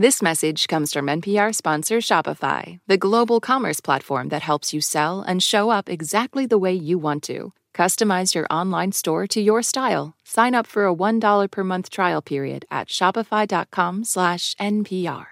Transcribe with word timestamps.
This 0.00 0.22
message 0.22 0.68
comes 0.68 0.92
from 0.92 1.06
NPR 1.06 1.52
sponsor 1.52 1.96
Shopify, 1.96 2.78
the 2.86 2.96
global 2.96 3.40
commerce 3.40 3.80
platform 3.80 4.28
that 4.28 4.42
helps 4.42 4.72
you 4.72 4.80
sell 4.80 5.22
and 5.22 5.42
show 5.42 5.70
up 5.70 5.88
exactly 5.88 6.46
the 6.46 6.56
way 6.56 6.72
you 6.72 6.98
want 6.98 7.24
to. 7.24 7.52
Customize 7.74 8.32
your 8.32 8.46
online 8.48 8.92
store 8.92 9.26
to 9.26 9.40
your 9.40 9.60
style. 9.60 10.14
Sign 10.22 10.54
up 10.54 10.68
for 10.68 10.86
a 10.86 10.94
$1 10.94 11.50
per 11.50 11.64
month 11.64 11.90
trial 11.90 12.22
period 12.22 12.64
at 12.70 12.86
shopify.com/npr. 12.86 15.26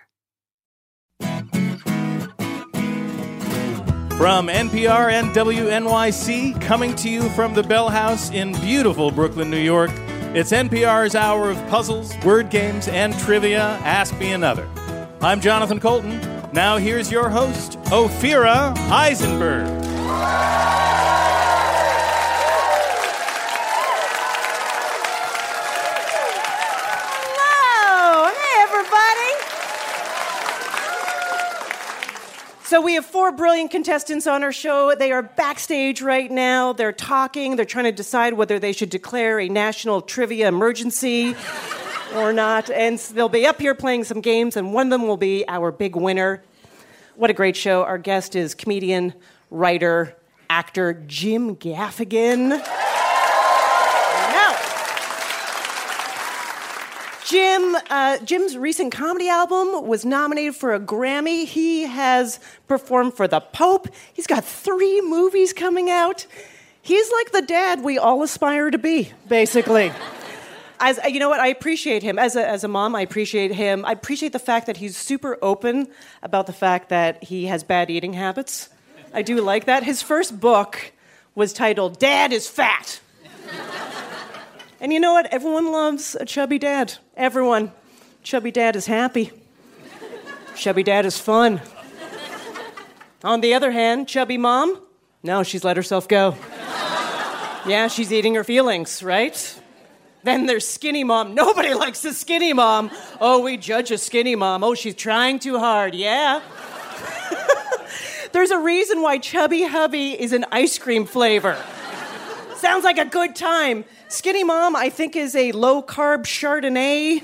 From 4.19 4.49
NPR 4.49 5.13
and 5.13 5.33
WNYC, 5.33 6.61
coming 6.61 6.97
to 6.97 7.09
you 7.09 7.29
from 7.37 7.55
the 7.55 7.63
Bell 7.63 7.89
House 7.89 8.33
in 8.33 8.51
beautiful 8.63 9.13
Brooklyn, 9.13 9.49
New 9.49 9.59
York, 9.59 9.93
it's 10.37 10.53
NPR's 10.53 11.15
hour 11.15 11.51
of 11.51 11.57
puzzles, 11.69 12.15
word 12.19 12.51
games, 12.51 12.89
and 12.89 13.19
trivia. 13.21 13.81
Ask 13.83 14.15
me 14.19 14.33
another. 14.33 14.69
I'm 15.23 15.41
Jonathan 15.41 15.81
Coulton. 15.81 16.21
Now 16.53 16.77
here's 16.77 17.11
your 17.11 17.31
host, 17.31 17.79
Ophira 17.85 18.77
Eisenberg. 18.91 19.67
So, 32.77 32.83
we 32.83 32.93
have 32.97 33.07
four 33.07 33.33
brilliant 33.33 33.71
contestants 33.71 34.27
on 34.27 34.45
our 34.45 34.53
show. 34.53 34.95
They 34.95 35.11
are 35.11 35.23
backstage 35.23 36.03
right 36.03 36.31
now. 36.31 36.75
They're 36.75 36.93
talking. 36.93 37.57
They're 37.57 37.65
trying 37.65 37.87
to 37.87 37.91
decide 37.91 38.35
whether 38.35 38.59
they 38.59 38.73
should 38.73 38.91
declare 38.91 39.41
a 39.41 39.49
national 39.49 40.03
trivia 40.03 40.49
emergency 40.49 41.35
or 42.15 42.35
not. 42.35 42.69
And 42.69 42.99
they'll 42.99 43.31
be 43.31 43.47
up 43.47 43.63
here 43.63 43.75
playing 43.75 44.05
some 44.05 44.21
games, 44.21 44.59
and 44.59 44.75
one 44.75 44.89
of 44.89 44.91
them 44.91 45.09
will 45.09 45.17
be 45.17 45.43
our 45.49 45.73
big 45.73 45.97
winner. 45.97 46.43
What 47.15 47.31
a 47.31 47.33
great 47.33 47.57
show. 47.57 47.83
Our 47.83 47.97
guest 47.97 48.37
is 48.37 48.55
comedian, 48.55 49.15
writer, 49.51 50.15
actor 50.51 51.03
Jim 51.07 51.57
Gaffigan. 51.57 52.63
Jim, 57.27 57.77
uh, 57.91 58.19
Jim's 58.19 58.57
recent 58.57 58.93
comedy 58.93 59.29
album 59.29 59.85
was 59.89 60.05
nominated 60.05 60.55
for 60.55 60.75
a 60.75 60.79
Grammy. 60.79 61.45
He 61.45 61.83
has 61.83 62.39
performed 62.69 63.15
for 63.15 63.27
the 63.27 63.41
Pope. 63.41 63.89
He's 64.13 64.29
got 64.29 64.45
three 64.45 65.01
movies 65.01 65.53
coming 65.53 65.91
out. 65.91 66.25
He's 66.83 67.11
like 67.11 67.33
the 67.33 67.43
dad 67.43 67.83
we 67.83 67.99
all 67.99 68.23
aspire 68.23 68.71
to 68.71 68.79
be, 68.79 69.11
basically. 69.27 69.91
As 70.79 71.01
you 71.09 71.19
know 71.19 71.29
what, 71.29 71.41
I 71.41 71.49
appreciate 71.49 72.03
him 72.03 72.19
as 72.19 72.37
a, 72.37 72.47
as 72.47 72.63
a 72.63 72.69
mom. 72.69 72.95
I 72.95 73.01
appreciate 73.01 73.51
him. 73.51 73.83
I 73.87 73.93
appreciate 73.93 74.35
the 74.35 74.39
fact 74.39 74.67
that 74.67 74.77
he's 74.77 74.95
super 74.95 75.39
open 75.41 75.89
about 76.23 76.47
the 76.47 76.53
fact 76.53 76.91
that 76.91 77.25
he 77.25 77.47
has 77.47 77.65
bad 77.65 77.91
eating 77.91 78.13
habits. 78.13 78.69
I 79.15 79.23
do 79.23 79.41
like 79.41 79.65
that. 79.65 79.85
His 79.85 80.03
first 80.03 80.39
book 80.39 80.93
was 81.35 81.55
titled 81.55 81.99
"Dad 81.99 82.31
is 82.31 82.47
Fat." 82.47 83.01
And 84.81 84.93
you 84.93 85.01
know 85.01 85.15
what? 85.15 85.27
Everyone 85.33 85.73
loves 85.73 86.17
a 86.19 86.25
chubby 86.25 86.59
dad. 86.59 86.95
Everyone. 87.17 87.73
Chubby 88.23 88.51
dad 88.51 88.77
is 88.77 88.87
happy. 88.87 89.33
Chubby 90.55 90.83
dad 90.83 91.07
is 91.07 91.19
fun. 91.19 91.61
On 93.25 93.41
the 93.41 93.55
other 93.55 93.71
hand, 93.71 94.09
chubby 94.09 94.37
mom, 94.37 94.81
no, 95.23 95.43
she's 95.43 95.65
let 95.65 95.77
herself 95.77 96.07
go. 96.07 96.37
Yeah, 97.67 97.89
she's 97.89 98.13
eating 98.13 98.35
her 98.37 98.45
feelings, 98.45 99.03
right? 99.03 99.61
Then 100.23 100.47
there's 100.47 100.67
skinny 100.67 101.05
mom. 101.05 101.35
Nobody 101.35 101.75
likes 101.75 102.05
a 102.05 102.13
skinny 102.13 102.53
mom. 102.53 102.91
Oh, 103.21 103.43
we 103.43 103.57
judge 103.57 103.91
a 103.91 103.99
skinny 103.99 104.37
mom. 104.37 104.63
Oh, 104.63 104.75
she's 104.75 104.95
trying 104.95 105.39
too 105.39 105.59
hard. 105.59 105.95
Yeah. 105.95 106.41
there's 108.33 108.51
a 108.51 108.59
reason 108.59 109.03
why 109.03 109.19
chubby 109.19 109.63
hubby 109.63 110.21
is 110.21 110.33
an 110.33 110.45
ice 110.53 110.79
cream 110.79 111.07
flavor. 111.07 111.57
Sounds 112.67 112.83
like 112.83 112.99
a 112.99 113.05
good 113.05 113.37
time. 113.37 113.85
Skinny 114.09 114.43
Mom, 114.43 114.75
I 114.75 114.91
think, 114.91 115.15
is 115.15 115.37
a 115.37 115.53
low 115.53 115.81
carb 115.81 116.25
Chardonnay 116.25 117.23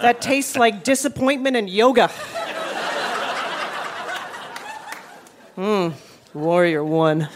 that 0.00 0.22
tastes 0.22 0.56
like 0.56 0.84
disappointment 0.84 1.54
and 1.54 1.68
yoga. 1.68 2.08
Hmm, 5.54 5.90
Warrior 6.32 6.82
One. 6.82 7.28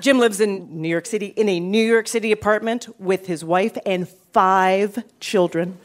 Jim 0.00 0.18
lives 0.18 0.40
in 0.40 0.82
New 0.82 0.88
York 0.88 1.06
City 1.06 1.26
in 1.26 1.48
a 1.48 1.60
New 1.60 1.86
York 1.86 2.08
City 2.08 2.32
apartment 2.32 2.88
with 2.98 3.28
his 3.28 3.44
wife 3.44 3.78
and 3.86 4.08
five 4.08 5.04
children, 5.20 5.78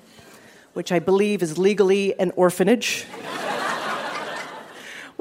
which 0.74 0.92
I 0.92 0.98
believe 0.98 1.44
is 1.44 1.60
legally 1.60 2.20
an 2.20 2.32
orphanage. 2.36 3.06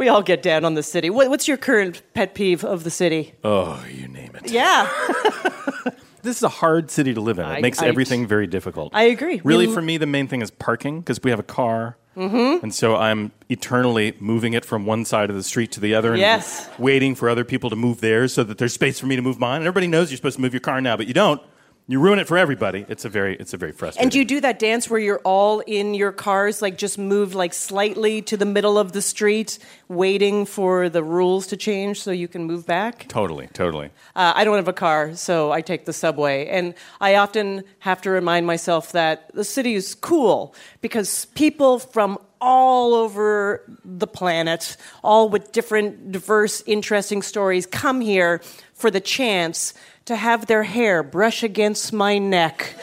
We 0.00 0.09
all 0.09 0.22
get 0.22 0.43
down 0.43 0.65
on 0.65 0.72
the 0.72 0.83
city. 0.83 1.11
What, 1.11 1.28
what's 1.28 1.47
your 1.47 1.59
current 1.59 2.00
pet 2.15 2.33
peeve 2.34 2.65
of 2.65 2.84
the 2.84 2.91
city? 2.91 3.34
Oh, 3.44 3.84
you 3.93 4.09
name 4.09 4.31
it. 4.34 4.50
Yeah, 4.50 4.88
This 6.22 6.38
is 6.38 6.43
a 6.43 6.49
hard 6.49 6.91
city 6.91 7.12
to 7.12 7.21
live 7.21 7.38
in. 7.38 7.44
It 7.44 7.49
I- 7.49 7.61
makes 7.61 7.83
I- 7.83 7.87
everything 7.88 8.27
very 8.27 8.47
difficult. 8.47 8.94
I 8.94 9.03
agree. 9.03 9.43
Really, 9.44 9.66
We- 9.66 9.75
for 9.75 9.83
me, 9.83 9.99
the 9.99 10.06
main 10.06 10.27
thing 10.27 10.41
is 10.41 10.50
parking 10.50 11.00
because 11.00 11.22
we 11.22 11.28
have 11.31 11.39
a 11.39 11.43
car. 11.43 11.99
Mm-hmm. 12.16 12.62
And 12.65 12.75
so 12.75 12.97
I'm 12.97 13.31
eternally 13.50 14.15
moving 14.21 14.55
it 14.55 14.65
from 14.65 14.87
one 14.87 15.05
side 15.05 15.28
of 15.28 15.37
the 15.37 15.43
street 15.43 15.71
to 15.72 15.81
the 15.81 15.94
other 15.94 16.12
and 16.12 16.19
Yes. 16.19 16.66
waiting 16.78 17.15
for 17.15 17.28
other 17.28 17.44
people 17.44 17.69
to 17.69 17.77
move 17.77 18.00
theirs 18.00 18.33
so 18.33 18.43
that 18.44 18.56
there's 18.56 18.72
space 18.72 18.99
for 18.99 19.05
me 19.06 19.16
to 19.16 19.22
move 19.22 19.39
mine. 19.39 19.56
And 19.56 19.65
everybody 19.66 19.87
knows 19.87 20.10
you're 20.10 20.16
supposed 20.16 20.37
to 20.37 20.43
move 20.43 20.55
your 20.55 20.60
car 20.60 20.81
now, 20.81 20.97
but 20.97 21.09
you 21.09 21.15
don't. 21.15 21.43
You 21.91 21.99
ruin 21.99 22.21
it 22.21 22.28
for 22.28 22.39
everybody. 22.39 22.87
It's 22.89 23.05
a 23.05 23.09
very, 23.09 23.34
it's 23.34 23.53
a 23.53 23.56
very 23.56 23.73
frustrating. 23.73 24.05
And 24.05 24.15
you 24.15 24.25
do 24.25 24.41
that 24.43 24.61
dance 24.61 24.89
where 24.89 25.01
you're 25.01 25.19
all 25.25 25.59
in 25.59 25.93
your 25.93 26.12
cars, 26.12 26.62
like 26.62 26.78
just 26.78 26.99
move 26.99 27.34
like 27.34 27.53
slightly 27.53 28.23
to 28.23 28.37
the 28.37 28.45
middle 28.45 28.78
of 28.78 28.93
the 28.93 29.03
street, 29.03 29.59
waiting 29.89 30.47
for 30.47 30.89
the 30.89 31.03
rules 31.03 31.49
to 31.49 31.56
change 31.56 32.01
so 32.01 32.12
you 32.12 32.28
can 32.28 32.45
move 32.45 32.65
back? 32.65 33.09
Totally, 33.09 33.49
totally. 33.55 33.87
Uh, 34.15 34.33
I 34.37 34.45
don't 34.45 34.55
have 34.55 34.69
a 34.69 34.73
car, 34.73 35.17
so 35.17 35.51
I 35.51 35.62
take 35.62 35.84
the 35.84 35.93
subway. 35.93 36.47
And 36.47 36.75
I 37.01 37.17
often 37.17 37.65
have 37.81 38.01
to 38.03 38.11
remind 38.11 38.47
myself 38.47 38.93
that 38.93 39.34
the 39.34 39.43
city 39.43 39.75
is 39.75 39.97
cool 39.97 40.55
because 40.83 41.25
people 41.34 41.81
from 41.81 42.19
all 42.41 42.95
over 42.95 43.62
the 43.84 44.06
planet, 44.06 44.77
all 45.03 45.28
with 45.28 45.53
different, 45.53 46.12
diverse, 46.12 46.62
interesting 46.67 47.23
stories, 47.23 47.67
come 47.67 48.01
here 48.01 48.41
for 48.75 48.91
the 48.91 49.01
chance 49.01 49.75
to 50.06 50.17
have 50.17 50.47
their 50.47 50.62
hair 50.62 51.03
brush 51.03 51.43
against 51.43 51.93
my 51.93 52.19
neck 52.19 52.75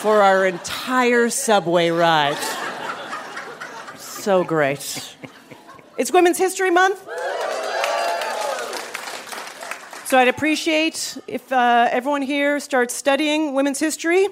for 0.00 0.22
our 0.22 0.46
entire 0.46 1.30
subway 1.30 1.90
ride. 1.90 2.36
So 3.96 4.44
great. 4.44 5.16
It's 5.96 6.12
Women's 6.12 6.38
History 6.38 6.70
Month. 6.70 6.98
So 10.04 10.18
I'd 10.18 10.28
appreciate 10.28 11.18
if 11.26 11.52
uh, 11.52 11.88
everyone 11.90 12.22
here 12.22 12.60
starts 12.60 12.94
studying 12.94 13.54
women's 13.54 13.78
history. 13.78 14.26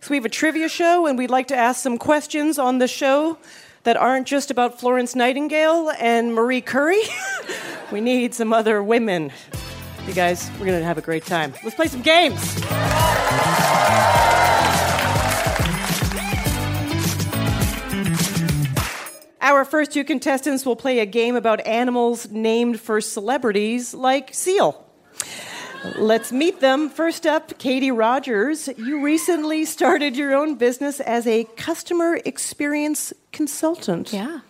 So 0.00 0.10
we 0.10 0.16
have 0.18 0.24
a 0.24 0.28
trivia 0.28 0.68
show, 0.68 1.06
and 1.06 1.18
we'd 1.18 1.30
like 1.30 1.48
to 1.48 1.56
ask 1.56 1.82
some 1.82 1.98
questions 1.98 2.58
on 2.58 2.78
the 2.78 2.86
show 2.86 3.38
that 3.86 3.96
aren't 3.96 4.26
just 4.26 4.50
about 4.50 4.80
Florence 4.80 5.14
Nightingale 5.14 5.92
and 6.00 6.34
Marie 6.34 6.60
Curie. 6.60 7.04
we 7.92 8.00
need 8.00 8.34
some 8.34 8.52
other 8.52 8.82
women. 8.82 9.30
You 10.08 10.12
guys, 10.12 10.50
we're 10.58 10.66
gonna 10.66 10.82
have 10.82 10.98
a 10.98 11.02
great 11.02 11.24
time. 11.24 11.54
Let's 11.62 11.76
play 11.76 11.86
some 11.86 12.02
games. 12.02 12.34
Our 19.40 19.64
first 19.64 19.92
two 19.92 20.02
contestants 20.02 20.66
will 20.66 20.74
play 20.74 20.98
a 20.98 21.06
game 21.06 21.36
about 21.36 21.64
animals 21.64 22.28
named 22.28 22.80
for 22.80 23.00
celebrities 23.00 23.94
like 23.94 24.34
Seal. 24.34 24.85
Let's 25.96 26.32
meet 26.32 26.60
them. 26.60 26.88
First 26.90 27.26
up, 27.26 27.58
Katie 27.58 27.90
Rogers. 27.90 28.68
You 28.76 29.02
recently 29.04 29.64
started 29.64 30.16
your 30.16 30.34
own 30.34 30.56
business 30.56 31.00
as 31.00 31.26
a 31.26 31.44
customer 31.56 32.18
experience 32.24 33.12
consultant. 33.32 34.12
Yeah. 34.12 34.40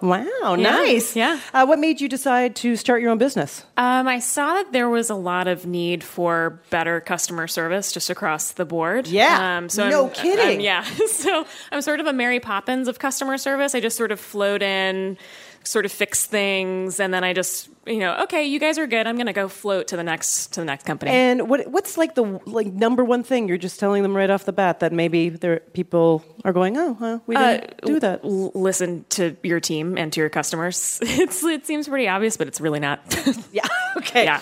Wow, 0.00 0.56
nice. 0.58 1.14
yeah. 1.14 1.38
Uh, 1.54 1.64
what 1.64 1.78
made 1.78 2.00
you 2.00 2.08
decide 2.08 2.56
to 2.56 2.74
start 2.74 3.02
your 3.02 3.12
own 3.12 3.18
business? 3.18 3.64
Um, 3.76 4.08
I 4.08 4.18
saw 4.18 4.54
that 4.54 4.72
there 4.72 4.88
was 4.88 5.10
a 5.10 5.14
lot 5.14 5.46
of 5.46 5.64
need 5.64 6.02
for 6.02 6.60
better 6.70 7.00
customer 7.00 7.46
service 7.46 7.92
just 7.92 8.10
across 8.10 8.50
the 8.50 8.64
board. 8.64 9.06
Yeah. 9.06 9.58
Um, 9.58 9.68
so 9.68 9.88
No 9.88 10.06
I'm- 10.06 10.12
kidding. 10.14 10.44
I'm- 10.44 10.60
yeah. 10.60 10.84
So 11.06 11.46
I'm 11.70 11.82
sort 11.82 12.00
of 12.00 12.06
a 12.08 12.12
Mary 12.12 12.40
Poppins 12.40 12.88
of 12.88 12.98
customer 12.98 13.38
service. 13.38 13.76
I 13.76 13.80
just 13.80 13.96
sort 13.96 14.10
of 14.10 14.18
float 14.18 14.60
in, 14.60 15.18
sort 15.64 15.84
of 15.84 15.92
fix 15.92 16.26
things, 16.26 16.98
and 17.00 17.12
then 17.14 17.24
I 17.24 17.32
just, 17.32 17.68
you 17.86 17.98
know, 17.98 18.22
okay, 18.24 18.44
you 18.44 18.58
guys 18.58 18.78
are 18.78 18.86
good. 18.86 19.06
I'm 19.06 19.16
going 19.16 19.26
to 19.26 19.32
go 19.32 19.48
float 19.48 19.88
to 19.88 19.96
the 19.96 20.02
next 20.02 20.54
to 20.54 20.60
the 20.60 20.64
next 20.66 20.84
company. 20.86 21.10
And 21.10 21.48
what 21.48 21.66
what's 21.68 21.96
like 21.96 22.14
the 22.14 22.40
like 22.46 22.66
number 22.66 23.04
one 23.04 23.22
thing 23.22 23.48
you're 23.48 23.58
just 23.58 23.78
telling 23.80 24.02
them 24.02 24.16
right 24.16 24.30
off 24.30 24.44
the 24.44 24.52
bat 24.52 24.80
that 24.80 24.92
maybe 24.92 25.28
there 25.28 25.60
people 25.72 26.24
are 26.44 26.52
going, 26.52 26.76
oh, 26.76 26.96
well, 27.00 27.22
we 27.26 27.36
didn't 27.36 27.74
Uh, 27.82 27.86
do 27.86 28.00
that. 28.00 28.24
L- 28.24 28.52
listen 28.54 29.04
to 29.10 29.36
your 29.42 29.60
team 29.60 29.96
and 29.98 30.12
to 30.12 30.20
your 30.20 30.30
customers. 30.30 30.98
It's 31.02 31.42
it 31.44 31.66
seems 31.66 31.88
pretty 31.88 32.08
obvious, 32.08 32.36
but 32.36 32.48
it's 32.48 32.60
really 32.60 32.80
not. 32.80 33.00
Yeah. 33.52 33.66
Okay. 33.98 34.24
Yeah. 34.24 34.40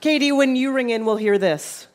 Katie, 0.00 0.32
when 0.32 0.56
you 0.56 0.72
ring 0.72 0.90
in, 0.90 1.04
we'll 1.04 1.16
hear 1.16 1.38
this. 1.38 1.86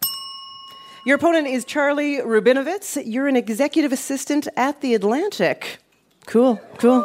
Your 1.06 1.18
opponent 1.18 1.47
is 1.47 1.65
Charlie 1.65 2.18
Rubinovitz. 2.18 3.01
You're 3.06 3.27
an 3.27 3.35
executive 3.35 3.91
assistant 3.91 4.47
at 4.57 4.81
The 4.81 4.95
Atlantic. 4.95 5.77
Cool, 6.25 6.59
cool. 6.79 7.03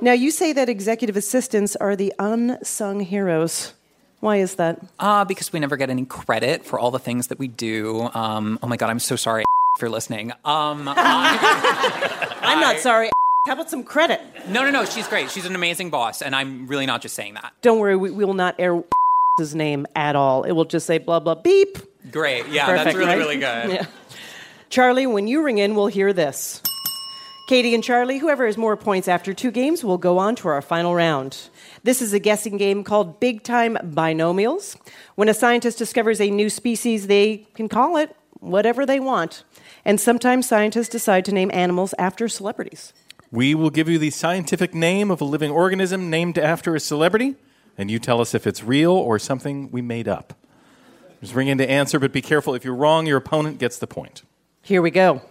Now, 0.00 0.12
you 0.12 0.30
say 0.30 0.52
that 0.52 0.68
executive 0.68 1.16
assistants 1.16 1.74
are 1.76 1.96
the 1.96 2.12
unsung 2.18 3.00
heroes. 3.00 3.72
Why 4.20 4.36
is 4.36 4.56
that? 4.56 4.80
Uh, 4.98 5.24
because 5.24 5.52
we 5.52 5.60
never 5.60 5.76
get 5.76 5.90
any 5.90 6.04
credit 6.04 6.64
for 6.64 6.78
all 6.78 6.90
the 6.90 6.98
things 6.98 7.28
that 7.28 7.38
we 7.38 7.48
do. 7.48 8.08
Um, 8.14 8.58
oh 8.62 8.66
my 8.66 8.76
God, 8.76 8.90
I'm 8.90 8.98
so 8.98 9.16
sorry 9.16 9.42
if 9.76 9.82
you're 9.82 9.90
listening. 9.90 10.32
Um, 10.44 10.88
I- 10.88 12.36
I'm 12.42 12.60
not 12.60 12.78
sorry. 12.78 13.10
How 13.46 13.52
about 13.54 13.70
some 13.70 13.84
credit? 13.84 14.20
no, 14.48 14.64
no, 14.64 14.70
no, 14.70 14.84
she's 14.84 15.06
great. 15.06 15.30
She's 15.30 15.46
an 15.46 15.54
amazing 15.54 15.90
boss, 15.90 16.20
and 16.20 16.34
I'm 16.34 16.66
really 16.66 16.84
not 16.86 17.00
just 17.00 17.14
saying 17.14 17.34
that. 17.34 17.52
Don't 17.62 17.78
worry, 17.78 17.96
we, 17.96 18.10
we 18.10 18.24
will 18.24 18.34
not 18.34 18.56
air 18.58 18.82
his 19.38 19.54
name 19.54 19.86
at 19.94 20.16
all. 20.16 20.42
It 20.42 20.52
will 20.52 20.64
just 20.64 20.84
say 20.86 20.98
blah, 20.98 21.20
blah, 21.20 21.36
beep. 21.36 21.78
Great, 22.10 22.48
yeah, 22.48 22.66
Perfect, 22.66 22.84
that's 22.84 22.96
really, 22.96 23.08
right? 23.08 23.18
really 23.18 23.34
good. 23.36 23.70
Yeah. 23.72 23.86
Charlie, 24.68 25.06
when 25.06 25.28
you 25.28 25.42
ring 25.44 25.58
in, 25.58 25.76
we'll 25.76 25.86
hear 25.86 26.12
this. 26.12 26.60
Katie 27.46 27.76
and 27.76 27.84
Charlie, 27.84 28.18
whoever 28.18 28.44
has 28.44 28.58
more 28.58 28.76
points 28.76 29.06
after 29.06 29.32
two 29.32 29.52
games 29.52 29.84
will 29.84 29.98
go 29.98 30.18
on 30.18 30.34
to 30.36 30.48
our 30.48 30.60
final 30.60 30.96
round. 30.96 31.48
This 31.84 32.02
is 32.02 32.12
a 32.12 32.18
guessing 32.18 32.56
game 32.56 32.82
called 32.82 33.20
Big 33.20 33.44
Time 33.44 33.76
Binomials. 33.76 34.76
When 35.14 35.28
a 35.28 35.34
scientist 35.34 35.78
discovers 35.78 36.20
a 36.20 36.28
new 36.28 36.50
species, 36.50 37.06
they 37.06 37.46
can 37.54 37.68
call 37.68 37.98
it 37.98 38.16
whatever 38.40 38.84
they 38.84 38.98
want. 38.98 39.44
And 39.84 40.00
sometimes 40.00 40.48
scientists 40.48 40.88
decide 40.88 41.24
to 41.26 41.32
name 41.32 41.52
animals 41.54 41.94
after 42.00 42.26
celebrities. 42.26 42.92
We 43.30 43.54
will 43.54 43.70
give 43.70 43.88
you 43.88 44.00
the 44.00 44.10
scientific 44.10 44.74
name 44.74 45.12
of 45.12 45.20
a 45.20 45.24
living 45.24 45.52
organism 45.52 46.10
named 46.10 46.38
after 46.38 46.74
a 46.74 46.80
celebrity, 46.80 47.36
and 47.78 47.92
you 47.92 48.00
tell 48.00 48.20
us 48.20 48.34
if 48.34 48.44
it's 48.48 48.64
real 48.64 48.92
or 48.92 49.20
something 49.20 49.70
we 49.70 49.82
made 49.82 50.08
up. 50.08 50.32
Just 51.20 51.32
ring 51.32 51.46
in 51.46 51.58
to 51.58 51.70
answer, 51.70 52.00
but 52.00 52.12
be 52.12 52.22
careful. 52.22 52.54
If 52.54 52.64
you're 52.64 52.74
wrong, 52.74 53.06
your 53.06 53.18
opponent 53.18 53.58
gets 53.58 53.78
the 53.78 53.86
point. 53.86 54.22
Here 54.62 54.82
we 54.82 54.90
go. 54.90 55.22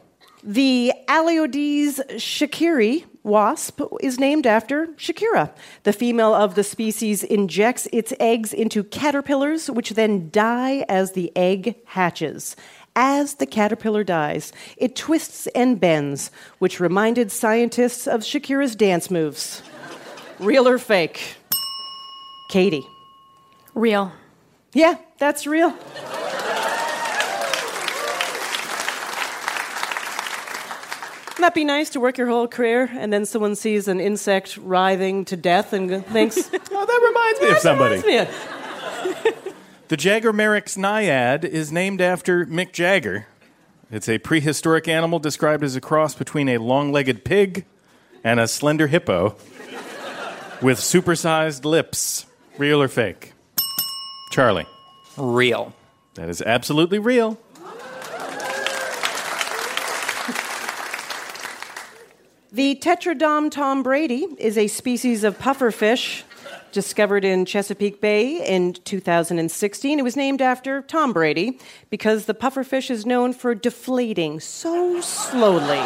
The 0.47 0.93
Aleiodes 1.07 1.99
shakirae 2.17 3.03
wasp 3.23 3.81
is 4.01 4.19
named 4.19 4.45
after 4.45 4.85
Shakira. 4.89 5.51
The 5.81 5.91
female 5.91 6.35
of 6.35 6.53
the 6.53 6.63
species 6.63 7.23
injects 7.23 7.87
its 7.91 8.13
eggs 8.19 8.53
into 8.53 8.83
caterpillars, 8.83 9.71
which 9.71 9.89
then 9.91 10.29
die 10.29 10.85
as 10.87 11.13
the 11.13 11.35
egg 11.35 11.77
hatches. 11.85 12.55
As 12.95 13.35
the 13.35 13.47
caterpillar 13.47 14.03
dies, 14.03 14.53
it 14.77 14.95
twists 14.95 15.47
and 15.55 15.79
bends, 15.79 16.29
which 16.59 16.79
reminded 16.79 17.31
scientists 17.31 18.05
of 18.05 18.21
Shakira's 18.21 18.75
dance 18.75 19.09
moves. 19.09 19.63
Real 20.37 20.67
or 20.67 20.77
fake? 20.77 21.37
Katie. 22.49 22.85
Real. 23.73 24.11
Yeah, 24.73 24.97
that's 25.17 25.47
real. 25.47 25.75
Wouldn't 31.35 31.47
that 31.47 31.53
be 31.53 31.65
nice 31.65 31.89
to 31.89 31.99
work 31.99 32.17
your 32.17 32.27
whole 32.27 32.47
career 32.47 32.89
and 32.93 33.11
then 33.11 33.25
someone 33.25 33.57
sees 33.57 33.89
an 33.89 33.99
insect 33.99 34.55
writhing 34.55 35.25
to 35.25 35.35
death 35.35 35.73
and 35.73 36.05
thinks, 36.05 36.37
Oh, 36.71 36.85
that 36.85 37.01
reminds 37.05 37.41
me 37.41 37.49
of 37.49 37.57
somebody. 37.57 38.01
"Yeah, 38.07 38.31
The 39.89 40.31
Merrick's 40.33 40.77
naiad 40.77 41.43
is 41.43 41.73
named 41.73 41.99
after 41.99 42.45
Mick 42.45 42.71
Jagger. 42.71 43.27
It's 43.91 44.07
a 44.07 44.17
prehistoric 44.17 44.87
animal 44.87 45.19
described 45.19 45.65
as 45.65 45.75
a 45.75 45.81
cross 45.81 46.15
between 46.15 46.47
a 46.47 46.57
long 46.57 46.93
legged 46.93 47.25
pig 47.25 47.65
and 48.23 48.39
a 48.39 48.47
slender 48.47 48.87
hippo 48.87 49.31
with 50.61 50.79
supersized 50.79 51.65
lips. 51.65 52.27
Real 52.57 52.81
or 52.81 52.87
fake? 52.87 53.33
Charlie. 54.31 54.67
Real. 55.17 55.73
That 56.13 56.29
is 56.29 56.41
absolutely 56.41 56.97
real. 56.99 57.37
The 62.55 62.75
Tetraodon 62.75 63.51
Tom 63.51 63.83
Brady 63.83 64.27
is 64.37 64.57
a 64.57 64.67
species 64.67 65.25
of 65.25 65.37
pufferfish 65.37 66.23
discovered 66.71 67.25
in 67.25 67.43
Chesapeake 67.43 67.99
Bay 67.99 68.47
in 68.47 68.71
2016. 68.71 69.99
It 69.99 70.01
was 70.03 70.15
named 70.15 70.41
after 70.41 70.81
Tom 70.83 71.11
Brady 71.11 71.59
because 71.89 72.27
the 72.27 72.33
pufferfish 72.33 72.89
is 72.89 73.05
known 73.05 73.33
for 73.33 73.55
deflating 73.55 74.39
so 74.39 75.01
slowly 75.01 75.83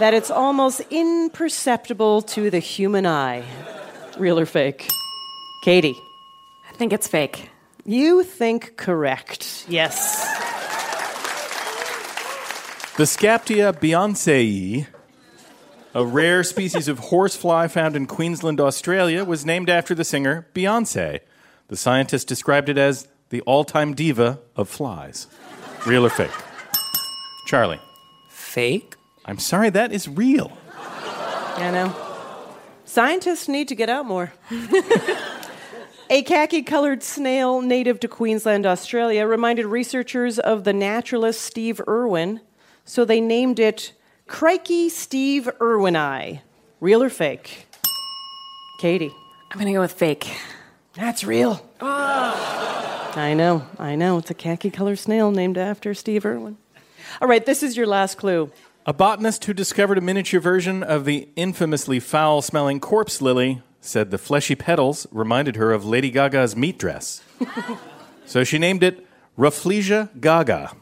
that 0.00 0.12
it's 0.12 0.30
almost 0.30 0.82
imperceptible 0.90 2.20
to 2.20 2.50
the 2.50 2.58
human 2.58 3.06
eye. 3.06 3.42
Real 4.18 4.38
or 4.38 4.44
fake? 4.44 4.86
Katie. 5.62 5.98
I 6.68 6.74
think 6.74 6.92
it's 6.92 7.08
fake. 7.08 7.48
You 7.86 8.22
think 8.22 8.76
correct. 8.76 9.64
Yes. 9.66 10.53
The 12.96 13.04
Scaptia 13.04 13.72
beyonceae, 13.72 14.86
a 15.94 16.06
rare 16.06 16.44
species 16.44 16.86
of 16.86 17.00
horsefly 17.00 17.66
found 17.66 17.96
in 17.96 18.06
Queensland, 18.06 18.60
Australia, 18.60 19.24
was 19.24 19.44
named 19.44 19.68
after 19.68 19.96
the 19.96 20.04
singer 20.04 20.46
Beyonce. 20.54 21.18
The 21.66 21.76
scientists 21.76 22.24
described 22.24 22.68
it 22.68 22.78
as 22.78 23.08
the 23.30 23.40
all 23.40 23.64
time 23.64 23.94
diva 23.94 24.38
of 24.54 24.68
flies. 24.68 25.26
Real 25.84 26.06
or 26.06 26.08
fake? 26.08 26.30
Charlie. 27.48 27.80
Fake? 28.28 28.94
I'm 29.24 29.40
sorry, 29.40 29.70
that 29.70 29.90
is 29.90 30.08
real. 30.08 30.56
I 30.76 31.72
know. 31.72 31.96
Scientists 32.84 33.48
need 33.48 33.66
to 33.66 33.74
get 33.74 33.88
out 33.88 34.06
more. 34.06 34.32
A 36.10 36.22
khaki 36.22 36.62
colored 36.62 37.02
snail 37.02 37.60
native 37.60 37.98
to 37.98 38.06
Queensland, 38.06 38.66
Australia, 38.66 39.26
reminded 39.26 39.66
researchers 39.66 40.38
of 40.38 40.62
the 40.62 40.72
naturalist 40.72 41.40
Steve 41.40 41.80
Irwin, 41.88 42.40
so 42.84 43.04
they 43.04 43.20
named 43.20 43.58
it 43.58 43.92
Crikey 44.26 44.88
Steve 44.88 45.48
Irwini. 45.60 46.40
Real 46.80 47.02
or 47.02 47.10
fake? 47.10 47.66
Katie. 48.78 49.14
I'm 49.50 49.58
going 49.58 49.66
to 49.66 49.72
go 49.72 49.80
with 49.80 49.92
fake. 49.92 50.36
That's 50.94 51.24
real. 51.24 51.64
I 51.80 53.34
know, 53.36 53.66
I 53.78 53.94
know. 53.94 54.18
It's 54.18 54.30
a 54.30 54.34
khaki 54.34 54.70
colored 54.70 54.98
snail 54.98 55.30
named 55.30 55.56
after 55.56 55.94
Steve 55.94 56.26
Irwin. 56.26 56.56
All 57.20 57.28
right, 57.28 57.44
this 57.44 57.62
is 57.62 57.76
your 57.76 57.86
last 57.86 58.16
clue. 58.16 58.50
A 58.86 58.92
botanist 58.92 59.44
who 59.44 59.54
discovered 59.54 59.98
a 59.98 60.00
miniature 60.00 60.40
version 60.40 60.82
of 60.82 61.04
the 61.04 61.28
infamously 61.36 62.00
foul 62.00 62.42
smelling 62.42 62.80
corpse 62.80 63.22
lily 63.22 63.62
said 63.80 64.10
the 64.10 64.18
fleshy 64.18 64.54
petals 64.54 65.06
reminded 65.10 65.56
her 65.56 65.72
of 65.72 65.84
Lady 65.84 66.10
Gaga's 66.10 66.56
meat 66.56 66.78
dress. 66.78 67.22
so 68.26 68.44
she 68.44 68.58
named 68.58 68.82
it 68.82 69.06
Rafflesia 69.38 70.08
Gaga. 70.20 70.72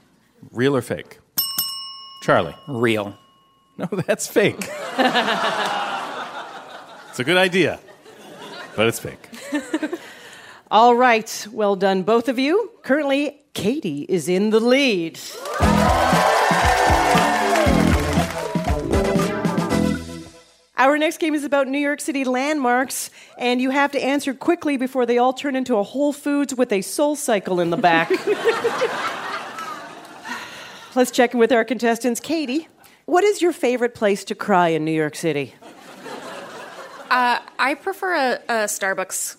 Real 0.51 0.75
or 0.75 0.83
fake? 0.83 1.19
Charlie. 2.23 2.55
Real. 2.69 3.19
No, 3.77 3.87
that's 4.07 4.29
fake. 4.29 4.57
it's 4.61 4.71
a 7.19 7.25
good 7.25 7.37
idea, 7.37 7.81
but 8.77 8.87
it's 8.87 9.01
fake. 9.01 9.29
All 10.71 10.95
right, 10.95 11.47
well 11.53 11.77
done, 11.77 12.05
both 12.05 12.29
of 12.29 12.39
you. 12.39 12.71
Currently, 12.83 13.41
Katie 13.55 14.07
is 14.09 14.29
in 14.29 14.51
the 14.51 14.61
lead. 14.61 15.19
Our 20.77 20.97
next 20.99 21.19
game 21.19 21.35
is 21.35 21.45
about 21.45 21.69
New 21.69 21.79
York 21.79 22.01
City 22.01 22.25
landmarks, 22.25 23.11
and 23.37 23.61
you 23.61 23.71
have 23.71 23.93
to 23.93 24.03
answer 24.03 24.33
quickly 24.33 24.77
before 24.77 25.07
they 25.07 25.19
all 25.19 25.33
turn 25.33 25.57
into 25.57 25.77
a 25.77 25.83
Whole 25.83 26.13
Foods 26.13 26.55
with 26.55 26.73
a 26.73 26.79
SoulCycle 26.79 27.61
in 27.61 27.71
the 27.71 27.77
back. 27.77 28.11
Let's 30.95 31.11
check 31.11 31.33
in 31.33 31.39
with 31.39 31.53
our 31.53 31.65
contestants. 31.65 32.21
Katie, 32.21 32.69
what 33.07 33.25
is 33.25 33.41
your 33.41 33.53
favorite 33.53 33.95
place 33.95 34.25
to 34.25 34.35
cry 34.35 34.69
in 34.69 34.85
New 34.85 34.93
York 34.93 35.17
City? 35.17 35.55
Uh, 37.11 37.39
I 37.59 37.75
prefer 37.75 38.15
a, 38.15 38.33
a 38.49 38.55
Starbucks 38.65 39.37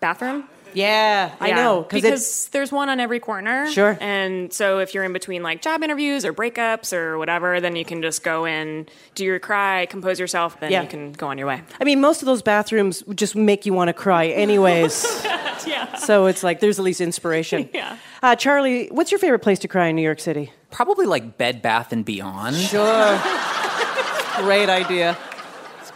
bathroom. 0.00 0.48
Yeah, 0.74 1.32
I 1.40 1.48
Yeah, 1.48 1.56
know 1.56 1.82
because 1.82 2.04
it's- 2.04 2.44
there's 2.52 2.70
one 2.72 2.88
on 2.88 3.00
every 3.00 3.20
corner. 3.20 3.70
Sure. 3.70 3.96
And 4.00 4.52
so 4.52 4.78
if 4.78 4.94
you're 4.94 5.04
in 5.04 5.12
between 5.12 5.42
like 5.42 5.62
job 5.62 5.82
interviews 5.82 6.24
or 6.24 6.32
breakups 6.32 6.92
or 6.92 7.18
whatever, 7.18 7.60
then 7.60 7.76
you 7.76 7.84
can 7.84 8.02
just 8.02 8.22
go 8.22 8.44
in, 8.44 8.86
do 9.14 9.24
your 9.24 9.38
cry, 9.38 9.86
compose 9.86 10.18
yourself, 10.20 10.58
then 10.60 10.70
Yeah. 10.72 10.82
you 10.82 10.88
can 10.88 11.12
go 11.12 11.28
on 11.28 11.38
your 11.38 11.46
way. 11.46 11.62
I 11.80 11.84
mean, 11.84 12.00
most 12.00 12.22
of 12.22 12.26
those 12.26 12.42
bathrooms 12.42 13.02
just 13.14 13.34
make 13.36 13.66
you 13.66 13.72
want 13.72 13.88
to 13.88 13.92
cry, 13.94 14.26
anyways. 14.28 15.24
Yeah. 15.66 15.96
so 15.96 16.26
it's 16.26 16.42
like 16.44 16.60
there's 16.60 16.78
at 16.78 16.84
least 16.84 17.00
inspiration. 17.00 17.68
Yeah. 17.74 17.96
Uh, 18.22 18.34
Charlie, 18.36 18.86
what's 18.88 19.10
your 19.10 19.18
favorite 19.18 19.40
place 19.40 19.58
to 19.60 19.68
cry 19.68 19.86
in 19.88 19.96
New 19.96 20.02
York 20.02 20.20
City? 20.20 20.52
Probably 20.70 21.04
like 21.04 21.36
Bed 21.36 21.60
Bath 21.62 21.92
and 21.92 22.04
Beyond. 22.04 22.56
Sure. 22.56 23.20
great 24.38 24.68
idea. 24.68 25.16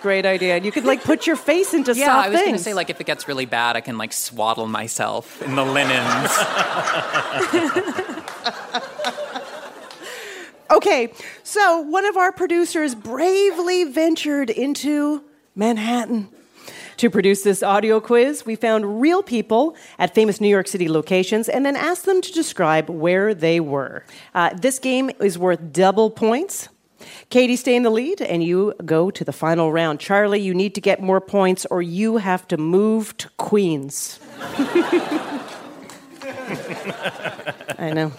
Great 0.03 0.27
idea. 0.27 0.57
And 0.57 0.65
you 0.65 0.73
could 0.73 0.85
like 0.85 1.05
put 1.05 1.27
your 1.27 1.37
face 1.37 1.73
into 1.73 1.95
something. 1.95 2.01
Yeah, 2.01 2.15
soft 2.15 2.27
I 2.27 2.31
was 2.31 2.41
gonna 2.43 2.59
say 2.59 2.75
like 2.75 2.91
if 2.91 3.01
it 3.01 3.07
gets 3.07 3.29
really 3.29 3.47
bad, 3.47 3.77
I 3.77 3.81
can 3.81 3.97
like 3.97 4.13
swaddle 4.13 4.67
myself 4.67 5.41
in 5.43 5.55
the 5.55 5.65
linens. 5.65 6.31
Okay, 10.73 11.13
so 11.43 11.83
one 11.83 12.07
of 12.07 12.17
our 12.17 12.33
producers 12.33 12.95
bravely 12.95 13.85
ventured 13.85 14.49
into 14.49 15.23
Manhattan. 15.55 16.31
To 16.97 17.11
produce 17.11 17.43
this 17.43 17.63
audio 17.63 18.01
quiz, 18.01 18.47
we 18.47 18.57
found 18.57 19.03
real 19.03 19.23
people 19.23 19.77
at 19.99 20.15
famous 20.15 20.41
New 20.41 20.49
York 20.49 20.67
City 20.67 20.89
locations 20.89 21.51
and 21.51 21.67
then 21.67 21.77
asked 21.77 22.07
them 22.07 22.23
to 22.23 22.33
describe 22.33 22.89
where 22.89 23.35
they 23.35 23.61
were. 23.61 24.07
Uh, 24.35 24.51
this 24.55 24.79
game 24.79 25.11
is 25.21 25.39
worth 25.39 25.73
double 25.73 26.09
points. 26.09 26.71
Katie, 27.31 27.57
stay 27.57 27.75
in 27.77 27.83
the 27.83 27.91
lead, 27.91 28.21
and 28.21 28.43
you 28.43 28.75
go 28.85 29.11
to 29.11 29.25
the 29.25 29.33
final 29.33 29.73
round. 29.73 30.01
Charlie, 30.01 30.41
you 30.41 30.55
need 30.55 30.75
to 30.75 30.81
get 30.81 31.01
more 31.01 31.21
points, 31.21 31.67
or 31.67 31.83
you 31.83 32.19
have 32.19 32.47
to 32.49 32.57
move 32.57 33.17
to 33.19 33.29
Queens. 33.37 34.19
I 37.79 37.93
know. 37.95 38.13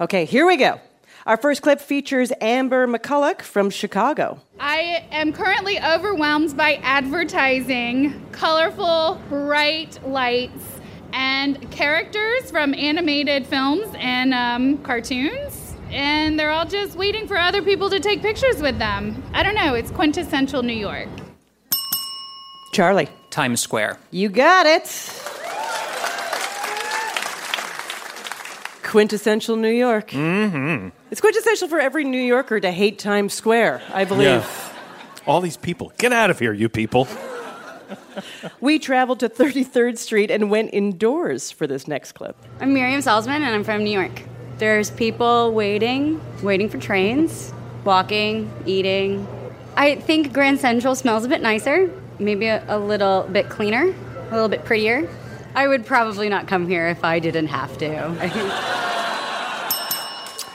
Okay, 0.00 0.24
here 0.24 0.46
we 0.46 0.56
go. 0.56 0.80
Our 1.26 1.36
first 1.36 1.62
clip 1.62 1.80
features 1.80 2.30
Amber 2.40 2.86
McCulloch 2.86 3.42
from 3.42 3.68
Chicago. 3.68 4.40
I 4.60 5.04
am 5.10 5.32
currently 5.32 5.80
overwhelmed 5.82 6.56
by 6.56 6.74
advertising, 6.84 8.24
colorful, 8.30 9.20
bright 9.28 9.98
lights, 10.06 10.62
and 11.12 11.68
characters 11.72 12.48
from 12.50 12.74
animated 12.74 13.44
films 13.46 13.88
and 13.96 14.32
um, 14.34 14.78
cartoons. 14.84 15.65
And 15.90 16.38
they're 16.38 16.50
all 16.50 16.66
just 16.66 16.96
waiting 16.96 17.26
for 17.28 17.36
other 17.36 17.62
people 17.62 17.88
to 17.90 18.00
take 18.00 18.20
pictures 18.22 18.60
with 18.60 18.78
them. 18.78 19.22
I 19.32 19.42
don't 19.42 19.54
know, 19.54 19.74
it's 19.74 19.90
quintessential 19.90 20.62
New 20.62 20.72
York. 20.72 21.08
Charlie, 22.72 23.08
Times 23.30 23.60
Square. 23.60 23.98
you 24.10 24.28
got 24.28 24.66
it. 24.66 24.84
Quintessential 28.82 29.56
New 29.56 29.70
York. 29.70 30.10
Mm-hmm. 30.10 30.88
It's 31.10 31.20
quintessential 31.20 31.68
for 31.68 31.80
every 31.80 32.04
New 32.04 32.20
Yorker 32.20 32.60
to 32.60 32.70
hate 32.70 32.98
Times 32.98 33.34
Square, 33.34 33.82
I 33.92 34.04
believe. 34.04 34.26
Yeah. 34.26 34.46
All 35.26 35.40
these 35.40 35.56
people. 35.56 35.92
Get 35.98 36.12
out 36.12 36.30
of 36.30 36.38
here, 36.38 36.52
you 36.52 36.68
people. 36.68 37.08
We 38.60 38.78
traveled 38.78 39.20
to 39.20 39.28
33rd 39.28 39.98
Street 39.98 40.30
and 40.30 40.50
went 40.50 40.70
indoors 40.72 41.50
for 41.50 41.66
this 41.66 41.86
next 41.86 42.12
clip. 42.12 42.36
I'm 42.60 42.72
Miriam 42.72 43.00
Salzman, 43.00 43.36
and 43.36 43.46
I'm 43.46 43.64
from 43.64 43.84
New 43.84 43.90
York. 43.90 44.22
There's 44.58 44.90
people 44.90 45.52
waiting, 45.52 46.20
waiting 46.42 46.68
for 46.68 46.78
trains, 46.78 47.52
walking, 47.84 48.50
eating. 48.64 49.26
I 49.76 49.96
think 49.96 50.32
Grand 50.32 50.60
Central 50.60 50.94
smells 50.94 51.24
a 51.24 51.28
bit 51.28 51.42
nicer, 51.42 51.90
maybe 52.18 52.46
a, 52.46 52.64
a 52.68 52.78
little 52.78 53.28
bit 53.30 53.50
cleaner, 53.50 53.94
a 54.30 54.32
little 54.32 54.48
bit 54.48 54.64
prettier. 54.64 55.08
I 55.54 55.68
would 55.68 55.84
probably 55.84 56.28
not 56.28 56.48
come 56.48 56.66
here 56.68 56.88
if 56.88 57.04
I 57.04 57.18
didn't 57.18 57.48
have 57.48 57.76
to. 57.78 58.14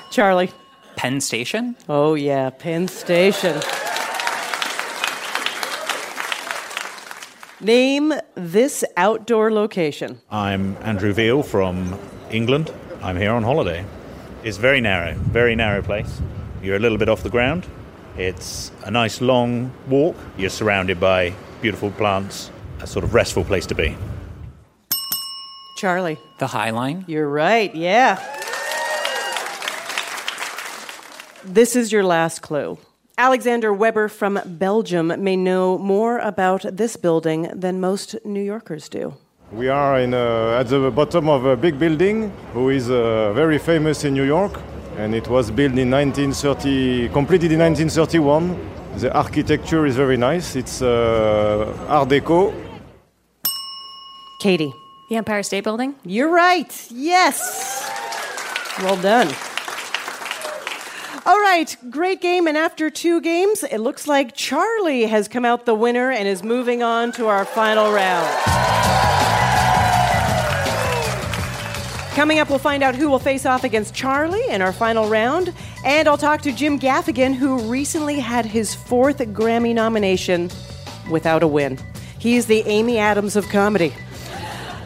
Charlie. 0.12 0.52
Penn 0.96 1.20
Station. 1.20 1.76
Oh, 1.90 2.14
yeah, 2.14 2.52
Penn 2.52 2.88
Station. 2.88 3.60
Name 7.60 8.14
this 8.36 8.84
outdoor 8.98 9.52
location. 9.52 10.22
I'm 10.30 10.78
Andrew 10.82 11.14
Veal 11.14 11.42
from 11.42 11.98
England. 12.30 12.72
I'm 13.04 13.18
here 13.18 13.32
on 13.32 13.42
holiday. 13.42 13.84
It's 14.44 14.58
very 14.58 14.80
narrow, 14.80 15.16
very 15.16 15.56
narrow 15.56 15.82
place. 15.82 16.22
You're 16.62 16.76
a 16.76 16.80
little 16.80 17.00
bit 17.00 17.10
off 17.10 17.24
the 17.24 17.32
ground. 17.32 17.66
It's 18.16 18.72
a 18.84 18.92
nice 18.92 19.22
long 19.22 19.72
walk. 19.88 20.16
You're 20.38 20.52
surrounded 20.52 21.00
by 21.00 21.34
beautiful 21.62 21.90
plants, 21.90 22.52
a 22.80 22.86
sort 22.86 23.04
of 23.04 23.16
restful 23.16 23.44
place 23.44 23.66
to 23.68 23.76
be. 23.76 23.98
Charlie. 25.78 26.20
The 26.38 26.46
High 26.46 26.70
Line. 26.70 27.04
You're 27.08 27.28
right, 27.28 27.74
yeah. 27.74 28.20
This 31.44 31.76
is 31.76 31.92
your 31.92 32.04
last 32.04 32.44
clue. 32.44 32.78
Alexander 33.18 33.74
Weber 33.74 34.10
from 34.10 34.40
Belgium 34.46 35.08
may 35.24 35.36
know 35.36 35.80
more 35.80 36.20
about 36.20 36.66
this 36.72 36.98
building 36.98 37.50
than 37.52 37.80
most 37.80 38.16
New 38.24 38.44
Yorkers 38.44 38.90
do. 38.90 39.16
We 39.52 39.68
are 39.68 40.00
in, 40.00 40.14
uh, 40.14 40.60
at 40.62 40.70
the 40.70 40.90
bottom 40.92 41.28
of 41.28 41.44
a 41.44 41.58
big 41.58 41.78
building, 41.78 42.32
who 42.54 42.70
is 42.70 42.90
uh, 42.90 43.34
very 43.34 43.58
famous 43.58 44.06
in 44.06 44.14
New 44.14 44.24
York, 44.24 44.62
and 44.98 45.14
it 45.14 45.28
was 45.28 45.52
built 45.52 45.78
in 45.78 45.92
1930, 45.92 47.10
completed 47.10 47.52
in 47.52 47.60
1931. 47.60 48.58
The 49.00 49.14
architecture 49.14 49.86
is 49.86 49.98
very 49.98 50.16
nice. 50.16 50.56
It's 50.56 50.82
uh, 50.82 51.86
Art 51.90 52.08
Deco. 52.08 52.54
Katie. 54.42 54.74
The 55.10 55.18
Empire 55.18 55.44
State 55.44 55.66
Building? 55.66 55.96
You're 56.06 56.32
right. 56.32 56.72
Yes. 56.90 57.92
Well 58.80 58.96
done. 58.96 59.28
All 61.26 61.40
right, 61.42 61.76
great 61.90 62.22
game. 62.22 62.48
And 62.48 62.58
after 62.58 62.90
two 62.90 63.20
games, 63.20 63.64
it 63.64 63.80
looks 63.80 64.08
like 64.08 64.34
Charlie 64.34 65.08
has 65.08 65.28
come 65.28 65.44
out 65.44 65.66
the 65.66 65.76
winner 65.76 66.10
and 66.10 66.26
is 66.26 66.42
moving 66.42 66.82
on 66.82 67.12
to 67.14 67.28
our 67.28 67.44
final 67.44 67.92
round. 67.92 68.81
Coming 72.16 72.40
up, 72.40 72.50
we'll 72.50 72.60
find 72.60 72.84
out 72.84 72.94
who 72.94 73.10
will 73.10 73.20
face 73.20 73.46
off 73.46 73.64
against 73.64 73.96
Charlie 73.96 74.46
in 74.50 74.62
our 74.62 74.74
final 74.74 75.08
round. 75.08 75.54
And 75.86 76.10
I'll 76.10 76.18
talk 76.18 76.42
to 76.42 76.52
Jim 76.52 76.78
Gaffigan, 76.78 77.34
who 77.34 77.60
recently 77.70 78.20
had 78.20 78.46
his 78.46 78.76
fourth 78.76 79.20
Grammy 79.20 79.74
nomination 79.74 80.50
without 81.10 81.42
a 81.42 81.48
win. 81.48 81.80
He's 82.20 82.48
the 82.48 82.64
Amy 82.68 82.98
Adams 82.98 83.38
of 83.38 83.48
comedy. 83.48 83.94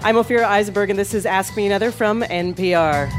I'm 0.03 0.15
Ophira 0.15 0.44
Eisenberg, 0.44 0.91
and 0.91 1.00
this 1.00 1.15
is 1.15 1.25
Ask 1.25 1.58
Me 1.58 1.65
Another 1.65 1.91
from 1.91 2.22
NPR. 2.22 3.10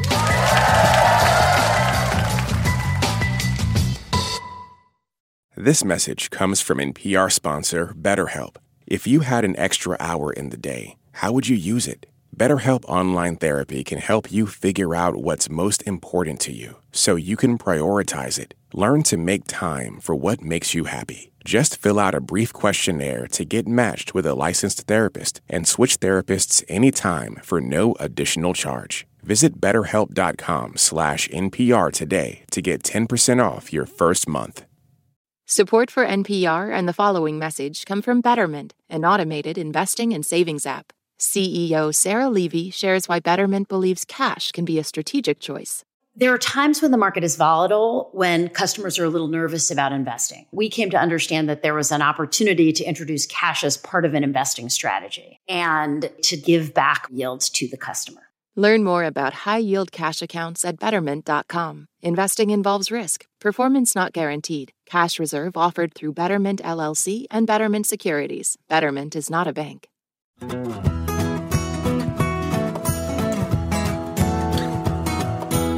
This 5.56 5.84
message 5.84 6.30
comes 6.30 6.60
from 6.60 6.78
NPR 6.78 7.32
sponsor 7.32 7.92
BetterHelp. 7.98 8.56
If 8.86 9.08
you 9.08 9.20
had 9.20 9.44
an 9.44 9.56
extra 9.56 9.96
hour 9.98 10.32
in 10.32 10.50
the 10.50 10.56
day, 10.56 10.96
how 11.10 11.32
would 11.32 11.48
you 11.48 11.56
use 11.56 11.88
it? 11.88 12.06
BetterHelp 12.36 12.84
Online 12.84 13.36
Therapy 13.36 13.82
can 13.82 13.98
help 13.98 14.30
you 14.30 14.46
figure 14.46 14.94
out 14.94 15.16
what's 15.16 15.48
most 15.48 15.82
important 15.84 16.38
to 16.40 16.52
you 16.52 16.76
so 16.92 17.16
you 17.16 17.34
can 17.34 17.56
prioritize 17.56 18.38
it. 18.38 18.52
Learn 18.74 19.02
to 19.04 19.16
make 19.16 19.46
time 19.46 19.98
for 20.02 20.14
what 20.14 20.42
makes 20.42 20.74
you 20.74 20.84
happy. 20.84 21.32
Just 21.46 21.80
fill 21.80 21.98
out 21.98 22.14
a 22.14 22.20
brief 22.20 22.52
questionnaire 22.52 23.26
to 23.28 23.44
get 23.46 23.66
matched 23.66 24.12
with 24.12 24.26
a 24.26 24.34
licensed 24.34 24.82
therapist 24.82 25.40
and 25.48 25.66
switch 25.66 25.98
therapists 26.00 26.62
anytime 26.68 27.36
for 27.42 27.58
no 27.58 27.94
additional 28.00 28.52
charge. 28.52 29.06
Visit 29.22 29.58
betterhelp.com 29.58 30.76
slash 30.76 31.28
NPR 31.28 31.90
today 31.90 32.42
to 32.50 32.60
get 32.60 32.82
10% 32.82 33.42
off 33.42 33.72
your 33.72 33.86
first 33.86 34.28
month. 34.28 34.66
Support 35.46 35.90
for 35.90 36.04
NPR 36.04 36.70
and 36.70 36.86
the 36.86 36.92
following 36.92 37.38
message 37.38 37.86
come 37.86 38.02
from 38.02 38.20
Betterment, 38.20 38.74
an 38.90 39.06
automated 39.06 39.56
investing 39.56 40.12
and 40.12 40.26
savings 40.26 40.66
app. 40.66 40.92
CEO 41.18 41.94
Sarah 41.94 42.28
Levy 42.28 42.70
shares 42.70 43.08
why 43.08 43.20
Betterment 43.20 43.68
believes 43.68 44.04
cash 44.04 44.52
can 44.52 44.64
be 44.64 44.78
a 44.78 44.84
strategic 44.84 45.40
choice. 45.40 45.84
There 46.18 46.32
are 46.32 46.38
times 46.38 46.80
when 46.80 46.92
the 46.92 46.96
market 46.96 47.24
is 47.24 47.36
volatile, 47.36 48.08
when 48.12 48.48
customers 48.48 48.98
are 48.98 49.04
a 49.04 49.10
little 49.10 49.28
nervous 49.28 49.70
about 49.70 49.92
investing. 49.92 50.46
We 50.50 50.70
came 50.70 50.88
to 50.88 50.96
understand 50.96 51.46
that 51.50 51.62
there 51.62 51.74
was 51.74 51.92
an 51.92 52.00
opportunity 52.00 52.72
to 52.72 52.84
introduce 52.84 53.26
cash 53.26 53.62
as 53.62 53.76
part 53.76 54.06
of 54.06 54.14
an 54.14 54.24
investing 54.24 54.70
strategy 54.70 55.40
and 55.46 56.10
to 56.22 56.38
give 56.38 56.72
back 56.72 57.06
yields 57.10 57.50
to 57.50 57.68
the 57.68 57.76
customer. 57.76 58.22
Learn 58.58 58.82
more 58.82 59.04
about 59.04 59.34
high 59.44 59.58
yield 59.58 59.92
cash 59.92 60.22
accounts 60.22 60.64
at 60.64 60.80
betterment.com. 60.80 61.88
Investing 62.00 62.48
involves 62.48 62.90
risk, 62.90 63.26
performance 63.38 63.94
not 63.94 64.14
guaranteed. 64.14 64.72
Cash 64.86 65.20
reserve 65.20 65.54
offered 65.54 65.92
through 65.92 66.14
Betterment 66.14 66.62
LLC 66.62 67.26
and 67.30 67.46
Betterment 67.46 67.84
Securities. 67.84 68.56
Betterment 68.70 69.14
is 69.14 69.28
not 69.28 69.46
a 69.46 69.52
bank. 69.52 69.88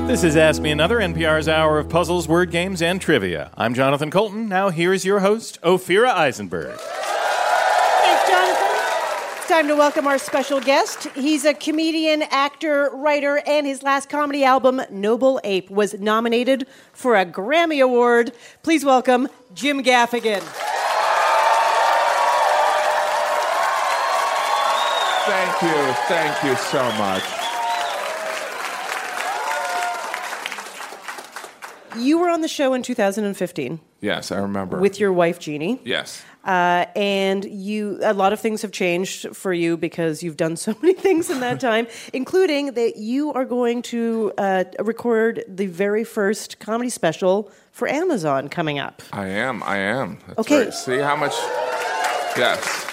This 0.08 0.24
is 0.24 0.36
Ask 0.38 0.62
Me 0.62 0.70
Another, 0.70 1.00
NPR's 1.00 1.48
hour 1.48 1.78
of 1.78 1.90
puzzles, 1.90 2.26
word 2.26 2.50
games, 2.50 2.80
and 2.80 2.98
trivia. 2.98 3.50
I'm 3.58 3.74
Jonathan 3.74 4.10
Coulton. 4.10 4.48
Now 4.48 4.70
here's 4.70 5.04
your 5.04 5.20
host, 5.20 5.60
Ophira 5.60 6.08
Eisenberg. 6.08 6.78
Thanks, 6.78 8.30
Jonathan. 8.30 8.68
It's 9.36 9.48
time 9.48 9.68
to 9.68 9.76
welcome 9.76 10.06
our 10.06 10.16
special 10.16 10.60
guest. 10.60 11.08
He's 11.08 11.44
a 11.44 11.52
comedian, 11.52 12.22
actor, 12.22 12.88
writer, 12.94 13.42
and 13.46 13.66
his 13.66 13.82
last 13.82 14.08
comedy 14.08 14.44
album, 14.44 14.80
Noble 14.90 15.42
Ape, 15.44 15.68
was 15.68 15.92
nominated 16.00 16.66
for 16.94 17.14
a 17.14 17.26
Grammy 17.26 17.84
Award. 17.84 18.32
Please 18.62 18.86
welcome 18.86 19.28
Jim 19.52 19.82
Gaffigan. 19.82 20.40
Thank 25.26 25.62
you. 25.62 25.92
Thank 26.08 26.44
you 26.44 26.56
so 26.56 26.82
much. 26.92 27.37
You 31.98 32.18
were 32.18 32.28
on 32.28 32.40
the 32.40 32.48
show 32.48 32.74
in 32.74 32.82
2015 32.82 33.80
Yes, 34.00 34.30
I 34.32 34.38
remember. 34.38 34.78
with 34.78 35.00
your 35.00 35.12
wife, 35.12 35.38
Jeannie. 35.38 35.80
yes. 35.84 36.22
Uh, 36.44 36.86
and 36.96 37.44
you, 37.44 37.98
a 38.02 38.14
lot 38.14 38.32
of 38.32 38.40
things 38.40 38.62
have 38.62 38.72
changed 38.72 39.36
for 39.36 39.52
you 39.52 39.76
because 39.76 40.22
you've 40.22 40.36
done 40.38 40.56
so 40.66 40.74
many 40.80 40.94
things 40.94 41.28
in 41.28 41.40
that 41.40 41.60
time, 41.60 41.86
including 42.14 42.72
that 42.72 42.96
you 42.96 43.32
are 43.34 43.44
going 43.44 43.82
to 43.82 44.32
uh, 44.38 44.64
record 44.78 45.44
the 45.46 45.66
very 45.66 46.04
first 46.04 46.58
comedy 46.58 46.88
special 46.88 47.50
for 47.72 47.86
Amazon 47.88 48.48
coming 48.48 48.78
up. 48.78 49.02
I 49.12 49.26
am. 49.26 49.62
I 49.62 49.76
am. 49.78 50.18
That's 50.26 50.38
Okay. 50.40 50.64
right. 50.64 50.72
See 50.74 50.98
how 50.98 51.16
much. 51.16 51.34
Yes. 52.36 52.87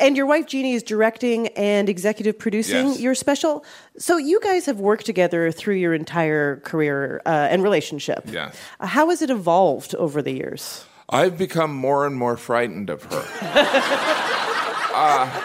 And 0.00 0.16
your 0.16 0.26
wife 0.26 0.46
Jeannie 0.46 0.74
is 0.74 0.82
directing 0.82 1.48
and 1.48 1.88
executive 1.88 2.38
producing 2.38 2.88
Yes. 2.88 3.00
your 3.00 3.14
special. 3.14 3.64
So 3.98 4.16
you 4.16 4.40
guys 4.40 4.66
have 4.66 4.78
worked 4.80 5.06
together 5.06 5.50
through 5.52 5.76
your 5.76 5.94
entire 5.94 6.56
career 6.56 7.22
uh, 7.26 7.48
and 7.50 7.62
relationship. 7.62 8.24
Yes. 8.30 8.56
Uh, 8.80 8.86
how 8.86 9.10
has 9.10 9.22
it 9.22 9.30
evolved 9.30 9.94
over 9.94 10.22
the 10.22 10.32
years? 10.32 10.84
I've 11.08 11.38
become 11.38 11.72
more 11.74 12.06
and 12.06 12.16
more 12.16 12.36
frightened 12.36 12.90
of 12.90 13.04
her. 13.04 13.24
uh, 14.94 15.42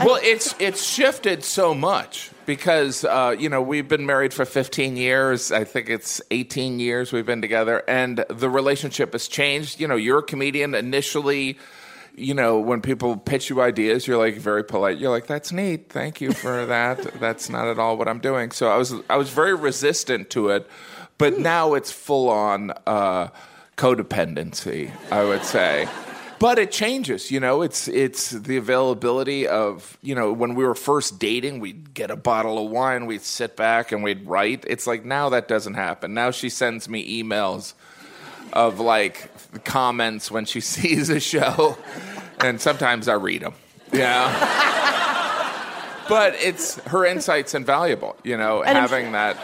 well, 0.00 0.18
it's 0.22 0.54
it's 0.58 0.84
shifted 0.84 1.42
so 1.42 1.74
much 1.74 2.30
because 2.44 3.04
uh, 3.04 3.34
you 3.36 3.48
know 3.48 3.62
we've 3.62 3.88
been 3.88 4.06
married 4.06 4.32
for 4.32 4.44
15 4.44 4.96
years. 4.96 5.50
I 5.50 5.64
think 5.64 5.88
it's 5.88 6.20
18 6.30 6.78
years 6.78 7.12
we've 7.12 7.26
been 7.26 7.42
together, 7.42 7.82
and 7.88 8.24
the 8.28 8.48
relationship 8.50 9.12
has 9.12 9.26
changed. 9.26 9.80
You 9.80 9.88
know, 9.88 9.96
you're 9.96 10.18
a 10.20 10.22
comedian 10.22 10.74
initially. 10.74 11.58
You 12.16 12.34
know, 12.34 12.58
when 12.58 12.80
people 12.80 13.16
pitch 13.16 13.50
you 13.50 13.60
ideas, 13.60 14.06
you're 14.06 14.18
like 14.18 14.36
very 14.36 14.64
polite. 14.64 14.98
You're 14.98 15.10
like, 15.10 15.26
"That's 15.26 15.52
neat, 15.52 15.90
thank 15.90 16.20
you 16.20 16.32
for 16.32 16.66
that." 16.74 17.02
That's 17.20 17.48
not 17.50 17.68
at 17.68 17.78
all 17.78 17.96
what 17.96 18.08
I'm 18.08 18.20
doing. 18.20 18.50
So 18.50 18.68
I 18.68 18.76
was 18.76 18.94
I 19.10 19.16
was 19.16 19.30
very 19.30 19.54
resistant 19.54 20.30
to 20.30 20.48
it, 20.48 20.68
but 21.18 21.38
now 21.38 21.74
it's 21.74 21.92
full 21.92 22.28
on 22.28 22.72
uh, 22.86 23.28
codependency. 23.76 24.90
I 25.10 25.24
would 25.24 25.44
say. 25.44 25.88
But 26.38 26.58
it 26.58 26.70
changes, 26.70 27.30
you 27.30 27.40
know. 27.40 27.62
It's 27.62 27.88
it's 27.88 28.30
the 28.30 28.58
availability 28.58 29.46
of 29.46 29.96
you 30.02 30.14
know 30.14 30.32
when 30.32 30.54
we 30.54 30.64
were 30.64 30.74
first 30.74 31.18
dating, 31.18 31.60
we'd 31.60 31.94
get 31.94 32.10
a 32.10 32.16
bottle 32.16 32.62
of 32.62 32.70
wine, 32.70 33.06
we'd 33.06 33.22
sit 33.22 33.56
back 33.56 33.90
and 33.90 34.02
we'd 34.02 34.26
write. 34.26 34.64
It's 34.66 34.86
like 34.86 35.04
now 35.04 35.30
that 35.30 35.48
doesn't 35.48 35.74
happen. 35.74 36.12
Now 36.12 36.30
she 36.30 36.50
sends 36.50 36.88
me 36.88 37.22
emails 37.22 37.72
of 38.56 38.80
like 38.80 39.30
comments 39.64 40.30
when 40.30 40.46
she 40.46 40.60
sees 40.60 41.10
a 41.10 41.20
show, 41.20 41.76
and 42.40 42.60
sometimes 42.60 43.08
I 43.08 43.14
read 43.14 43.42
them. 43.42 43.54
Yeah. 43.92 44.32
but 46.08 46.34
it's 46.34 46.80
her 46.86 47.04
insight's 47.04 47.54
invaluable, 47.54 48.16
you 48.24 48.36
know, 48.36 48.62
And 48.62 48.78
I'm 48.78 48.88
having 48.88 49.12
that. 49.12 49.36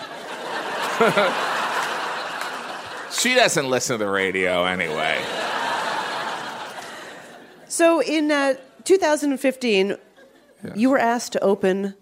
she 3.12 3.34
doesn't 3.34 3.68
listen 3.68 3.98
to 3.98 4.04
the 4.04 4.10
radio 4.10 4.64
anyway. 4.64 5.22
So 7.68 8.02
in 8.02 8.30
uh, 8.30 8.54
2015, 8.84 9.96
you 10.74 10.90
were 10.90 10.98
asked 10.98 11.32
to 11.32 11.40
open 11.40 11.94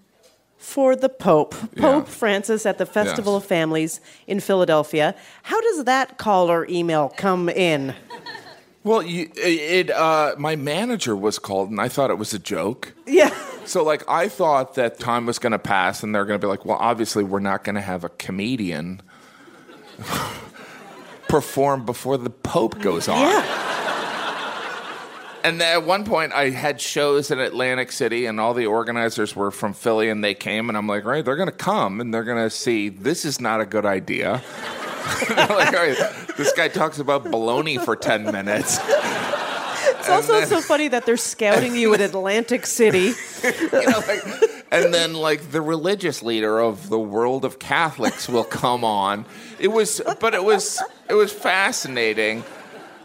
for 0.61 0.95
the 0.95 1.09
Pope, 1.09 1.55
Pope 1.76 2.07
Francis 2.07 2.67
at 2.67 2.76
the 2.79 2.85
Festival 2.87 3.33
Yes. 3.35 3.43
of 3.43 3.49
Families 3.49 4.00
in 4.26 4.38
Philadelphia. 4.40 5.14
How 5.43 5.61
does 5.61 5.85
that 5.85 6.19
call 6.19 6.50
or 6.50 6.67
email 6.69 7.09
come 7.17 7.49
in? 7.49 7.95
Well, 8.85 9.02
you, 9.02 9.31
it 9.37 9.90
uh, 9.90 10.35
my 10.38 10.57
manager 10.57 11.17
was 11.17 11.38
called, 11.38 11.71
and 11.71 11.81
I 11.81 11.88
thought 11.88 12.11
it 12.11 12.19
was 12.19 12.33
a 12.33 12.38
joke. 12.38 12.93
Yeah. 13.07 13.35
So, 13.67 13.83
like, 13.85 14.02
I 14.09 14.29
thought 14.29 14.75
that 14.76 14.99
time 14.99 15.26
was 15.26 15.38
going 15.38 15.52
to 15.52 15.59
pass, 15.59 16.02
and 16.02 16.14
they're 16.14 16.25
going 16.25 16.40
to 16.40 16.45
be 16.45 16.49
like, 16.49 16.64
"Well, 16.64 16.79
obviously, 16.81 17.23
we're 17.25 17.40
not 17.40 17.62
going 17.64 17.75
to 17.75 17.83
have 17.83 18.05
a 18.05 18.09
comedian 18.11 19.02
perform 21.29 21.85
before 21.85 22.17
the 22.17 22.31
Pope 22.31 22.81
goes 22.81 23.09
on." 23.09 23.19
Yeah. 23.19 23.89
And 25.42 25.61
then 25.61 25.75
at 25.75 25.85
one 25.85 26.04
point, 26.04 26.32
I 26.32 26.50
had 26.50 26.80
shows 26.80 27.30
in 27.30 27.38
Atlantic 27.38 27.92
City, 27.92 28.26
and 28.26 28.38
all 28.38 28.54
the 28.54 28.66
organizers 28.66 29.35
were 29.35 29.50
from 29.50 29.73
Philly, 29.73 30.11
and 30.11 30.23
they 30.23 30.35
came, 30.35 30.68
and 30.68 30.76
I'm 30.76 30.87
like, 30.87 31.04
right, 31.04 31.25
they're 31.25 31.37
going 31.37 31.49
to 31.49 31.52
come, 31.52 32.00
and 32.00 32.12
they're 32.12 32.25
going 32.25 32.42
to 32.42 32.50
see 32.50 32.88
this 32.88 33.25
is 33.25 33.40
not 33.40 33.61
a 33.61 33.66
good 33.66 33.87
idea. 33.87 34.42
Like, 35.30 35.75
all 35.75 35.87
right, 35.87 35.97
this 36.37 36.52
guy 36.52 36.68
talks 36.68 36.99
about 36.99 37.25
baloney 37.25 37.82
for 37.82 37.97
10 37.97 38.25
minutes. 38.25 38.78
It's 38.80 40.09
also 40.09 40.44
so 40.44 40.61
funny 40.61 40.88
that 40.88 41.06
they're 41.06 41.16
scouting 41.16 41.75
you 41.75 41.92
at 41.94 42.00
Atlantic 42.00 42.66
City. 42.66 43.12
and 44.70 44.94
then 44.94 45.14
like 45.14 45.50
the 45.50 45.61
religious 45.61 46.23
leader 46.23 46.61
of 46.61 46.88
the 46.88 46.99
world 46.99 47.44
of 47.44 47.59
Catholics 47.59 48.28
will 48.28 48.44
come 48.44 48.85
on. 48.85 49.25
It 49.59 49.68
was, 49.68 50.00
but 50.20 50.35
it 50.35 50.44
was, 50.44 50.82
it 51.09 51.14
was 51.14 51.32
fascinating 51.32 52.44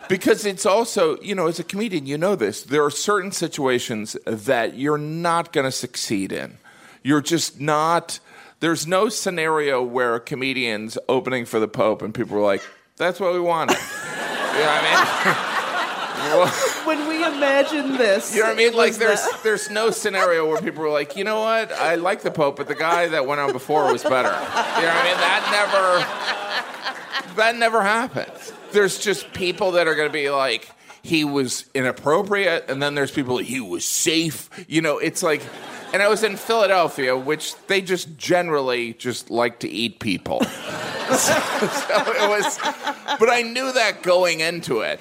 because 0.10 0.46
it's 0.46 0.66
also, 0.66 1.20
you 1.22 1.36
know, 1.36 1.48
as 1.48 1.60
a 1.60 1.64
comedian, 1.64 2.06
you 2.06 2.18
know 2.18 2.36
this. 2.36 2.64
There 2.64 2.84
are 2.84 2.92
certain 2.92 3.32
situations 3.32 4.16
that 4.26 4.78
you're 4.78 4.98
not 4.98 5.54
going 5.54 5.66
to 5.66 5.72
succeed 5.72 6.32
in. 6.32 6.58
You're 7.04 7.22
just 7.22 7.60
not. 7.60 8.20
There's 8.60 8.88
no 8.88 9.10
scenario 9.10 9.84
where 9.84 10.16
a 10.16 10.20
comedian's 10.20 10.98
opening 11.10 11.46
for 11.46 11.60
the 11.60 11.68
Pope 11.68 12.02
and 12.02 12.14
people 12.14 12.38
are 12.38 12.42
like, 12.42 12.62
"That's 12.98 13.20
what 13.20 13.34
we 13.34 13.40
wanted." 13.40 13.78
you 13.78 14.62
know 14.62 14.72
what 14.72 14.82
I 14.82 16.46
mean? 16.46 16.86
when 16.86 17.08
we 17.08 17.24
imagine 17.24 17.98
this, 17.98 18.34
You 18.34 18.42
know 18.42 18.48
what 18.48 18.54
I 18.54 18.58
mean? 18.58 18.74
Like 18.74 18.96
there's 18.96 19.22
that- 19.22 19.42
there's 19.44 19.70
no 19.70 19.92
scenario 19.92 20.48
where 20.50 20.60
people 20.62 20.84
are 20.84 20.90
like, 20.90 21.16
you 21.16 21.24
know 21.24 21.42
what? 21.42 21.72
I 21.74 21.96
like 21.96 22.22
the 22.24 22.32
Pope, 22.32 22.56
but 22.56 22.68
the 22.68 22.74
guy 22.76 23.08
that 23.08 23.28
went 23.28 23.42
on 23.42 23.52
before 23.52 23.92
was 23.92 24.02
better. 24.02 24.30
You 24.30 24.34
know 24.34 24.34
what 24.34 24.80
I 24.80 25.04
mean? 25.04 25.18
That 25.18 25.44
never 27.26 27.36
that 27.36 27.56
never 27.58 27.84
happens. 27.84 28.54
There's 28.76 29.00
just 29.00 29.34
people 29.34 29.72
that 29.72 29.88
are 29.88 29.96
going 29.96 30.10
to 30.10 30.14
be 30.14 30.30
like, 30.30 30.70
he 31.02 31.24
was 31.24 31.66
inappropriate, 31.74 32.70
and 32.70 32.84
then 32.84 32.94
there's 32.94 33.12
people 33.12 33.38
he 33.38 33.62
was 33.62 33.86
safe. 33.86 34.50
You 34.68 34.82
know, 34.82 35.00
it's 35.00 35.24
like. 35.24 35.42
And 35.94 36.04
I 36.04 36.10
was 36.10 36.24
in 36.24 36.36
Philadelphia, 36.36 37.16
which 37.16 37.56
they 37.68 37.80
just 37.80 38.18
generally 38.18 38.94
just 38.96 39.30
like 39.30 39.60
to 39.60 39.70
eat 39.70 40.00
people. 40.00 40.42
so, 40.44 41.16
so 41.16 41.94
it 41.94 42.30
was, 42.30 42.60
but 43.18 43.30
I 43.30 43.44
knew 43.44 43.72
that 43.72 44.04
going 44.04 44.42
into 44.42 44.82
it 44.82 45.00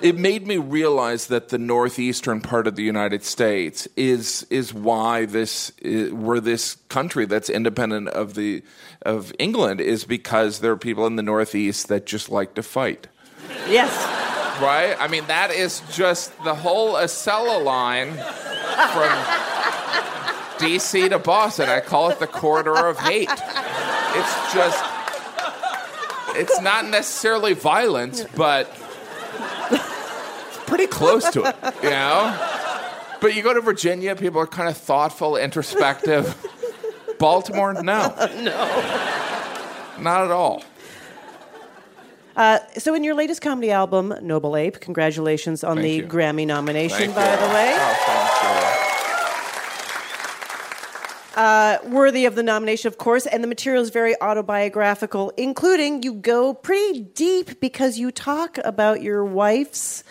it 0.00 0.16
made 0.16 0.46
me 0.46 0.56
realize 0.56 1.26
that 1.26 1.48
the 1.48 1.58
northeastern 1.58 2.40
part 2.40 2.66
of 2.66 2.76
the 2.76 2.82
United 2.82 3.24
States 3.24 3.88
is 3.96 4.46
is 4.50 4.72
why 4.72 5.26
this 5.26 5.72
i 5.84 6.10
we're 6.12 6.40
this 6.40 6.76
country 6.88 7.26
that's 7.26 7.50
independent 7.50 8.08
of 8.08 8.34
the 8.34 8.62
of 9.08 9.32
England 9.38 9.80
is 9.80 10.04
because 10.04 10.60
there 10.60 10.70
are 10.70 10.76
people 10.76 11.06
in 11.06 11.16
the 11.16 11.22
northeast 11.22 11.88
that 11.88 12.04
just 12.04 12.28
like 12.28 12.54
to 12.54 12.62
fight. 12.62 13.08
Yes. 13.68 13.90
Right? 14.60 14.94
I 15.00 15.08
mean 15.08 15.26
that 15.28 15.50
is 15.50 15.82
just 15.92 16.36
the 16.44 16.54
whole 16.54 16.92
Acela 16.92 17.64
line 17.64 18.12
from 18.92 19.08
DC 20.58 21.08
to 21.08 21.18
Boston. 21.18 21.70
I 21.70 21.80
call 21.80 22.10
it 22.10 22.18
the 22.18 22.26
corridor 22.26 22.74
of 22.86 22.98
hate. 22.98 23.30
It's 23.30 24.52
just 24.52 24.84
it's 26.36 26.60
not 26.60 26.86
necessarily 26.86 27.54
violence, 27.54 28.24
but 28.36 28.70
it's 29.70 30.58
pretty 30.66 30.86
close 30.86 31.30
to 31.30 31.44
it, 31.44 31.56
you 31.82 31.90
know? 31.90 32.36
But 33.20 33.34
you 33.34 33.42
go 33.42 33.54
to 33.54 33.60
Virginia, 33.60 34.14
people 34.14 34.40
are 34.40 34.46
kind 34.46 34.68
of 34.68 34.76
thoughtful, 34.76 35.36
introspective. 35.36 36.36
Baltimore, 37.18 37.74
no. 37.82 37.82
no. 38.40 38.66
Not 40.00 40.24
at 40.24 40.30
all. 40.30 40.62
Uh, 42.36 42.60
so, 42.76 42.94
in 42.94 43.02
your 43.02 43.14
latest 43.14 43.42
comedy 43.42 43.72
album, 43.72 44.14
Noble 44.22 44.56
Ape, 44.56 44.78
congratulations 44.80 45.64
on 45.64 45.76
Thank 45.78 45.82
the 45.84 45.92
you. 45.96 46.02
Grammy 46.06 46.46
nomination, 46.46 47.12
Thank 47.12 47.14
by 47.16 47.30
you. 47.32 47.36
the 47.36 47.52
way. 47.54 47.74
Oh, 47.76 48.74
Uh, 51.36 51.78
worthy 51.84 52.24
of 52.26 52.34
the 52.34 52.42
nomination, 52.42 52.88
of 52.88 52.98
course, 52.98 53.24
and 53.24 53.44
the 53.44 53.48
material 53.48 53.80
is 53.80 53.90
very 53.90 54.20
autobiographical, 54.20 55.32
including 55.36 56.02
you 56.02 56.12
go 56.14 56.52
pretty 56.52 56.98
deep 57.00 57.60
because 57.60 57.96
you 57.96 58.10
talk 58.10 58.58
about 58.64 59.02
your 59.02 59.24
wife's 59.24 60.02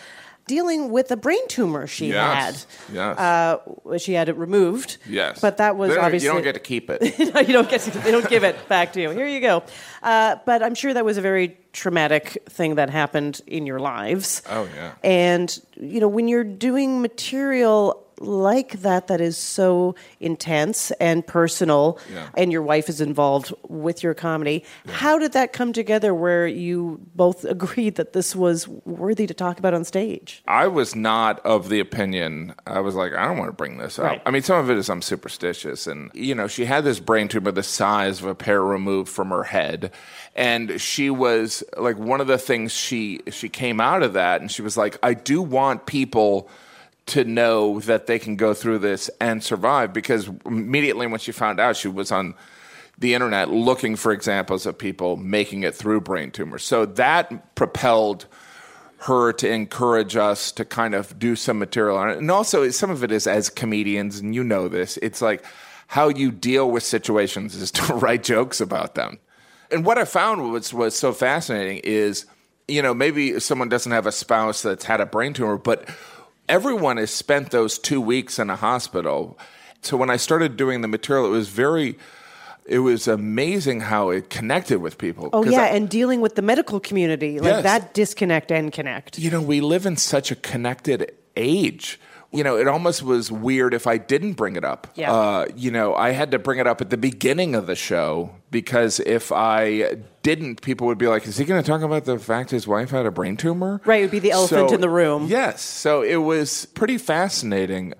dealing 0.48 0.90
with 0.90 1.12
a 1.12 1.16
brain 1.16 1.46
tumor 1.46 1.86
she 1.86 2.08
Yes. 2.08 2.66
had. 2.88 2.94
Yes. 2.94 3.18
Uh, 3.18 3.98
she 3.98 4.14
had 4.14 4.28
it 4.28 4.36
removed. 4.36 4.96
Yes. 5.08 5.40
But 5.40 5.58
that 5.58 5.76
was 5.76 5.90
They 5.90 5.94
don't- 5.94 6.04
obviously 6.06 6.26
You 6.26 6.32
don't 6.32 6.42
get 6.42 6.54
to 6.54 6.60
keep 6.60 6.90
it. 6.90 7.00
no, 7.34 7.40
you 7.40 7.52
don't 7.52 7.70
get 7.70 7.82
to, 7.82 7.90
they 8.00 8.10
don't 8.10 8.28
give 8.28 8.42
it 8.42 8.56
back 8.68 8.92
to 8.94 9.00
you. 9.00 9.10
Here 9.10 9.28
you 9.28 9.40
go. 9.40 9.62
Uh, 10.02 10.36
but 10.44 10.62
I'm 10.64 10.74
sure 10.74 10.92
that 10.92 11.04
was 11.04 11.16
a 11.18 11.20
very 11.22 11.56
traumatic 11.72 12.42
thing 12.48 12.74
that 12.74 12.90
happened 12.90 13.40
in 13.46 13.64
your 13.66 13.78
lives. 13.78 14.42
Oh, 14.50 14.66
yeah. 14.74 14.94
And 15.04 15.56
you 15.76 16.00
know, 16.00 16.08
when 16.08 16.26
you're 16.26 16.42
doing 16.42 17.00
material 17.02 18.04
like 18.20 18.80
that 18.82 19.06
that 19.08 19.20
is 19.20 19.36
so 19.36 19.94
intense 20.20 20.90
and 20.92 21.26
personal 21.26 21.98
Yeah. 22.12 22.28
and 22.36 22.50
your 22.52 22.62
wife 22.62 22.88
is 22.88 23.00
involved 23.00 23.52
with 23.68 24.02
your 24.02 24.14
comedy, 24.14 24.64
how 24.88 25.18
did 25.18 25.32
that 25.32 25.52
come 25.52 25.72
together 25.72 26.14
where 26.14 26.46
you 26.46 27.00
both 27.14 27.44
agreed 27.56 27.94
that 27.96 28.12
this 28.12 28.34
was 28.36 28.66
worthy 28.68 29.26
to 29.26 29.34
talk 29.34 29.58
about 29.58 29.74
on 29.74 29.84
stage? 29.84 30.42
I 30.46 30.66
was 30.66 30.94
not 30.94 31.38
of 31.46 31.68
the 31.68 31.80
opinion. 31.80 32.54
I 32.66 32.80
was 32.80 32.94
like, 32.94 33.12
I 33.14 33.26
don't 33.26 33.38
want 33.38 33.48
to 33.48 33.52
bring 33.56 33.78
this 33.78 33.98
up. 33.98 34.04
Right. 34.04 34.22
I 34.26 34.30
mean, 34.30 34.42
some 34.42 34.58
of 34.58 34.70
it 34.70 34.76
is 34.78 34.88
I'm 34.90 35.02
superstitious, 35.02 35.86
and 35.86 36.10
you 36.14 36.34
know, 36.34 36.46
she 36.48 36.64
had 36.64 36.84
this 36.84 37.00
brain 37.00 37.28
tumor 37.28 37.50
the 37.52 37.62
size 37.62 38.20
of 38.20 38.26
a 38.26 38.34
pear 38.34 38.62
removed 38.62 39.08
from 39.08 39.30
her 39.30 39.44
head, 39.44 39.92
and 40.34 40.80
she 40.80 41.10
was 41.10 41.62
like, 41.76 41.98
one 41.98 42.20
of 42.20 42.26
the 42.26 42.38
things 42.38 42.72
she 42.72 43.20
she 43.30 43.48
came 43.48 43.80
out 43.80 44.02
of 44.02 44.12
that, 44.14 44.40
and 44.40 44.50
she 44.50 44.62
was 44.62 44.76
like, 44.76 44.98
I 45.02 45.14
do 45.14 45.42
want 45.42 45.86
people 45.86 46.48
to 47.08 47.24
know 47.24 47.80
that 47.80 48.06
they 48.06 48.18
can 48.18 48.36
go 48.36 48.54
through 48.54 48.78
this 48.78 49.10
and 49.20 49.42
survive 49.42 49.92
because 49.92 50.30
immediately 50.46 51.06
when 51.06 51.20
she 51.20 51.32
found 51.32 51.60
out 51.60 51.76
she 51.76 51.88
was 51.88 52.12
on 52.12 52.34
the 52.98 53.14
internet 53.14 53.48
looking 53.48 53.96
for 53.96 54.12
examples 54.12 54.66
of 54.66 54.76
people 54.76 55.16
making 55.16 55.62
it 55.62 55.74
through 55.74 56.00
brain 56.00 56.30
tumors 56.30 56.64
so 56.64 56.84
that 56.84 57.54
propelled 57.54 58.26
her 58.98 59.32
to 59.32 59.48
encourage 59.48 60.16
us 60.16 60.50
to 60.52 60.64
kind 60.64 60.94
of 60.94 61.18
do 61.18 61.36
some 61.36 61.58
material 61.58 61.96
on 61.96 62.10
it. 62.10 62.18
And 62.18 62.30
also, 62.30 62.68
some 62.70 62.90
of 62.90 63.04
it 63.04 63.12
is 63.12 63.26
as 63.26 63.48
comedians, 63.48 64.18
and 64.18 64.34
you 64.34 64.42
know 64.42 64.68
this, 64.68 64.96
it's 64.98 65.22
like 65.22 65.44
how 65.86 66.08
you 66.08 66.30
deal 66.30 66.70
with 66.70 66.82
situations 66.82 67.54
is 67.54 67.70
to 67.72 67.94
write 67.94 68.24
jokes 68.24 68.60
about 68.60 68.94
them. 68.94 69.18
And 69.70 69.84
what 69.84 69.98
I 69.98 70.04
found 70.04 70.50
was, 70.50 70.72
was 70.74 70.96
so 70.96 71.12
fascinating 71.12 71.78
is, 71.84 72.26
you 72.66 72.82
know, 72.82 72.92
maybe 72.92 73.38
someone 73.38 73.68
doesn't 73.68 73.92
have 73.92 74.06
a 74.06 74.12
spouse 74.12 74.62
that's 74.62 74.84
had 74.84 75.00
a 75.00 75.06
brain 75.06 75.32
tumor, 75.32 75.58
but 75.58 75.88
everyone 76.48 76.96
has 76.96 77.10
spent 77.10 77.50
those 77.50 77.78
two 77.78 78.00
weeks 78.00 78.38
in 78.38 78.50
a 78.50 78.56
hospital. 78.56 79.38
So 79.82 79.96
when 79.96 80.10
I 80.10 80.16
started 80.16 80.56
doing 80.56 80.80
the 80.80 80.88
material, 80.88 81.26
it 81.26 81.30
was 81.30 81.48
very 81.48 81.98
it 82.66 82.80
was 82.80 83.08
amazing 83.08 83.80
how 83.80 84.10
it 84.10 84.28
connected 84.28 84.80
with 84.82 84.98
people. 84.98 85.30
Oh 85.32 85.42
yeah, 85.44 85.62
I- 85.62 85.68
and 85.68 85.88
dealing 85.88 86.20
with 86.20 86.34
the 86.34 86.42
medical 86.42 86.80
community, 86.80 87.40
like 87.40 87.48
Yes. 87.50 87.62
that 87.62 87.94
disconnect 87.94 88.52
and 88.52 88.70
connect. 88.72 89.18
you 89.18 89.30
know, 89.30 89.40
we 89.40 89.60
live 89.62 89.86
in 89.86 89.96
such 89.96 90.30
a 90.30 90.36
connected 90.36 91.12
age. 91.36 91.98
You 92.30 92.44
know, 92.44 92.58
it 92.58 92.68
almost 92.68 93.02
was 93.02 93.32
weird 93.32 93.72
if 93.72 93.86
I 93.86 93.96
didn't 93.96 94.34
bring 94.34 94.56
it 94.56 94.64
up. 94.64 94.86
Yeah. 94.96 95.12
Uh, 95.14 95.46
you 95.56 95.70
know, 95.70 95.94
I 95.94 96.10
had 96.10 96.30
to 96.32 96.38
bring 96.38 96.58
it 96.58 96.66
up 96.66 96.82
at 96.82 96.90
the 96.90 96.98
beginning 96.98 97.54
of 97.54 97.66
the 97.66 97.74
show 97.74 98.30
because 98.50 99.00
if 99.00 99.32
I 99.32 99.96
didn't, 100.22 100.60
people 100.60 100.88
would 100.88 100.98
be 100.98 101.06
like, 101.08 101.26
"Is 101.26 101.38
he 101.38 101.46
going 101.46 101.62
to 101.62 101.66
talk 101.66 101.80
about 101.80 102.04
the 102.04 102.18
fact 102.18 102.50
his 102.50 102.68
wife 102.68 102.90
had 102.90 103.06
a 103.06 103.10
brain 103.10 103.38
tumor?" 103.38 103.80
Right, 103.86 104.00
it 104.00 104.02
would 104.02 104.10
be 104.10 104.18
the 104.18 104.32
elephant 104.32 104.68
So- 104.68 104.74
in 104.74 104.82
the 104.82 104.90
room. 104.90 105.26
Yes. 105.28 105.62
So 105.62 106.02
it 106.02 106.16
was 106.16 106.66
pretty 106.66 106.98
fascinating. 106.98 107.94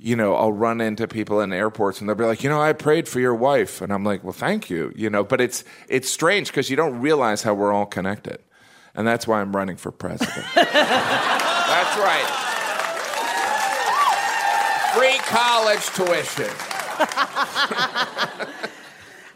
You 0.00 0.14
know, 0.14 0.36
I'll 0.36 0.52
run 0.52 0.80
into 0.80 1.08
people 1.08 1.40
in 1.40 1.52
airports 1.52 1.98
and 1.98 2.08
they'll 2.08 2.14
be 2.14 2.22
like, 2.22 2.44
you 2.44 2.48
know, 2.48 2.60
I 2.62 2.72
prayed 2.72 3.08
for 3.08 3.18
your 3.18 3.34
wife. 3.34 3.80
And 3.82 3.92
I'm 3.92 4.04
like, 4.04 4.22
well, 4.22 4.32
thank 4.32 4.70
you. 4.70 4.92
You 4.94 5.10
know, 5.10 5.24
but 5.24 5.40
it's 5.40 5.64
it's 5.88 6.08
strange 6.08 6.46
because 6.46 6.70
you 6.70 6.76
don't 6.76 7.00
realize 7.00 7.42
how 7.42 7.54
we're 7.54 7.72
all 7.72 7.86
connected. 7.86 8.38
And 8.94 9.04
that's 9.04 9.26
why 9.26 9.40
I'm 9.40 9.54
running 9.56 9.76
for 9.76 9.90
president. 9.90 10.46
that's 10.54 11.98
right. 11.98 12.44
College 15.28 15.86
tuition. 15.94 16.50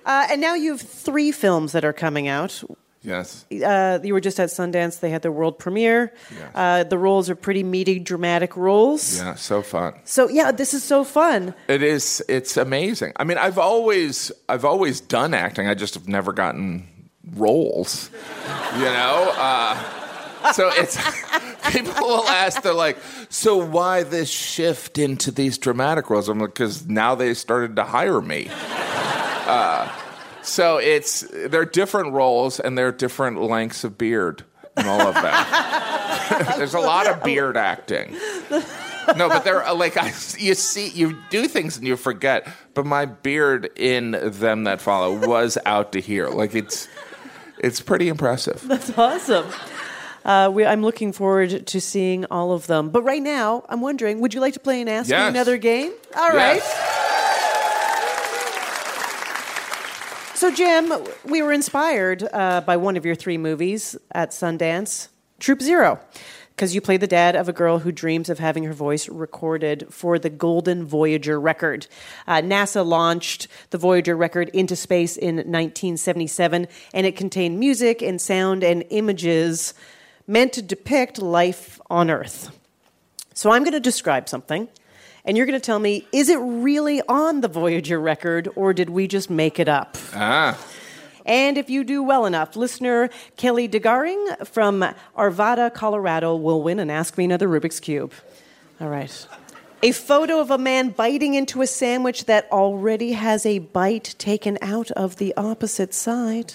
Uh, 0.05 0.26
and 0.33 0.40
now 0.40 0.55
you 0.55 0.72
have 0.72 0.81
three 0.81 1.31
films 1.31 1.70
that 1.70 1.85
are 1.85 1.92
coming 1.92 2.26
out. 2.26 2.61
Yes. 3.02 3.44
Uh, 3.52 4.00
you 4.02 4.12
were 4.14 4.20
just 4.20 4.40
at 4.40 4.48
Sundance; 4.48 4.98
they 4.98 5.11
had 5.11 5.22
their 5.22 5.31
world 5.31 5.61
premiere. 5.61 6.12
Uh, 6.57 6.83
the 6.83 6.98
roles 6.98 7.31
are 7.31 7.37
pretty 7.37 7.62
meaty, 7.62 8.00
dramatic 8.00 8.57
roles. 8.57 9.18
Yeah, 9.18 9.37
so 9.37 9.62
fun. 9.62 9.94
So 10.05 10.28
yeah, 10.28 10.50
this 10.50 10.74
is 10.74 10.83
so 10.83 11.05
fun. 11.05 11.55
It 11.68 11.85
is. 11.85 12.20
It's 12.28 12.57
amazing. 12.57 13.12
I 13.16 13.22
mean, 13.22 13.38
I've 13.38 13.59
always, 13.59 14.33
I've 14.48 14.64
always 14.64 15.00
done 15.00 15.35
acting. 15.35 15.68
I 15.68 15.74
just 15.74 15.94
have 15.94 16.09
never 16.09 16.33
gotten 16.33 16.88
roles. 17.37 18.11
You 18.74 18.83
know. 18.85 19.33
Uh, 19.37 19.81
so 20.55 20.70
it's 20.72 20.96
people 21.70 21.94
will 22.07 22.28
ask. 22.28 22.62
They're 22.62 22.74
like, 22.74 22.98
"So 23.28 23.57
why 23.57 24.02
this 24.02 24.31
shift 24.31 24.98
into 24.98 25.31
these 25.31 25.59
dramatic 25.59 26.11
roles?" 26.11 26.28
I'm 26.28 26.38
like, 26.38 26.55
"Because 26.55 26.87
now 26.87 27.14
they 27.14 27.35
started 27.35 27.76
to 27.76 27.85
hire 27.85 28.20
me." 28.20 28.48
Uh, 28.50 29.88
so 30.42 30.78
it's 30.78 31.24
they're 31.48 31.64
different 31.64 32.12
roles 32.12 32.61
and 32.61 32.76
they're 32.76 32.92
different 32.92 33.40
lengths 33.40 33.85
of 33.85 33.96
beard 33.96 34.44
and 34.76 34.88
all 34.88 35.00
of 35.00 35.14
that. 35.14 36.55
There's 36.57 36.74
a 36.74 36.81
lot 36.81 37.07
of 37.07 37.22
beard 37.22 37.57
acting. 37.57 38.16
No, 39.16 39.28
but 39.28 39.44
they're 39.44 39.64
uh, 39.64 39.74
like 39.74 39.96
I, 39.96 40.07
you 40.38 40.55
see, 40.55 40.88
you 40.88 41.18
do 41.31 41.48
things 41.48 41.76
and 41.76 41.87
you 41.87 41.96
forget. 41.96 42.48
But 42.74 42.87
my 42.87 43.05
beard 43.05 43.70
in 43.76 44.12
them 44.22 44.64
that 44.64 44.81
follow 44.81 45.26
was 45.26 45.59
out 45.66 45.92
to 45.92 46.00
here. 46.00 46.28
Like 46.28 46.55
it's, 46.55 46.88
it's 47.59 47.81
pretty 47.81 48.09
impressive. 48.09 48.62
That's 48.66 48.96
awesome. 48.96 49.46
Uh, 50.24 50.50
we, 50.52 50.64
I'm 50.64 50.82
looking 50.82 51.12
forward 51.12 51.66
to 51.66 51.80
seeing 51.80 52.24
all 52.26 52.52
of 52.52 52.66
them. 52.66 52.90
But 52.90 53.02
right 53.02 53.22
now, 53.22 53.64
I'm 53.68 53.80
wondering, 53.80 54.20
would 54.20 54.35
you 54.35 54.40
like 54.40 54.54
to 54.54 54.61
play 54.61 54.80
an 54.80 54.88
Ask 54.88 55.11
Me 55.11 55.16
Another 55.16 55.56
game? 55.56 55.92
All 56.16 56.30
right. 56.30 56.62
So, 60.42 60.50
Jim, 60.50 60.92
we 61.24 61.40
were 61.40 61.52
inspired 61.52 62.28
uh, 62.32 62.62
by 62.62 62.76
one 62.76 62.96
of 62.96 63.06
your 63.06 63.14
three 63.14 63.38
movies 63.38 63.96
at 64.11 64.30
Sundance, 64.30 65.06
Troop 65.38 65.62
Zero, 65.62 66.00
because 66.50 66.74
you 66.74 66.80
play 66.80 66.96
the 66.96 67.06
dad 67.06 67.37
of 67.37 67.48
a 67.48 67.52
girl 67.52 67.78
who 67.78 67.92
dreams 67.92 68.28
of 68.28 68.40
having 68.40 68.64
her 68.64 68.72
voice 68.72 69.08
recorded 69.08 69.87
for 69.90 70.18
the 70.18 70.30
Golden 70.30 70.85
Voyager 70.85 71.38
record. 71.38 71.87
Uh, 72.26 72.40
NASA 72.40 72.85
launched 72.85 73.46
the 73.70 73.78
Voyager 73.78 74.16
record 74.16 74.48
into 74.48 74.74
space 74.74 75.16
in 75.16 75.37
1977, 75.37 76.66
and 76.92 77.06
it 77.06 77.14
contained 77.14 77.61
music 77.61 78.02
and 78.02 78.20
sound 78.20 78.64
and 78.64 78.82
images 78.90 79.74
meant 80.26 80.52
to 80.54 80.62
depict 80.62 81.20
life 81.20 81.80
on 81.90 82.11
Earth. 82.11 82.50
So, 83.35 83.50
I'm 83.50 83.62
going 83.62 83.72
to 83.72 83.80
describe 83.80 84.28
something. 84.28 84.68
And 85.24 85.37
you're 85.37 85.46
going 85.46 85.58
to 85.58 85.64
tell 85.64 85.78
me, 85.78 86.06
is 86.12 86.28
it 86.28 86.38
really 86.38 87.00
on 87.08 87.42
the 87.42 87.48
Voyager 87.48 88.00
record 88.00 88.48
or 88.56 88.72
did 88.72 88.90
we 88.90 89.06
just 89.06 89.30
make 89.30 89.61
it 89.61 89.68
up? 89.68 89.96
Ah. 90.14 90.58
And 91.24 91.56
if 91.56 91.70
you 91.70 91.85
do 91.85 92.02
well 92.02 92.26
enough, 92.26 92.56
listener 92.56 93.08
Kelly 93.37 93.68
DeGaring 93.68 94.46
from 94.46 94.85
Arvada, 95.16 95.72
Colorado 95.72 96.35
will 96.35 96.62
win 96.62 96.80
and 96.80 96.90
ask 96.90 97.16
me 97.16 97.24
another 97.24 97.48
Rubik's 97.48 97.78
Cube. 97.78 98.12
All 98.80 98.88
right. 98.88 99.26
A 99.85 99.92
photo 99.92 100.40
of 100.40 100.50
a 100.50 100.58
man 100.58 100.90
biting 100.90 101.35
into 101.35 101.62
a 101.62 101.66
sandwich 101.66 102.26
that 102.26 102.50
already 102.50 103.12
has 103.12 103.46
a 103.46 103.61
bite 103.61 104.14
taken 104.18 104.58
out 104.61 104.90
of 104.92 105.16
the 105.16 105.35
opposite 105.37 105.94
side. 105.94 106.54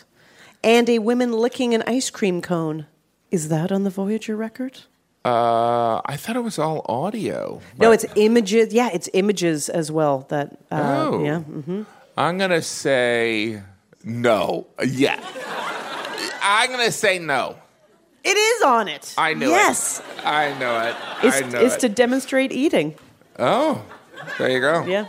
And 0.64 0.90
a 0.90 1.00
woman 1.00 1.32
licking 1.32 1.74
an 1.74 1.84
ice 1.88 2.10
cream 2.10 2.42
cone. 2.42 2.88
Is 3.32 3.50
that 3.50 3.72
on 3.72 3.84
the 3.84 3.90
Voyager 3.90 4.36
record? 4.36 4.80
Uh, 5.26 6.00
I 6.06 6.16
thought 6.16 6.38
it 6.38 6.44
was 6.44 6.58
all 6.58 6.86
audio. 6.88 7.62
No, 7.78 7.92
it's 7.92 8.06
images. 8.16 8.74
Yeah, 8.74 8.90
it's 8.94 9.10
images 9.14 9.68
as 9.68 9.92
well. 9.92 10.26
That 10.30 10.58
uh, 10.72 11.10
Oh. 11.12 11.24
yeah. 11.24 11.40
hmm 11.40 11.84
I'm 12.18 12.38
gonna 12.38 12.62
say 12.62 13.62
no. 14.04 14.68
Yeah. 14.86 15.20
I'm 16.42 16.72
gonna 16.72 16.92
say 16.92 17.20
no. 17.20 17.58
It 18.24 18.38
is 18.38 18.62
on 18.64 18.88
it. 18.88 19.14
I 19.18 19.34
knew 19.34 19.50
yes. 19.50 20.00
it. 20.00 20.26
I 20.26 20.58
know 20.58 20.80
it. 20.82 20.96
It's, 21.24 21.38
I 21.38 21.40
know 21.50 21.60
it. 21.60 21.66
it's 21.66 21.76
it. 21.76 21.80
to 21.82 21.90
demonstrate 21.90 22.52
eating. 22.52 22.96
oh, 23.38 23.84
there 24.38 24.50
you 24.50 24.60
go. 24.62 24.86
Yeah. 24.86 25.08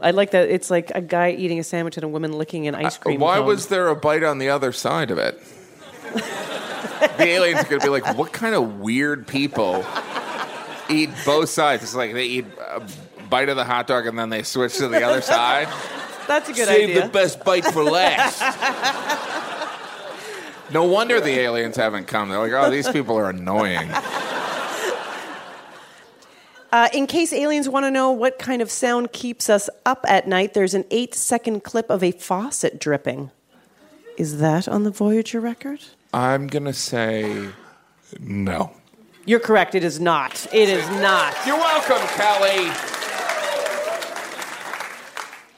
I 0.00 0.10
like 0.10 0.32
that. 0.32 0.50
It's 0.50 0.70
like 0.70 0.90
a 0.94 1.00
guy 1.00 1.30
eating 1.30 1.58
a 1.58 1.64
sandwich 1.64 1.96
and 1.96 2.04
a 2.04 2.08
woman 2.08 2.32
licking 2.32 2.66
an 2.68 2.74
ice 2.74 2.98
cream. 2.98 3.20
Uh, 3.22 3.24
Why 3.24 3.36
cone. 3.38 3.46
was 3.46 3.66
there 3.68 3.88
a 3.88 3.96
bite 3.96 4.22
on 4.22 4.38
the 4.38 4.50
other 4.50 4.70
side 4.72 5.10
of 5.10 5.18
it? 5.18 5.40
the 7.16 7.26
aliens 7.26 7.60
are 7.60 7.64
going 7.64 7.80
to 7.80 7.86
be 7.86 7.90
like, 7.90 8.16
what 8.16 8.32
kind 8.32 8.54
of 8.54 8.80
weird 8.80 9.26
people 9.26 9.84
eat 10.88 11.10
both 11.24 11.48
sides? 11.48 11.82
It's 11.82 11.94
like 11.94 12.12
they 12.12 12.26
eat 12.26 12.46
a 12.60 12.82
bite 13.30 13.48
of 13.48 13.56
the 13.56 13.64
hot 13.64 13.86
dog 13.86 14.06
and 14.06 14.18
then 14.18 14.30
they 14.30 14.42
switch 14.42 14.76
to 14.78 14.88
the 14.88 15.02
other 15.02 15.20
side. 15.22 15.68
That's 16.26 16.48
a 16.48 16.52
good 16.52 16.68
Save 16.68 16.84
idea. 16.84 16.94
Save 16.94 17.04
the 17.04 17.08
best 17.10 17.44
bite 17.44 17.64
for 17.64 17.84
last. 17.84 18.40
no 20.72 20.84
wonder 20.84 21.20
the 21.20 21.38
aliens 21.40 21.76
haven't 21.76 22.06
come. 22.06 22.28
They're 22.28 22.38
like, 22.38 22.52
oh, 22.52 22.70
these 22.70 22.88
people 22.88 23.16
are 23.18 23.30
annoying. 23.30 23.90
Uh, 26.72 26.88
in 26.92 27.06
case 27.06 27.32
aliens 27.32 27.68
want 27.68 27.84
to 27.84 27.90
know 27.90 28.10
what 28.10 28.36
kind 28.36 28.60
of 28.60 28.68
sound 28.68 29.12
keeps 29.12 29.48
us 29.48 29.70
up 29.86 30.04
at 30.08 30.26
night, 30.26 30.54
there's 30.54 30.74
an 30.74 30.84
eight 30.90 31.14
second 31.14 31.62
clip 31.62 31.88
of 31.88 32.02
a 32.02 32.10
faucet 32.10 32.80
dripping. 32.80 33.30
Is 34.16 34.38
that 34.38 34.66
on 34.66 34.82
the 34.82 34.90
Voyager 34.90 35.40
record? 35.40 35.80
I'm 36.14 36.46
going 36.46 36.64
to 36.64 36.72
say 36.72 37.48
no. 38.20 38.72
You're 39.26 39.40
correct. 39.40 39.74
It 39.74 39.82
is 39.82 39.98
not. 39.98 40.46
It 40.52 40.68
is 40.68 40.88
not. 41.00 41.34
You're 41.44 41.56
welcome, 41.56 42.06
Kelly. 42.08 42.70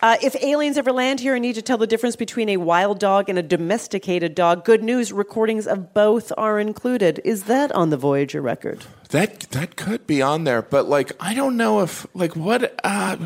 Uh, 0.01 0.17
if 0.23 0.35
aliens 0.43 0.79
ever 0.79 0.93
land 0.93 1.21
here 1.21 1.35
and 1.35 1.43
need 1.43 1.57
to 1.57 1.63
tell 1.63 1.77
the 1.77 1.87
difference 1.87 2.17
between 2.17 2.49
a 2.49 2.57
wild 2.57 2.99
dog 2.99 3.29
and 3.29 3.39
a 3.39 3.43
domesticated 3.43 4.35
dog, 4.35 4.65
good 4.65 4.83
news 4.83 5.13
recordings 5.13 5.67
of 5.67 5.93
both 5.93 6.33
are 6.39 6.59
included. 6.59 7.21
Is 7.23 7.45
that 7.45 7.71
on 7.73 7.91
the 7.91 7.99
Voyager 7.99 8.41
record? 8.41 8.83
That 9.11 9.41
that 9.51 9.77
could 9.77 10.07
be 10.07 10.23
on 10.23 10.45
there, 10.45 10.63
but 10.63 10.89
like 10.89 11.13
I 11.21 11.35
don't 11.35 11.59
know 11.59 11.83
if 11.83 12.07
like 12.15 12.35
what. 12.35 12.81
Uh, 12.83 13.19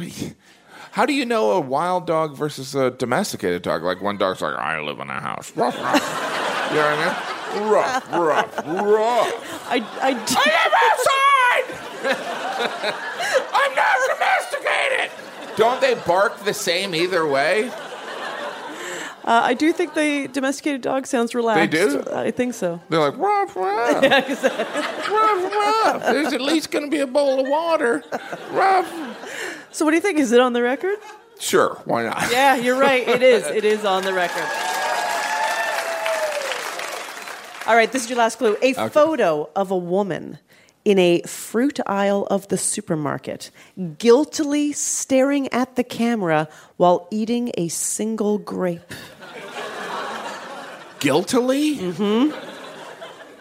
how 0.93 1.07
do 1.07 1.13
you 1.13 1.25
know 1.25 1.53
a 1.53 1.61
wild 1.61 2.09
dog 2.09 2.37
versus 2.37 2.75
a 2.75 2.91
domesticated 2.91 3.63
dog? 3.63 3.85
Like 3.85 4.01
one 4.01 4.19
dog's 4.19 4.41
like, 4.41 4.57
I 4.57 4.81
live 4.81 4.99
in 4.99 5.09
a 5.09 5.21
house. 5.21 5.53
You 6.71 6.77
know 6.77 6.83
what 6.83 6.99
I 6.99 7.05
mean? 7.05 7.69
Ruff, 7.69 8.13
ruff, 8.13 8.57
ruff. 8.67 9.67
I, 9.69 9.77
I, 10.01 10.11
I 10.11 10.45
live 10.57 10.75
outside. 10.87 11.67
I'm 13.53 13.75
not 13.75 13.97
domesticated. 14.09 15.57
Don't 15.57 15.81
they 15.81 15.95
bark 16.07 16.45
the 16.45 16.55
same 16.55 16.95
either 16.95 17.27
way? 17.27 17.71
Uh, 19.23 19.43
I 19.45 19.55
do 19.55 19.73
think 19.73 19.95
the 19.95 20.29
domesticated 20.29 20.81
dog 20.81 21.07
sounds 21.07 21.35
relaxed. 21.35 21.73
They 21.73 21.87
do? 21.89 22.05
I 22.13 22.31
think 22.31 22.55
so. 22.55 22.81
They're 22.89 23.01
like, 23.01 23.17
ruff, 23.19 23.55
ruff. 23.55 24.03
Yeah, 24.03 24.19
exactly. 24.19 24.65
ruff, 25.13 25.53
ruff. 25.53 26.03
There's 26.05 26.33
at 26.33 26.41
least 26.41 26.71
going 26.71 26.85
to 26.85 26.91
be 26.91 27.01
a 27.01 27.07
bowl 27.07 27.41
of 27.41 27.49
water. 27.49 28.03
Ruff. 28.53 28.89
So, 29.73 29.85
what 29.85 29.91
do 29.91 29.97
you 29.97 30.01
think? 30.01 30.19
Is 30.19 30.33
it 30.33 30.41
on 30.41 30.53
the 30.53 30.63
record? 30.63 30.99
Sure, 31.39 31.81
why 31.85 32.05
not? 32.05 32.31
Yeah, 32.31 32.57
you're 32.57 32.79
right. 32.79 33.07
It 33.07 33.23
is. 33.23 33.45
It 33.61 33.65
is 33.65 33.85
on 33.85 34.05
the 34.05 34.13
record. 34.15 34.45
All 37.71 37.77
right, 37.77 37.93
this 37.93 38.03
is 38.03 38.11
your 38.11 38.19
last 38.19 38.39
clue. 38.39 38.57
A 38.63 38.75
Okay. 38.75 38.89
photo 38.89 39.49
of 39.55 39.71
a 39.71 39.77
woman 39.77 40.39
in 40.85 40.99
a 40.99 41.23
fruit 41.23 41.79
aisle 41.87 42.27
of 42.29 42.49
the 42.49 42.59
supermarket, 42.59 43.53
guiltily 43.97 44.73
staring 44.73 45.47
at 45.53 45.77
the 45.77 45.85
camera 45.85 46.49
while 46.79 47.07
eating 47.13 47.53
a 47.57 47.69
single 47.69 48.39
grape. 48.39 48.93
Guiltily? 50.99 51.77
Mm-hmm. 51.77 52.35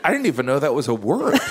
I 0.03 0.11
didn't 0.11 0.27
even 0.27 0.45
know 0.45 0.59
that 0.59 0.75
was 0.75 0.87
a 0.87 0.93
word. 0.93 1.39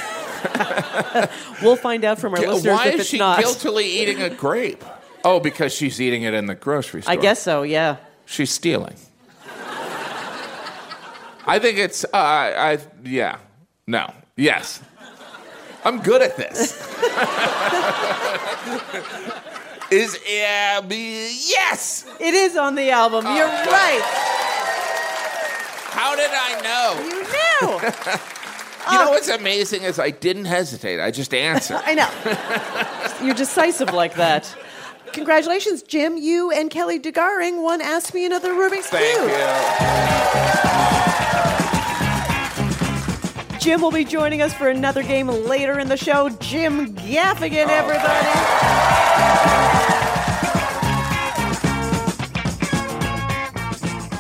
We'll 1.63 1.75
find 1.75 2.05
out 2.05 2.21
from 2.21 2.35
our 2.35 2.41
Gu- 2.41 2.47
listeners 2.53 2.73
Why 2.79 2.87
if 2.87 2.95
is 2.95 3.01
it's 3.01 3.11
she 3.11 3.19
not. 3.19 3.41
guiltily 3.41 3.87
eating 3.87 4.23
a 4.23 4.31
grape? 4.31 4.85
Oh, 5.25 5.41
because 5.41 5.75
she's 5.75 6.01
eating 6.01 6.23
it 6.23 6.33
in 6.33 6.47
the 6.47 6.55
grocery 6.55 7.03
store. 7.03 7.13
I 7.13 7.17
guess 7.17 7.43
so, 7.43 7.65
yeah. 7.65 7.97
She's 8.25 8.51
stealing. 8.53 8.95
I 11.49 11.59
think 11.59 11.79
it's, 11.79 12.05
uh, 12.05 12.09
I, 12.13 12.79
yeah. 13.05 13.39
No. 13.87 14.13
Yes. 14.37 14.81
I'm 15.85 16.01
good 16.01 16.23
at 16.23 16.37
this. 16.37 16.73
Is, 19.91 20.19
yeah, 20.29 20.83
be, 20.83 21.31
yes! 21.49 22.05
It 22.21 22.35
is 22.35 22.59
on 22.59 22.75
the 22.75 22.91
album. 22.91 23.25
Oh, 23.27 23.35
You're 23.35 23.47
right. 23.47 24.03
How 25.93 26.15
did 26.15 26.29
I 26.31 26.61
know? 26.61 27.01
You 27.03 27.23
knew. 27.81 27.91
You 28.91 28.97
know 29.05 29.11
what's 29.11 29.29
amazing 29.29 29.83
is 29.83 29.99
I 29.99 30.09
didn't 30.11 30.47
hesitate. 30.47 30.99
I 30.99 31.11
just 31.11 31.35
answered. 31.35 31.83
I 31.85 31.93
know. 31.93 32.09
You're 33.27 33.35
decisive 33.35 33.93
like 33.93 34.15
that. 34.15 34.57
Congratulations, 35.13 35.83
Jim. 35.83 36.17
You 36.17 36.51
and 36.53 36.71
Kelly 36.71 36.99
DeGaring 36.99 37.61
won 37.63 37.83
Ask 37.83 38.15
Me 38.15 38.25
Another 38.25 38.55
Rubik's 38.55 38.87
Thank 38.87 39.19
Cube. 39.19 39.29
you. 39.29 39.35
Jim 43.69 43.83
will 43.83 43.91
be 43.91 44.03
joining 44.03 44.41
us 44.41 44.55
for 44.55 44.71
another 44.71 45.03
game 45.03 45.29
later 45.29 45.79
in 45.79 45.91
the 45.91 45.97
show. 45.99 46.31
Jim 46.31 46.95
Gaffigan, 46.95 47.69
everybody. 47.69 48.27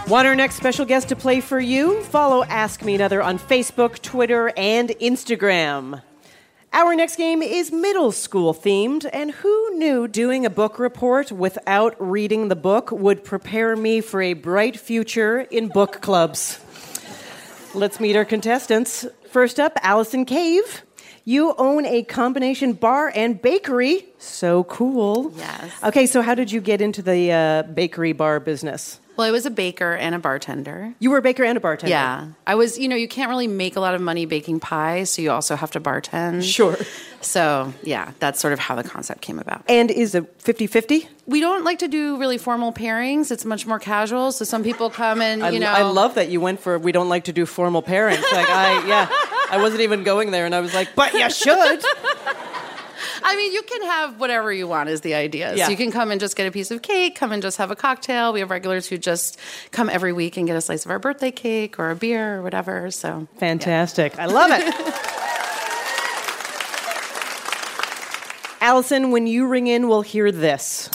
Want 0.07 0.27
our 0.27 0.35
next 0.35 0.57
special 0.57 0.85
guest 0.85 1.09
to 1.09 1.17
play 1.17 1.41
for 1.41 1.59
you? 1.59 2.03
Follow 2.03 2.45
Ask 2.45 2.85
Me 2.85 2.95
Another 2.95 3.23
on 3.23 3.39
Facebook, 3.39 4.03
Twitter, 4.03 4.53
and 4.55 4.91
Instagram. 5.01 6.03
Our 6.75 6.95
next 6.95 7.17
game 7.17 7.41
is 7.41 7.73
middle 7.73 8.13
school 8.13 8.53
themed, 8.53 9.09
and 9.15 9.31
who 9.31 9.79
knew 9.79 10.07
doing 10.07 10.45
a 10.45 10.51
book 10.51 10.79
report 10.79 11.33
without 11.33 11.97
reading 11.99 12.49
the 12.49 12.55
book 12.55 12.93
would 12.93 13.25
prepare 13.25 13.77
me 13.77 14.03
for 14.03 14.21
a 14.21 14.35
bright 14.35 14.79
future 14.79 15.41
in 15.51 15.69
book 15.69 16.03
clubs? 16.03 16.61
Let's 17.75 18.01
meet 18.01 18.17
our 18.17 18.25
contestants. 18.25 19.07
First 19.31 19.61
up, 19.61 19.73
Allison 19.83 20.25
Cave. 20.25 20.83
You 21.25 21.55
own 21.59 21.85
a 21.85 22.03
combination 22.03 22.73
bar 22.73 23.13
and 23.15 23.41
bakery. 23.41 24.07
So 24.17 24.65
cool. 24.65 25.33
Yes. 25.37 25.71
Okay, 25.85 26.07
so 26.07 26.23
how 26.23 26.35
did 26.35 26.51
you 26.51 26.63
get 26.63 26.81
into 26.81 27.03
the 27.03 27.31
uh, 27.33 27.63
bakery 27.65 28.13
bar 28.15 28.41
business? 28.41 28.99
Well, 29.19 29.27
I 29.27 29.33
was 29.33 29.47
a 29.47 29.51
baker 29.51 29.95
and 29.95 30.15
a 30.15 30.21
bartender. 30.21 30.95
You 31.01 31.11
were 31.11 31.19
a 31.19 31.23
baker 31.23 31.43
and 31.43 31.59
a 31.59 31.61
bartender. 31.61 31.91
Yeah. 31.91 32.29
I 32.47 32.55
was, 32.55 32.79
you 32.79 32.87
know, 32.87 32.95
you 32.95 33.09
can't 33.09 33.29
really 33.29 33.49
make 33.49 33.75
a 33.75 33.81
lot 33.81 33.97
of 33.97 34.01
money 34.01 34.27
baking 34.27 34.61
pies, 34.61 35.11
so 35.11 35.21
you 35.23 35.33
also 35.33 35.57
have 35.57 35.73
to 35.73 35.81
bartend. 35.81 36.45
Sure. 36.45 36.77
So, 37.21 37.75
yeah, 37.83 38.13
that's 38.21 38.39
sort 38.39 38.53
of 38.53 38.61
how 38.61 38.77
the 38.77 38.85
concept 38.85 39.21
came 39.21 39.41
about. 39.41 39.65
And 39.69 39.91
is 39.91 40.15
it 40.15 40.41
50 40.41 40.69
50? 40.69 41.09
We 41.27 41.41
don't 41.41 41.65
like 41.65 41.81
to 41.81 41.89
do 41.89 42.17
really 42.17 42.39
formal 42.39 42.73
pairings. 42.73 43.33
It's 43.33 43.45
much 43.45 43.67
more 43.67 43.81
casual. 43.81 44.31
So 44.31 44.45
some 44.45 44.63
people 44.63 44.89
come 44.89 45.21
and, 45.21 45.43
I, 45.43 45.51
you 45.51 45.59
know. 45.59 45.67
I 45.67 45.83
love 45.83 46.15
that 46.15 46.29
you 46.29 46.41
went 46.41 46.61
for 46.61 46.79
we 46.79 46.93
don't 46.93 47.09
like 47.09 47.25
to 47.25 47.33
do 47.33 47.45
formal 47.45 47.83
pairings. 47.83 48.23
Like 48.33 48.49
I 48.49 48.87
yeah, 48.87 49.09
I 49.51 49.61
wasn't 49.61 49.81
even 49.81 50.05
going 50.05 50.31
there 50.31 50.47
and 50.47 50.55
I 50.55 50.61
was 50.61 50.75
like, 50.75 50.95
but 50.95 51.13
you 51.13 51.29
should. 51.29 51.83
I 53.29 53.37
mean, 53.37 53.53
you 53.53 53.63
can 53.63 53.83
have 53.83 54.19
whatever 54.19 54.53
you 54.53 54.67
want, 54.67 54.89
is 54.89 55.03
the 55.03 55.15
idea. 55.15 55.55
Yeah. 55.55 55.67
So 55.67 55.71
you 55.71 55.77
can 55.77 55.91
come 55.91 56.11
and 56.11 56.19
just 56.19 56.35
get 56.35 56.47
a 56.47 56.51
piece 56.51 56.71
of 56.71 56.81
cake, 56.83 57.15
come 57.15 57.31
and 57.31 57.43
just 57.43 57.59
have 57.59 57.71
a 57.71 57.77
cocktail. 57.77 58.33
We 58.33 58.41
have 58.41 58.51
regulars 58.51 58.87
who 58.89 58.97
just 58.97 59.39
come 59.71 59.91
every 59.91 60.13
week 60.13 60.37
and 60.37 60.47
get 60.47 60.57
a 60.57 60.61
slice 60.61 60.85
of 60.85 60.91
our 60.91 60.99
birthday 60.99 61.31
cake 61.31 61.79
or 61.79 61.91
a 61.91 61.97
beer 61.97 62.39
or 62.39 62.43
whatever. 62.43 62.91
So 62.91 63.29
Fantastic. 63.37 64.19
I 64.19 64.27
love 64.27 64.51
it. 64.53 64.65
Allison, 68.61 69.11
when 69.11 69.27
you 69.27 69.47
ring 69.47 69.67
in, 69.67 69.89
we'll 69.89 70.03
hear 70.03 70.33
this. 70.33 70.91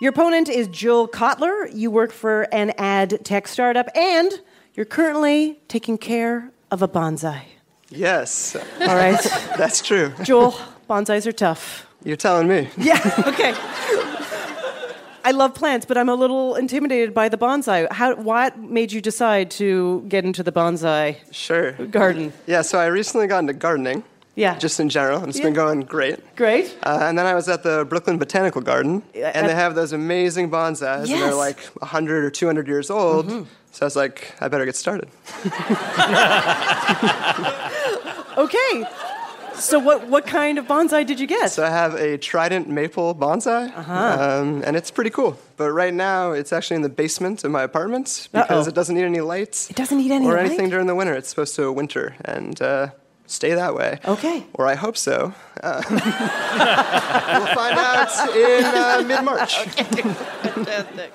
Your 0.00 0.10
opponent 0.10 0.48
is 0.48 0.68
Joel 0.68 1.08
Kotler. 1.08 1.70
You 1.72 1.90
work 1.90 2.12
for 2.12 2.42
an 2.52 2.72
ad 2.76 3.24
tech 3.24 3.46
startup, 3.46 3.88
and 3.96 4.30
you're 4.74 4.86
currently 4.86 5.60
taking 5.68 5.96
care 5.96 6.50
of 6.70 6.82
a 6.82 6.88
bonsai. 6.88 7.42
Yes. 7.88 8.56
All 8.80 8.96
right. 8.96 9.20
That's 9.56 9.80
true. 9.80 10.12
Joel, 10.22 10.58
bonsais 10.88 11.26
are 11.26 11.32
tough. 11.32 11.86
You're 12.04 12.16
telling 12.16 12.48
me. 12.48 12.68
Yeah, 12.78 13.00
okay. 13.26 13.54
I 15.24 15.32
love 15.32 15.54
plants, 15.54 15.84
but 15.86 15.98
I'm 15.98 16.08
a 16.08 16.14
little 16.14 16.54
intimidated 16.54 17.12
by 17.12 17.28
the 17.28 17.36
bonsai. 17.36 17.90
How, 17.90 18.14
what 18.14 18.56
made 18.60 18.92
you 18.92 19.00
decide 19.00 19.50
to 19.52 20.04
get 20.08 20.24
into 20.24 20.44
the 20.44 20.52
bonsai 20.52 21.16
Sure. 21.32 21.72
garden? 21.72 22.32
Yeah, 22.46 22.62
so 22.62 22.78
I 22.78 22.86
recently 22.86 23.26
got 23.26 23.40
into 23.40 23.52
gardening. 23.52 24.04
Yeah. 24.36 24.56
Just 24.58 24.78
in 24.78 24.88
general, 24.90 25.18
and 25.20 25.28
it's 25.30 25.40
been 25.40 25.54
going 25.54 25.80
great. 25.80 26.20
Great. 26.36 26.76
Uh, 26.82 26.98
and 27.02 27.18
then 27.18 27.24
I 27.26 27.34
was 27.34 27.48
at 27.48 27.62
the 27.62 27.86
Brooklyn 27.88 28.18
Botanical 28.18 28.60
Garden, 28.60 29.02
Yeah, 29.14 29.32
and 29.34 29.48
they 29.48 29.54
have 29.54 29.74
those 29.74 29.92
amazing 29.94 30.50
bonsais, 30.50 31.10
and 31.10 31.22
they're 31.22 31.34
like 31.34 31.58
100 31.80 32.22
or 32.22 32.30
200 32.30 32.68
years 32.68 32.90
old. 32.90 33.26
Mhm. 33.28 33.46
So 33.72 33.82
I 33.82 33.86
was 33.86 33.96
like, 33.96 34.32
I 34.40 34.48
better 34.48 34.64
get 34.66 34.76
started. 34.76 35.08
Okay. 38.38 38.84
So 39.58 39.78
what 39.78 40.06
what 40.08 40.26
kind 40.26 40.58
of 40.58 40.66
bonsai 40.66 41.06
did 41.06 41.18
you 41.18 41.26
get? 41.26 41.50
So 41.50 41.64
I 41.64 41.70
have 41.70 41.94
a 41.94 42.18
trident 42.18 42.68
maple 42.68 43.14
bonsai, 43.14 43.76
Uh-huh. 43.76 43.92
um, 44.42 44.62
and 44.66 44.76
it's 44.76 44.90
pretty 44.90 45.10
cool. 45.10 45.36
But 45.56 45.70
right 45.72 45.94
now, 45.94 46.32
it's 46.32 46.52
actually 46.52 46.76
in 46.76 46.82
the 46.82 46.88
basement 46.90 47.42
of 47.44 47.50
my 47.50 47.62
apartment 47.62 48.28
because 48.32 48.50
Uh-oh. 48.66 48.68
it 48.68 48.74
doesn't 48.74 48.94
need 48.94 49.04
any 49.04 49.20
lights. 49.20 49.70
It 49.70 49.76
doesn't 49.76 49.96
need 49.98 50.10
any 50.12 50.26
or 50.26 50.34
light? 50.34 50.46
anything 50.46 50.68
during 50.70 50.86
the 50.86 50.94
winter. 50.94 51.14
It's 51.14 51.28
supposed 51.28 51.54
to 51.56 51.72
winter 51.72 52.14
and 52.24 52.60
uh, 52.60 52.88
stay 53.26 53.54
that 53.54 53.74
way. 53.74 53.98
Okay. 54.04 54.44
Or 54.54 54.66
I 54.66 54.74
hope 54.74 54.96
so. 54.96 55.32
Uh, 55.62 55.82
we'll 55.90 57.54
find 57.54 57.78
out 57.78 58.10
in 58.36 58.64
uh, 58.64 59.02
mid 59.06 59.24
March. 59.24 59.56
Fantastic. 59.64 61.12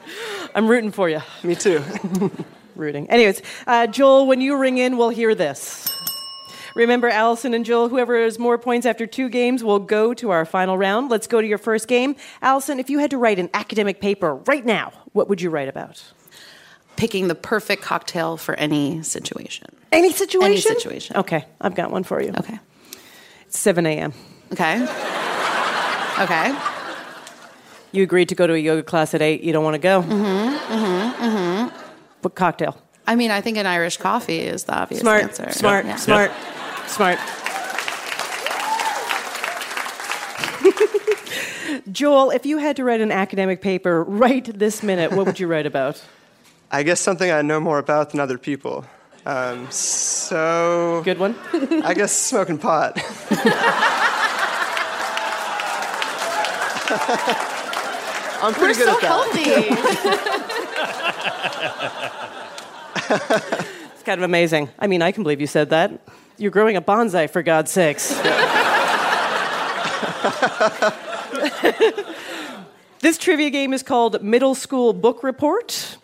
I'm 0.55 0.67
rooting 0.67 0.91
for 0.91 1.09
you. 1.09 1.21
Me 1.43 1.55
too. 1.55 1.83
rooting. 2.75 3.07
Anyways, 3.09 3.41
uh, 3.67 3.85
Joel, 3.87 4.25
when 4.25 4.41
you 4.41 4.57
ring 4.57 4.77
in, 4.79 4.97
we'll 4.97 5.09
hear 5.09 5.35
this. 5.35 5.87
Remember, 6.75 7.09
Allison 7.09 7.53
and 7.53 7.65
Joel, 7.65 7.89
whoever 7.89 8.21
has 8.21 8.39
more 8.39 8.57
points 8.57 8.85
after 8.85 9.05
two 9.05 9.29
games 9.29 9.63
will 9.63 9.79
go 9.79 10.13
to 10.13 10.29
our 10.31 10.45
final 10.45 10.77
round. 10.77 11.09
Let's 11.11 11.27
go 11.27 11.41
to 11.41 11.47
your 11.47 11.57
first 11.57 11.87
game. 11.87 12.15
Allison, 12.41 12.79
if 12.79 12.89
you 12.89 12.99
had 12.99 13.09
to 13.11 13.17
write 13.17 13.39
an 13.39 13.49
academic 13.53 13.99
paper 14.01 14.35
right 14.35 14.65
now, 14.65 14.91
what 15.13 15.27
would 15.29 15.41
you 15.41 15.49
write 15.49 15.67
about? 15.67 16.03
picking 16.97 17.27
the 17.29 17.33
perfect 17.35 17.81
cocktail 17.81 18.37
for 18.37 18.53
any 18.55 19.01
situation. 19.01 19.65
Any 19.91 20.11
situation? 20.11 20.51
Any 20.51 20.57
situation. 20.61 21.17
Okay, 21.17 21.45
I've 21.59 21.73
got 21.73 21.89
one 21.89 22.03
for 22.03 22.21
you. 22.21 22.31
Okay. 22.37 22.59
It's 23.47 23.57
7 23.57 23.87
a.m. 23.87 24.13
Okay. 24.51 24.83
Okay. 26.19 26.55
You 27.91 28.03
agreed 28.03 28.29
to 28.29 28.35
go 28.35 28.45
to 28.45 28.53
a 28.53 28.57
yoga 28.57 28.83
class 28.83 29.15
at 29.15 29.21
8. 29.23 29.41
You 29.41 29.51
don't 29.51 29.63
want 29.63 29.73
to 29.73 29.79
go. 29.79 30.03
Mm-hmm. 30.03 30.73
Mm-hmm. 30.73 31.23
Mm-hmm. 31.23 31.77
What 32.21 32.35
cocktail? 32.35 32.77
I 33.07 33.15
mean, 33.15 33.31
I 33.31 33.41
think 33.41 33.57
an 33.57 33.65
Irish 33.65 33.97
coffee 33.97 34.39
is 34.39 34.65
the 34.65 34.75
obvious 34.75 35.01
Smart, 35.01 35.23
answer. 35.23 35.49
smart, 35.53 35.85
Yeah. 35.85 35.95
smart, 35.95 36.31
smart. 36.91 37.19
Joel, 41.91 42.31
if 42.31 42.45
you 42.45 42.57
had 42.57 42.75
to 42.75 42.83
write 42.83 43.01
an 43.01 43.11
academic 43.11 43.61
paper 43.61 44.03
right 44.03 44.45
this 44.45 44.83
minute, 44.83 45.11
what 45.11 45.25
would 45.25 45.39
you 45.39 45.47
write 45.47 45.65
about? 45.65 46.03
I 46.71 46.83
guess 46.83 46.99
something 46.99 47.31
I 47.31 47.41
know 47.41 47.59
more 47.59 47.79
about 47.79 48.11
than 48.11 48.19
other 48.19 48.37
people. 48.37 48.85
Um, 49.25 49.69
so. 49.71 51.01
Good 51.03 51.19
one. 51.19 51.35
I 51.83 51.93
guess 51.93 52.11
smoking 52.13 52.57
pot. 52.57 52.97
I'm 58.43 58.53
pretty 58.53 58.79
We're 58.79 58.85
good 58.85 58.87
so 58.87 58.95
at 58.95 59.01
that. 59.01 59.07
healthy. 63.07 63.61
It's 63.93 64.03
kind 64.03 64.19
of 64.19 64.23
amazing. 64.23 64.69
I 64.79 64.87
mean, 64.87 65.03
I 65.03 65.11
can 65.11 65.21
believe 65.21 65.39
you 65.39 65.47
said 65.47 65.69
that. 65.69 65.91
You're 66.41 66.49
growing 66.49 66.75
a 66.75 66.81
bonsai, 66.81 67.29
for 67.29 67.43
God's 67.43 67.69
sakes. 67.69 68.09
this 73.01 73.19
trivia 73.19 73.51
game 73.51 73.73
is 73.73 73.83
called 73.83 74.23
Middle 74.23 74.55
School 74.55 74.93
Book 74.93 75.21
Report. 75.21 75.99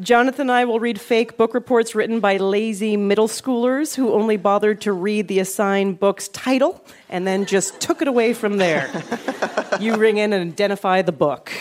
Jonathan 0.00 0.48
and 0.48 0.50
I 0.50 0.64
will 0.64 0.80
read 0.80 0.98
fake 0.98 1.36
book 1.36 1.52
reports 1.52 1.94
written 1.94 2.20
by 2.20 2.38
lazy 2.38 2.96
middle 2.96 3.28
schoolers 3.28 3.94
who 3.94 4.14
only 4.14 4.38
bothered 4.38 4.80
to 4.80 4.94
read 4.94 5.28
the 5.28 5.40
assigned 5.40 6.00
book's 6.00 6.28
title 6.28 6.82
and 7.10 7.26
then 7.26 7.44
just 7.44 7.78
took 7.78 8.00
it 8.00 8.08
away 8.08 8.32
from 8.32 8.56
there. 8.56 8.90
you 9.78 9.96
ring 9.96 10.16
in 10.16 10.32
and 10.32 10.52
identify 10.52 11.02
the 11.02 11.12
book. 11.12 11.52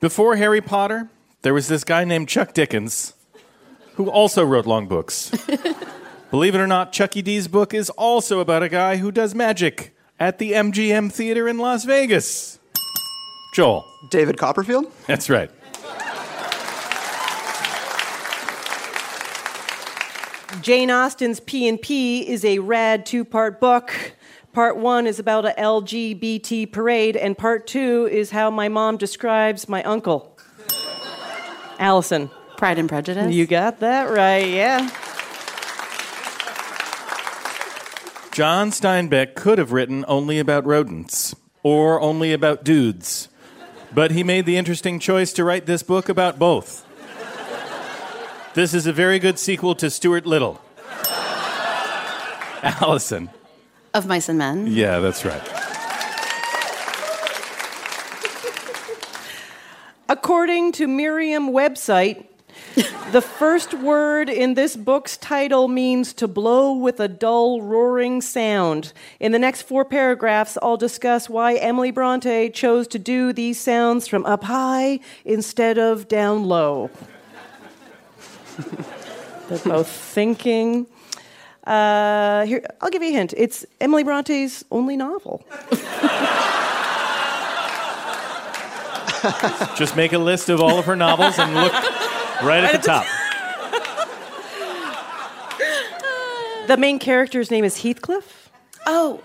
Before 0.00 0.36
Harry 0.36 0.62
Potter, 0.62 1.10
there 1.42 1.52
was 1.52 1.68
this 1.68 1.84
guy 1.84 2.04
named 2.04 2.30
Chuck 2.30 2.54
Dickens 2.54 3.12
who 3.96 4.08
also 4.08 4.42
wrote 4.42 4.64
long 4.64 4.88
books. 4.88 5.30
Believe 6.34 6.56
it 6.56 6.60
or 6.60 6.66
not, 6.66 6.92
Chucky 6.92 7.22
D's 7.22 7.46
book 7.46 7.72
is 7.72 7.90
also 7.90 8.40
about 8.40 8.64
a 8.64 8.68
guy 8.68 8.96
who 8.96 9.12
does 9.12 9.36
magic 9.36 9.96
at 10.18 10.38
the 10.38 10.50
MGM 10.50 11.12
Theater 11.12 11.46
in 11.46 11.58
Las 11.58 11.84
Vegas. 11.84 12.58
Joel. 13.54 13.84
David 14.10 14.36
Copperfield? 14.36 14.90
That's 15.06 15.30
right. 15.30 15.48
Jane 20.60 20.90
Austen's 20.90 21.38
P 21.38 21.68
and 21.68 21.80
P 21.80 22.28
is 22.28 22.44
a 22.44 22.58
rad 22.58 23.06
two-part 23.06 23.60
book. 23.60 24.16
Part 24.52 24.76
one 24.76 25.06
is 25.06 25.20
about 25.20 25.46
a 25.46 25.54
LGBT 25.56 26.72
parade, 26.72 27.16
and 27.16 27.38
part 27.38 27.68
two 27.68 28.08
is 28.10 28.32
how 28.32 28.50
my 28.50 28.68
mom 28.68 28.96
describes 28.96 29.68
my 29.68 29.84
uncle. 29.84 30.36
Allison. 31.78 32.28
Pride 32.56 32.80
and 32.80 32.88
Prejudice. 32.88 33.32
You 33.32 33.46
got 33.46 33.78
that 33.78 34.10
right, 34.10 34.48
yeah. 34.48 34.90
John 38.34 38.70
Steinbeck 38.72 39.36
could 39.36 39.58
have 39.58 39.70
written 39.70 40.04
only 40.08 40.40
about 40.40 40.66
rodents 40.66 41.36
or 41.62 42.00
only 42.00 42.32
about 42.32 42.64
dudes, 42.64 43.28
but 43.94 44.10
he 44.10 44.24
made 44.24 44.44
the 44.44 44.56
interesting 44.56 44.98
choice 44.98 45.32
to 45.34 45.44
write 45.44 45.66
this 45.66 45.84
book 45.84 46.08
about 46.08 46.36
both. 46.36 46.84
This 48.54 48.74
is 48.74 48.88
a 48.88 48.92
very 48.92 49.20
good 49.20 49.38
sequel 49.38 49.76
to 49.76 49.88
Stuart 49.88 50.26
Little. 50.26 50.60
Allison. 52.64 53.30
Of 53.94 54.08
Mice 54.08 54.28
and 54.28 54.38
Men. 54.38 54.66
Yeah, 54.66 54.98
that's 54.98 55.24
right. 55.24 55.40
According 60.08 60.72
to 60.72 60.88
Merriam-Webster, 60.88 62.16
the 63.12 63.20
first 63.22 63.74
word 63.74 64.28
in 64.28 64.54
this 64.54 64.76
book's 64.76 65.16
title 65.16 65.68
means 65.68 66.12
to 66.14 66.26
blow 66.26 66.72
with 66.72 66.98
a 67.00 67.08
dull, 67.08 67.62
roaring 67.62 68.20
sound. 68.20 68.92
In 69.20 69.32
the 69.32 69.38
next 69.38 69.62
four 69.62 69.84
paragraphs, 69.84 70.58
I'll 70.62 70.76
discuss 70.76 71.28
why 71.28 71.54
Emily 71.54 71.90
Bronte 71.90 72.50
chose 72.50 72.88
to 72.88 72.98
do 72.98 73.32
these 73.32 73.60
sounds 73.60 74.08
from 74.08 74.26
up 74.26 74.44
high 74.44 75.00
instead 75.24 75.78
of 75.78 76.08
down 76.08 76.44
low. 76.44 76.90
They're 79.48 79.58
both 79.58 79.88
thinking. 79.88 80.86
Uh, 81.64 82.44
here, 82.46 82.64
I'll 82.80 82.90
give 82.90 83.02
you 83.02 83.10
a 83.10 83.12
hint. 83.12 83.34
It's 83.36 83.64
Emily 83.80 84.04
Bronte's 84.04 84.64
only 84.70 84.96
novel. 84.96 85.44
Just 89.76 89.96
make 89.96 90.12
a 90.12 90.18
list 90.18 90.50
of 90.50 90.60
all 90.60 90.78
of 90.78 90.84
her 90.84 90.96
novels 90.96 91.38
and 91.38 91.54
look 91.54 91.72
right 92.42 92.64
at 92.64 92.72
the 92.72 92.78
top. 92.86 93.06
The 96.66 96.78
main 96.78 96.98
character's 96.98 97.50
name 97.50 97.62
is 97.62 97.82
Heathcliff. 97.82 98.50
Oh, 98.86 99.20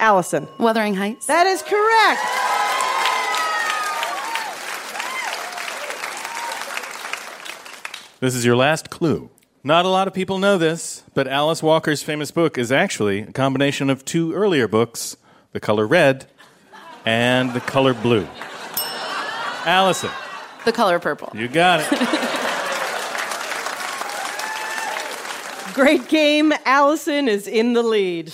Allison. 0.00 0.48
Wuthering 0.58 0.94
Heights. 0.94 1.26
That 1.26 1.46
is 1.46 1.60
correct. 1.60 2.22
This 8.20 8.34
is 8.34 8.46
your 8.46 8.56
last 8.56 8.88
clue. 8.88 9.28
Not 9.62 9.84
a 9.84 9.88
lot 9.88 10.08
of 10.08 10.14
people 10.14 10.38
know 10.38 10.56
this, 10.56 11.04
but 11.12 11.28
Alice 11.28 11.62
Walker's 11.62 12.02
famous 12.02 12.30
book 12.30 12.56
is 12.56 12.72
actually 12.72 13.20
a 13.20 13.32
combination 13.32 13.90
of 13.90 14.04
two 14.04 14.32
earlier 14.32 14.66
books 14.66 15.16
The 15.52 15.60
Color 15.60 15.86
Red 15.86 16.26
and 17.04 17.52
The 17.52 17.60
Color 17.60 17.92
Blue. 17.92 18.26
Allison, 19.66 20.10
The 20.64 20.72
Color 20.72 20.98
Purple. 20.98 21.30
you 21.34 21.48
got 21.48 21.80
it. 21.80 21.88
Great 25.74 26.06
game. 26.08 26.52
Allison 26.66 27.28
is 27.28 27.48
in 27.48 27.72
the 27.72 27.82
lead. 27.82 28.30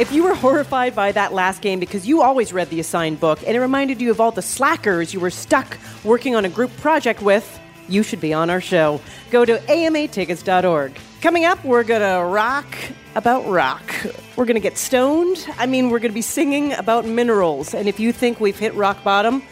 If 0.00 0.12
you 0.12 0.24
were 0.24 0.34
horrified 0.34 0.94
by 0.94 1.12
that 1.12 1.34
last 1.34 1.60
game 1.60 1.78
because 1.78 2.08
you 2.08 2.22
always 2.22 2.54
read 2.54 2.70
the 2.70 2.80
assigned 2.80 3.20
book 3.20 3.38
and 3.46 3.54
it 3.54 3.60
reminded 3.60 4.00
you 4.00 4.10
of 4.10 4.18
all 4.18 4.30
the 4.30 4.40
slackers 4.40 5.12
you 5.12 5.20
were 5.20 5.30
stuck 5.30 5.76
working 6.04 6.34
on 6.34 6.46
a 6.46 6.48
group 6.48 6.74
project 6.78 7.20
with, 7.20 7.60
you 7.86 8.02
should 8.02 8.20
be 8.20 8.32
on 8.32 8.48
our 8.48 8.62
show. 8.62 8.98
Go 9.30 9.44
to 9.44 9.58
amatickets.org. 9.58 10.98
Coming 11.20 11.44
up, 11.44 11.62
we're 11.66 11.84
going 11.84 12.00
to 12.00 12.24
rock 12.24 12.66
about 13.14 13.46
rock. 13.46 13.94
We're 14.36 14.46
going 14.46 14.54
to 14.54 14.60
get 14.60 14.78
stoned. 14.78 15.46
I 15.58 15.66
mean, 15.66 15.90
we're 15.90 15.98
going 15.98 16.12
to 16.12 16.14
be 16.14 16.22
singing 16.22 16.72
about 16.72 17.04
minerals. 17.04 17.74
And 17.74 17.86
if 17.90 18.00
you 18.00 18.10
think 18.10 18.40
we've 18.40 18.58
hit 18.58 18.72
rock 18.72 19.04
bottom, 19.04 19.42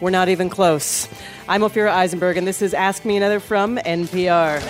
we're 0.00 0.08
not 0.08 0.30
even 0.30 0.48
close. 0.48 1.08
I'm 1.46 1.60
Ophira 1.60 1.90
Eisenberg, 1.90 2.38
and 2.38 2.46
this 2.46 2.62
is 2.62 2.72
Ask 2.72 3.04
Me 3.04 3.18
Another 3.18 3.38
from 3.38 3.76
NPR. 3.76 4.60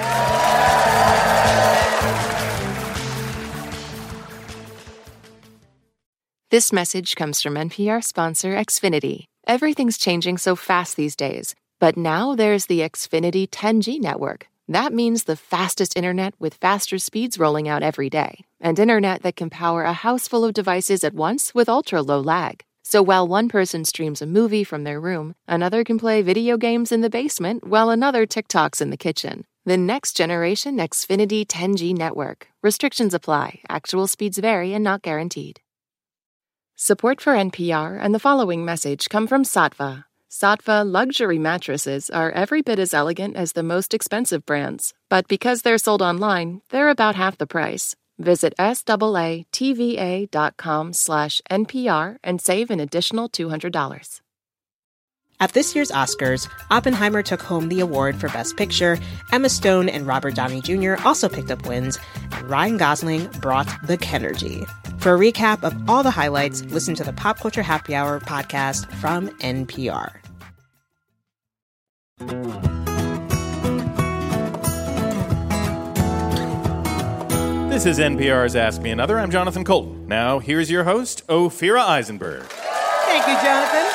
This 6.50 6.72
message 6.72 7.14
comes 7.14 7.40
from 7.40 7.54
NPR 7.54 8.02
sponsor 8.02 8.56
Xfinity. 8.56 9.26
Everything's 9.46 9.98
changing 9.98 10.36
so 10.36 10.56
fast 10.56 10.96
these 10.96 11.14
days, 11.14 11.54
but 11.78 11.96
now 11.96 12.34
there's 12.34 12.66
the 12.66 12.80
Xfinity 12.80 13.48
10G 13.48 14.00
network. 14.00 14.49
That 14.70 14.92
means 14.92 15.24
the 15.24 15.34
fastest 15.34 15.96
internet 15.96 16.32
with 16.38 16.54
faster 16.54 16.96
speeds 16.96 17.40
rolling 17.40 17.68
out 17.68 17.82
every 17.82 18.08
day, 18.08 18.44
and 18.60 18.78
internet 18.78 19.22
that 19.22 19.34
can 19.34 19.50
power 19.50 19.82
a 19.82 19.92
house 19.92 20.28
full 20.28 20.44
of 20.44 20.54
devices 20.54 21.02
at 21.02 21.12
once 21.12 21.52
with 21.52 21.68
ultra 21.68 22.02
low 22.02 22.20
lag. 22.20 22.62
So 22.84 23.02
while 23.02 23.26
one 23.26 23.48
person 23.48 23.84
streams 23.84 24.22
a 24.22 24.26
movie 24.26 24.62
from 24.62 24.84
their 24.84 25.00
room, 25.00 25.34
another 25.48 25.82
can 25.82 25.98
play 25.98 26.22
video 26.22 26.56
games 26.56 26.92
in 26.92 27.00
the 27.00 27.10
basement 27.10 27.66
while 27.66 27.90
another 27.90 28.26
TikToks 28.26 28.80
in 28.80 28.90
the 28.90 28.96
kitchen. 28.96 29.44
The 29.64 29.76
next 29.76 30.16
generation 30.16 30.76
Xfinity 30.76 31.44
10G 31.44 31.98
network. 31.98 32.46
Restrictions 32.62 33.12
apply. 33.12 33.62
Actual 33.68 34.06
speeds 34.06 34.38
vary 34.38 34.72
and 34.72 34.84
not 34.84 35.02
guaranteed. 35.02 35.58
Support 36.76 37.20
for 37.20 37.32
NPR 37.32 37.98
and 38.00 38.14
the 38.14 38.20
following 38.20 38.64
message 38.64 39.08
come 39.08 39.26
from 39.26 39.42
Saatva. 39.42 40.04
Saatva 40.30 40.86
luxury 40.86 41.38
mattresses 41.38 42.08
are 42.08 42.30
every 42.30 42.62
bit 42.62 42.78
as 42.78 42.94
elegant 42.94 43.34
as 43.34 43.50
the 43.52 43.64
most 43.64 43.92
expensive 43.92 44.46
brands, 44.46 44.94
but 45.08 45.26
because 45.26 45.62
they're 45.62 45.76
sold 45.76 46.02
online, 46.02 46.62
they're 46.70 46.88
about 46.88 47.16
half 47.16 47.36
the 47.36 47.48
price. 47.48 47.96
Visit 48.16 48.54
SAATVA.com 48.56 48.92
slash 50.92 51.42
NPR 51.50 52.18
and 52.22 52.40
save 52.40 52.70
an 52.70 52.78
additional 52.78 53.28
$200. 53.28 54.20
At 55.40 55.52
this 55.54 55.74
year's 55.74 55.90
Oscars, 55.90 56.48
Oppenheimer 56.70 57.22
took 57.22 57.42
home 57.42 57.68
the 57.68 57.80
award 57.80 58.20
for 58.20 58.28
Best 58.28 58.56
Picture. 58.56 58.98
Emma 59.32 59.48
Stone 59.48 59.88
and 59.88 60.06
Robert 60.06 60.34
Downey 60.36 60.60
Jr. 60.60 60.94
also 61.04 61.28
picked 61.28 61.50
up 61.50 61.66
wins, 61.66 61.98
and 62.32 62.48
Ryan 62.48 62.76
Gosling 62.76 63.26
brought 63.40 63.66
the 63.84 63.98
Kenergy. 63.98 64.64
For 65.00 65.14
a 65.14 65.18
recap 65.18 65.64
of 65.64 65.74
all 65.88 66.02
the 66.02 66.10
highlights, 66.10 66.62
listen 66.64 66.94
to 66.96 67.04
the 67.04 67.14
Pop 67.14 67.40
Culture 67.40 67.62
Happy 67.62 67.94
Hour 67.94 68.20
podcast 68.20 68.86
from 68.96 69.30
NPR. 69.38 70.19
This 77.80 77.98
is 77.98 78.04
NPR's 78.04 78.56
Ask 78.56 78.82
Me 78.82 78.90
Another. 78.90 79.18
I'm 79.18 79.30
Jonathan 79.30 79.64
Coulton. 79.64 80.06
Now, 80.06 80.38
here's 80.38 80.70
your 80.70 80.84
host, 80.84 81.26
Ophira 81.28 81.80
Eisenberg. 81.80 82.42
Thank 82.42 83.26
you, 83.26 83.32
Jonathan. 83.42 83.86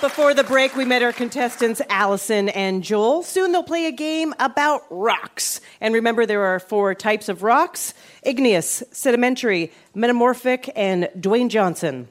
Before 0.00 0.32
the 0.32 0.44
break, 0.44 0.76
we 0.76 0.84
met 0.84 1.02
our 1.02 1.12
contestants, 1.12 1.82
Allison 1.88 2.50
and 2.50 2.84
Joel. 2.84 3.24
Soon 3.24 3.50
they'll 3.50 3.64
play 3.64 3.86
a 3.86 3.90
game 3.90 4.32
about 4.38 4.82
rocks. 4.90 5.60
And 5.80 5.92
remember, 5.92 6.24
there 6.24 6.44
are 6.44 6.60
four 6.60 6.94
types 6.94 7.28
of 7.28 7.42
rocks 7.42 7.94
igneous, 8.22 8.84
sedimentary, 8.92 9.72
metamorphic, 9.96 10.70
and 10.76 11.08
Dwayne 11.18 11.48
Johnson. 11.48 12.06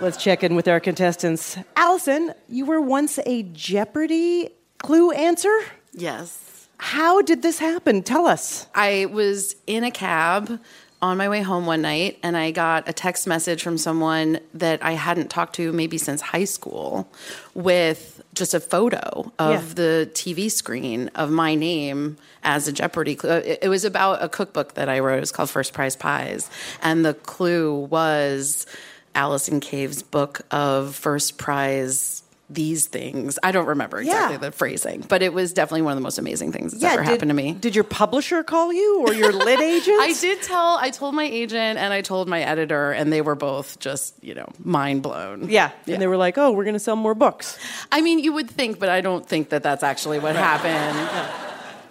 Let's 0.00 0.16
check 0.16 0.42
in 0.42 0.56
with 0.56 0.66
our 0.66 0.80
contestants. 0.80 1.56
Allison, 1.76 2.34
you 2.48 2.66
were 2.66 2.80
once 2.80 3.20
a 3.24 3.44
Jeopardy 3.44 4.48
clue 4.78 5.12
answer? 5.12 5.56
Yes. 5.92 6.51
How 6.84 7.22
did 7.22 7.42
this 7.42 7.60
happen? 7.60 8.02
Tell 8.02 8.26
us. 8.26 8.66
I 8.74 9.06
was 9.06 9.54
in 9.68 9.84
a 9.84 9.90
cab 9.92 10.58
on 11.00 11.16
my 11.16 11.28
way 11.28 11.40
home 11.40 11.64
one 11.64 11.80
night 11.82 12.18
and 12.24 12.36
I 12.36 12.50
got 12.50 12.88
a 12.88 12.92
text 12.92 13.26
message 13.28 13.62
from 13.62 13.78
someone 13.78 14.40
that 14.54 14.84
I 14.84 14.92
hadn't 14.92 15.30
talked 15.30 15.54
to 15.56 15.72
maybe 15.72 15.96
since 15.96 16.20
high 16.20 16.44
school 16.44 17.08
with 17.54 18.20
just 18.34 18.52
a 18.52 18.58
photo 18.60 19.32
of 19.38 19.68
Yeah. 19.68 19.74
the 19.74 20.10
TV 20.12 20.50
screen 20.50 21.08
of 21.14 21.30
my 21.30 21.54
name 21.54 22.16
as 22.42 22.66
a 22.66 22.72
Jeopardy 22.72 23.14
clue. 23.14 23.30
It, 23.30 23.60
it 23.62 23.68
was 23.68 23.84
about 23.84 24.20
a 24.22 24.28
cookbook 24.28 24.74
that 24.74 24.88
I 24.88 24.98
wrote. 24.98 25.18
It 25.18 25.20
was 25.20 25.32
called 25.32 25.50
First 25.50 25.72
Prize 25.72 25.94
Pies. 25.94 26.50
And 26.82 27.04
the 27.04 27.14
clue 27.14 27.74
was 27.90 28.66
Allison 29.14 29.60
Cave's 29.60 30.02
book 30.02 30.40
of 30.50 30.96
first 30.96 31.38
prize 31.38 32.22
these 32.54 32.86
things. 32.86 33.38
I 33.42 33.52
don't 33.52 33.66
remember 33.66 34.00
exactly 34.00 34.34
Yeah. 34.34 34.38
the 34.38 34.52
phrasing, 34.52 35.04
but 35.08 35.22
it 35.22 35.32
was 35.32 35.52
definitely 35.52 35.82
one 35.82 35.92
of 35.92 35.96
the 35.96 36.02
most 36.02 36.18
amazing 36.18 36.52
things 36.52 36.72
that's 36.72 36.82
Yeah, 36.82 36.92
ever 36.92 37.02
did- 37.02 37.10
happened 37.10 37.28
to 37.30 37.34
me. 37.34 37.52
Did 37.52 37.74
your 37.74 37.84
publisher 37.84 38.42
call 38.42 38.72
you 38.72 39.04
or 39.06 39.12
your 39.14 39.32
lit 39.32 39.60
agent? 39.74 40.00
I 40.00 40.12
did 40.12 40.42
tell 40.42 40.76
I 40.80 40.90
told 40.90 41.14
my 41.14 41.24
agent 41.24 41.78
and 41.78 41.92
I 41.92 42.00
told 42.02 42.28
my 42.28 42.42
editor 42.42 42.92
and 42.92 43.12
they 43.12 43.20
were 43.22 43.34
both 43.34 43.78
just, 43.78 44.14
you 44.22 44.34
know, 44.34 44.46
mind 44.62 45.02
blown. 45.02 45.48
Yeah. 45.48 45.70
And 45.86 46.00
they 46.02 46.06
were 46.06 46.16
like, 46.16 46.38
oh, 46.38 46.52
we're 46.52 46.64
going 46.64 46.74
to 46.74 46.80
sell 46.80 46.96
more 46.96 47.14
books. 47.14 47.58
I 47.90 48.00
mean, 48.00 48.18
you 48.18 48.32
would 48.32 48.50
think, 48.50 48.78
but 48.78 48.88
I 48.88 49.00
don't 49.00 49.26
think 49.26 49.48
that 49.50 49.62
that's 49.62 49.82
actually 49.82 50.18
what 50.18 50.36
happened. 50.36 51.08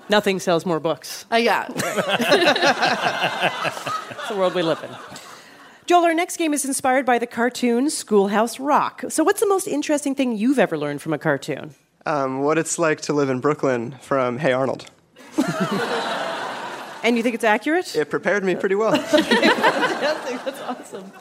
Nothing 0.09 0.39
sells 0.39 0.65
more 0.65 0.79
books. 0.79 1.25
Uh, 1.31 1.37
yeah. 1.37 1.67
It's 4.11 4.27
the 4.29 4.35
world 4.35 4.53
we 4.53 4.61
live 4.61 4.83
in. 4.83 4.89
Joel, 5.91 6.05
our 6.05 6.13
next 6.13 6.37
game 6.37 6.53
is 6.53 6.63
inspired 6.63 7.05
by 7.05 7.19
the 7.19 7.27
cartoon 7.27 7.89
Schoolhouse 7.89 8.61
Rock. 8.61 9.03
So, 9.09 9.25
what's 9.25 9.41
the 9.41 9.47
most 9.47 9.67
interesting 9.67 10.15
thing 10.15 10.37
you've 10.37 10.57
ever 10.57 10.77
learned 10.77 11.01
from 11.01 11.11
a 11.11 11.17
cartoon? 11.17 11.75
Um, 12.05 12.43
what 12.43 12.57
it's 12.57 12.79
like 12.79 13.01
to 13.01 13.13
live 13.13 13.29
in 13.29 13.41
Brooklyn 13.41 13.97
from 13.99 14.37
Hey 14.37 14.53
Arnold. 14.53 14.89
And 17.03 17.17
you 17.17 17.23
think 17.23 17.35
it's 17.35 17.43
accurate? 17.43 17.93
It 17.93 18.09
prepared 18.09 18.45
me 18.45 18.55
pretty 18.55 18.75
well. 18.75 18.91
Fantastic. 19.01 20.45
That's 20.45 20.61
awesome. 20.61 21.11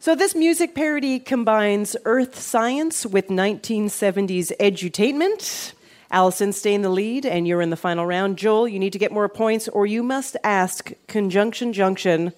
So, 0.00 0.16
this 0.16 0.34
music 0.34 0.74
parody 0.74 1.20
combines 1.20 1.94
earth 2.04 2.36
science 2.36 3.06
with 3.06 3.28
1970s 3.28 4.50
edutainment. 4.58 5.74
Allison, 6.10 6.52
stay 6.52 6.74
in 6.74 6.82
the 6.82 6.88
lead, 6.88 7.24
and 7.24 7.46
you're 7.46 7.62
in 7.62 7.70
the 7.70 7.76
final 7.76 8.04
round. 8.04 8.36
Joel, 8.36 8.66
you 8.66 8.80
need 8.80 8.94
to 8.94 8.98
get 8.98 9.12
more 9.12 9.28
points, 9.28 9.68
or 9.68 9.86
you 9.86 10.02
must 10.02 10.36
ask 10.42 10.90
Conjunction 11.06 11.72
Junction 11.72 12.32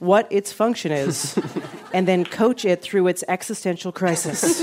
what 0.00 0.26
its 0.30 0.52
function 0.52 0.90
is, 0.90 1.38
and 1.94 2.08
then 2.08 2.24
coach 2.24 2.64
it 2.64 2.82
through 2.82 3.06
its 3.06 3.22
existential 3.28 3.92
crisis. 3.92 4.60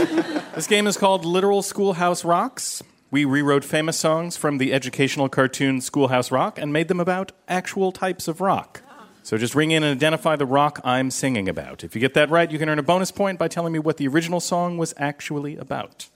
This 0.56 0.68
game 0.68 0.88
is 0.88 0.98
called 0.98 1.24
Literal 1.24 1.62
Schoolhouse 1.62 2.26
Rocks. 2.26 2.84
We 3.10 3.24
rewrote 3.24 3.64
famous 3.64 3.98
songs 3.98 4.36
from 4.36 4.58
the 4.58 4.74
educational 4.74 5.30
cartoon 5.30 5.80
Schoolhouse 5.80 6.32
Rock 6.32 6.60
and 6.60 6.74
made 6.74 6.90
them 6.90 7.00
about 7.00 7.32
actual 7.48 7.94
types 7.94 8.28
of 8.28 8.42
rock. 8.42 8.82
So 9.24 9.38
just 9.38 9.56
ring 9.56 9.72
in 9.72 9.84
and 9.84 9.96
identify 9.96 10.36
the 10.36 10.46
rock 10.46 10.82
I'm 10.84 11.12
singing 11.12 11.48
about. 11.48 11.84
If 11.84 11.96
you 11.96 12.02
get 12.02 12.14
that 12.16 12.30
right, 12.30 12.50
you 12.50 12.58
can 12.58 12.70
earn 12.70 12.80
a 12.80 12.84
bonus 12.84 13.12
point 13.12 13.38
by 13.38 13.48
telling 13.48 13.74
me 13.74 13.80
what 13.80 13.98
the 13.98 14.08
original 14.08 14.40
song 14.40 14.78
was 14.78 14.94
actually 14.98 15.58
about. 15.58 16.08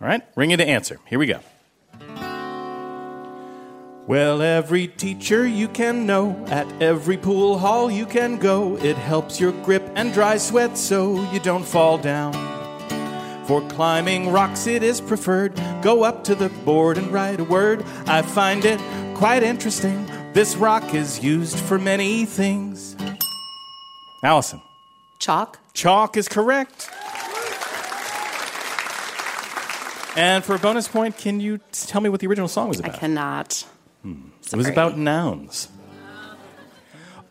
All 0.00 0.08
right? 0.08 0.22
Ring 0.34 0.50
in 0.50 0.58
to 0.58 0.66
answer. 0.66 0.98
Here 1.06 1.18
we 1.18 1.26
go. 1.26 1.40
Well, 4.06 4.42
every 4.42 4.88
teacher 4.88 5.46
you 5.46 5.66
can 5.66 6.04
know, 6.04 6.44
at 6.48 6.70
every 6.82 7.16
pool 7.16 7.58
hall 7.58 7.90
you 7.90 8.04
can 8.04 8.36
go. 8.36 8.76
It 8.76 8.96
helps 8.96 9.40
your 9.40 9.52
grip 9.64 9.82
and 9.94 10.12
dry 10.12 10.36
sweat 10.36 10.76
so 10.76 11.14
you 11.32 11.40
don't 11.40 11.64
fall 11.64 11.96
down. 11.96 12.34
For 13.46 13.66
climbing 13.68 14.30
rocks, 14.30 14.66
it 14.66 14.82
is 14.82 15.00
preferred. 15.00 15.54
Go 15.80 16.02
up 16.02 16.22
to 16.24 16.34
the 16.34 16.50
board 16.66 16.98
and 16.98 17.10
write 17.10 17.40
a 17.40 17.44
word. 17.44 17.82
I 18.06 18.20
find 18.20 18.66
it 18.66 18.78
quite 19.14 19.42
interesting. 19.42 20.06
This 20.34 20.54
rock 20.54 20.92
is 20.92 21.24
used 21.24 21.58
for 21.58 21.78
many 21.78 22.26
things. 22.26 22.96
Allison. 24.22 24.60
Chalk. 25.18 25.60
Chalk 25.72 26.18
is 26.18 26.28
correct. 26.28 26.90
And 30.14 30.44
for 30.44 30.54
a 30.54 30.58
bonus 30.58 30.88
point, 30.88 31.16
can 31.16 31.40
you 31.40 31.58
tell 31.72 32.02
me 32.02 32.10
what 32.10 32.20
the 32.20 32.26
original 32.26 32.48
song 32.48 32.68
was 32.68 32.80
about? 32.80 33.02
I 33.02 33.06
about? 33.06 33.66
Cannot. 34.04 34.52
It 34.52 34.56
was 34.56 34.68
about 34.68 34.98
nouns. 34.98 35.68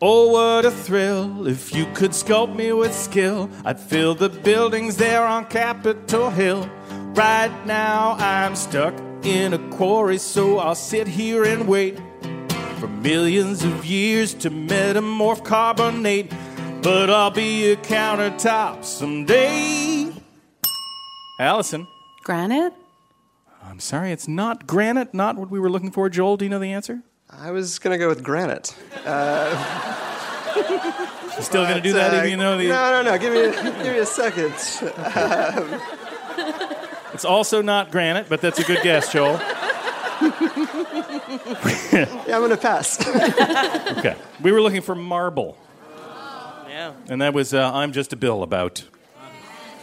Oh, 0.02 0.28
what 0.28 0.66
a 0.66 0.70
thrill 0.70 1.46
if 1.46 1.74
you 1.74 1.86
could 1.94 2.10
sculpt 2.10 2.54
me 2.54 2.72
with 2.72 2.92
skill. 2.92 3.48
I'd 3.64 3.80
fill 3.80 4.14
the 4.14 4.28
buildings 4.28 4.96
there 4.96 5.24
on 5.24 5.46
Capitol 5.46 6.30
Hill. 6.30 6.68
Right 7.14 7.52
now, 7.64 8.16
I'm 8.18 8.54
stuck 8.56 8.94
in 9.22 9.54
a 9.54 9.70
quarry, 9.70 10.18
so 10.18 10.58
I'll 10.58 10.74
sit 10.74 11.06
here 11.06 11.44
and 11.44 11.66
wait 11.66 11.98
for 12.78 12.88
millions 12.88 13.64
of 13.64 13.86
years 13.86 14.34
to 14.34 14.50
metamorph 14.50 15.44
carbonate. 15.44 16.30
But 16.82 17.08
I'll 17.08 17.30
be 17.30 17.72
a 17.72 17.76
countertop 17.76 18.84
someday. 18.84 20.12
Allison. 21.38 21.86
Granite? 22.24 22.74
I'm 23.64 23.80
sorry, 23.80 24.12
it's 24.12 24.28
not 24.28 24.66
granite, 24.66 25.14
not 25.14 25.36
what 25.36 25.50
we 25.50 25.58
were 25.58 25.70
looking 25.70 25.90
for. 25.90 26.08
Joel, 26.08 26.36
do 26.36 26.44
you 26.44 26.48
know 26.48 26.58
the 26.58 26.72
answer? 26.72 27.02
I 27.30 27.50
was 27.50 27.78
going 27.78 27.92
to 27.92 27.98
go 27.98 28.08
with 28.08 28.22
granite. 28.22 28.74
Uh, 29.04 30.00
You 31.36 31.42
still 31.42 31.64
going 31.64 31.74
to 31.74 31.80
do 31.82 31.94
that 31.94 32.14
uh, 32.14 32.18
even 32.18 32.30
you 32.30 32.36
know 32.36 32.56
the. 32.56 32.68
No, 32.68 33.02
no, 33.02 33.10
no. 33.10 33.18
Give 33.18 33.32
me, 33.32 33.50
give 33.82 33.92
me 33.92 33.98
a 33.98 34.06
second. 34.06 34.52
Um, 35.16 35.80
It's 37.12 37.24
also 37.24 37.62
not 37.62 37.92
granite, 37.92 38.28
but 38.28 38.40
that's 38.40 38.58
a 38.58 38.64
good 38.64 38.82
guess, 38.82 39.12
Joel. 39.12 39.34
yeah, 39.40 40.24
I'm 42.26 42.40
going 42.40 42.50
to 42.50 42.56
pass. 42.56 42.98
okay. 43.98 44.16
We 44.42 44.50
were 44.50 44.60
looking 44.60 44.82
for 44.82 44.96
marble. 44.96 45.56
Yeah. 46.68 46.92
And 47.08 47.22
that 47.22 47.32
was 47.32 47.54
uh, 47.54 47.70
I'm 47.72 47.92
Just 47.92 48.12
a 48.12 48.16
Bill 48.16 48.42
about 48.42 48.82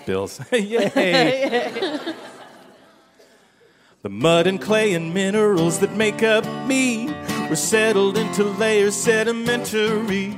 bills. 0.05 0.41
Yay. 0.51 2.13
The 4.01 4.09
mud 4.09 4.47
and 4.47 4.59
clay 4.59 4.93
and 4.93 5.13
minerals 5.13 5.79
that 5.79 5.95
make 5.95 6.23
up 6.23 6.45
me 6.65 7.07
were 7.49 7.55
settled 7.55 8.17
into 8.17 8.43
layers 8.43 8.95
sedimentary. 8.95 10.37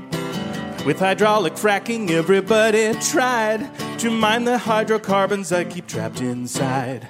With 0.85 0.99
hydraulic 0.99 1.53
fracking, 1.53 2.09
everybody 2.09 2.93
tried 2.95 3.69
to 3.99 4.11
mine 4.11 4.43
the 4.43 4.57
hydrocarbons 4.57 5.53
I 5.53 5.63
keep 5.63 5.87
trapped 5.87 6.19
inside. 6.19 7.07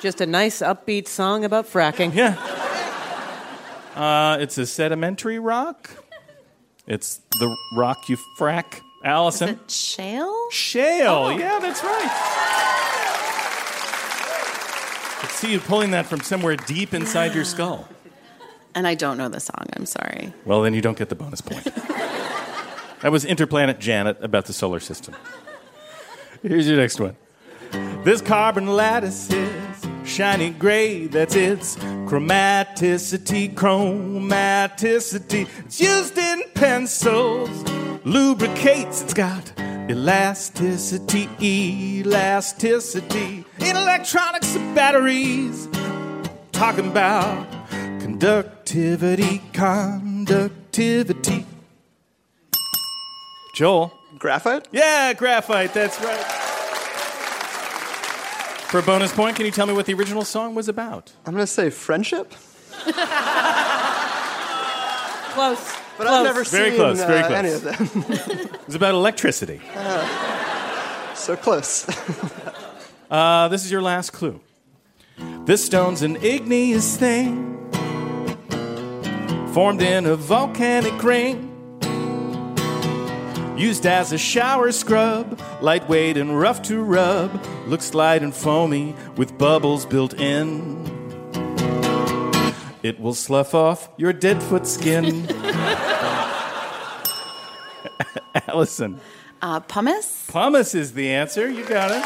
Just 0.00 0.20
a 0.20 0.26
nice 0.26 0.60
upbeat 0.60 1.06
song 1.06 1.44
about 1.44 1.66
fracking. 1.66 2.14
Yeah. 2.14 2.36
Uh, 3.94 4.38
it's 4.40 4.56
a 4.56 4.66
sedimentary 4.66 5.38
rock. 5.38 5.90
It's 6.86 7.20
the 7.38 7.54
rock 7.76 8.08
you 8.08 8.18
frack, 8.38 8.80
Allison. 9.04 9.60
Shale? 9.68 10.50
Shale. 10.50 11.32
Yeah, 11.38 11.58
that's 11.58 11.82
right. 11.82 12.73
I 15.44 15.46
see 15.46 15.52
you 15.52 15.60
pulling 15.60 15.90
that 15.90 16.06
from 16.06 16.20
somewhere 16.22 16.56
deep 16.56 16.94
inside 16.94 17.34
your 17.34 17.44
skull. 17.44 17.86
And 18.74 18.86
I 18.86 18.94
don't 18.94 19.18
know 19.18 19.28
the 19.28 19.40
song. 19.40 19.66
I'm 19.76 19.84
sorry. 19.84 20.32
Well, 20.46 20.62
then 20.62 20.72
you 20.72 20.80
don't 20.80 20.96
get 20.96 21.10
the 21.10 21.14
bonus 21.14 21.42
point. 21.42 21.64
that 21.64 23.12
was 23.12 23.26
Interplanet 23.26 23.78
Janet 23.78 24.16
about 24.22 24.46
the 24.46 24.54
solar 24.54 24.80
system. 24.80 25.14
Here's 26.40 26.66
your 26.66 26.78
next 26.78 26.98
one. 26.98 27.14
This 28.04 28.22
carbon 28.22 28.68
lattice 28.68 29.30
is 29.30 29.86
shiny 30.06 30.48
gray. 30.48 31.08
That's 31.08 31.36
its 31.36 31.76
chromaticity. 31.76 33.52
Chromaticity. 33.52 35.46
It's 35.66 35.78
used 35.78 36.16
in 36.16 36.42
pencils, 36.54 37.50
lubricates. 38.06 39.02
It's 39.02 39.12
got 39.12 39.52
elasticity. 39.90 41.28
Elasticity. 41.40 43.44
In 43.60 43.76
electronics 43.76 44.56
and 44.56 44.74
batteries. 44.74 45.68
Talking 46.52 46.88
about 46.88 47.46
conductivity. 48.00 49.42
Conductivity. 49.52 51.44
Joel. 53.54 53.92
Graphite? 54.18 54.68
Yeah, 54.72 55.12
graphite. 55.12 55.74
That's 55.74 56.00
right. 56.00 56.24
For 58.70 58.78
a 58.78 58.82
bonus 58.82 59.12
point, 59.12 59.36
can 59.36 59.44
you 59.44 59.52
tell 59.52 59.66
me 59.66 59.74
what 59.74 59.84
the 59.86 59.94
original 59.94 60.24
song 60.24 60.54
was 60.54 60.68
about? 60.68 61.12
I'm 61.26 61.34
going 61.34 61.42
to 61.42 61.46
say 61.46 61.68
friendship. 61.70 62.32
Close. 65.34 65.83
But 65.96 66.06
I've 66.08 66.24
never 66.24 66.44
Very 66.44 66.70
seen 66.70 66.78
close, 66.78 66.98
very 66.98 67.20
uh, 67.20 67.26
close. 67.26 67.38
any 67.38 67.52
of 67.52 67.62
them. 67.62 68.04
It 68.64 68.66
was 68.66 68.74
about 68.76 68.94
electricity. 68.94 69.60
so 71.14 71.36
close. 71.36 71.86
Uh, 73.10 73.46
this 73.48 73.64
is 73.64 73.70
your 73.70 73.82
last 73.82 74.12
clue. 74.12 74.40
This 75.44 75.64
stone's 75.64 76.02
an 76.02 76.16
igneous 76.16 76.96
thing, 76.96 77.54
formed 79.52 79.82
in 79.82 80.06
a 80.06 80.16
volcanic 80.16 81.00
ring. 81.04 81.50
Used 83.56 83.86
as 83.86 84.10
a 84.10 84.18
shower 84.18 84.72
scrub, 84.72 85.38
lightweight 85.60 86.16
and 86.16 86.36
rough 86.40 86.62
to 86.62 86.82
rub, 86.82 87.30
looks 87.68 87.94
light 87.94 88.22
and 88.24 88.34
foamy 88.34 88.96
with 89.16 89.38
bubbles 89.38 89.86
built 89.86 90.14
in. 90.14 90.82
It 92.82 92.98
will 92.98 93.14
slough 93.14 93.54
off 93.54 93.90
your 93.96 94.12
dead 94.12 94.42
foot 94.42 94.66
skin. 94.66 95.26
Allison. 98.54 99.00
Uh, 99.42 99.60
pumice? 99.60 100.26
Pumice 100.30 100.74
is 100.74 100.92
the 100.92 101.10
answer. 101.10 101.48
You 101.48 101.64
got 101.64 101.90
it. 101.90 102.04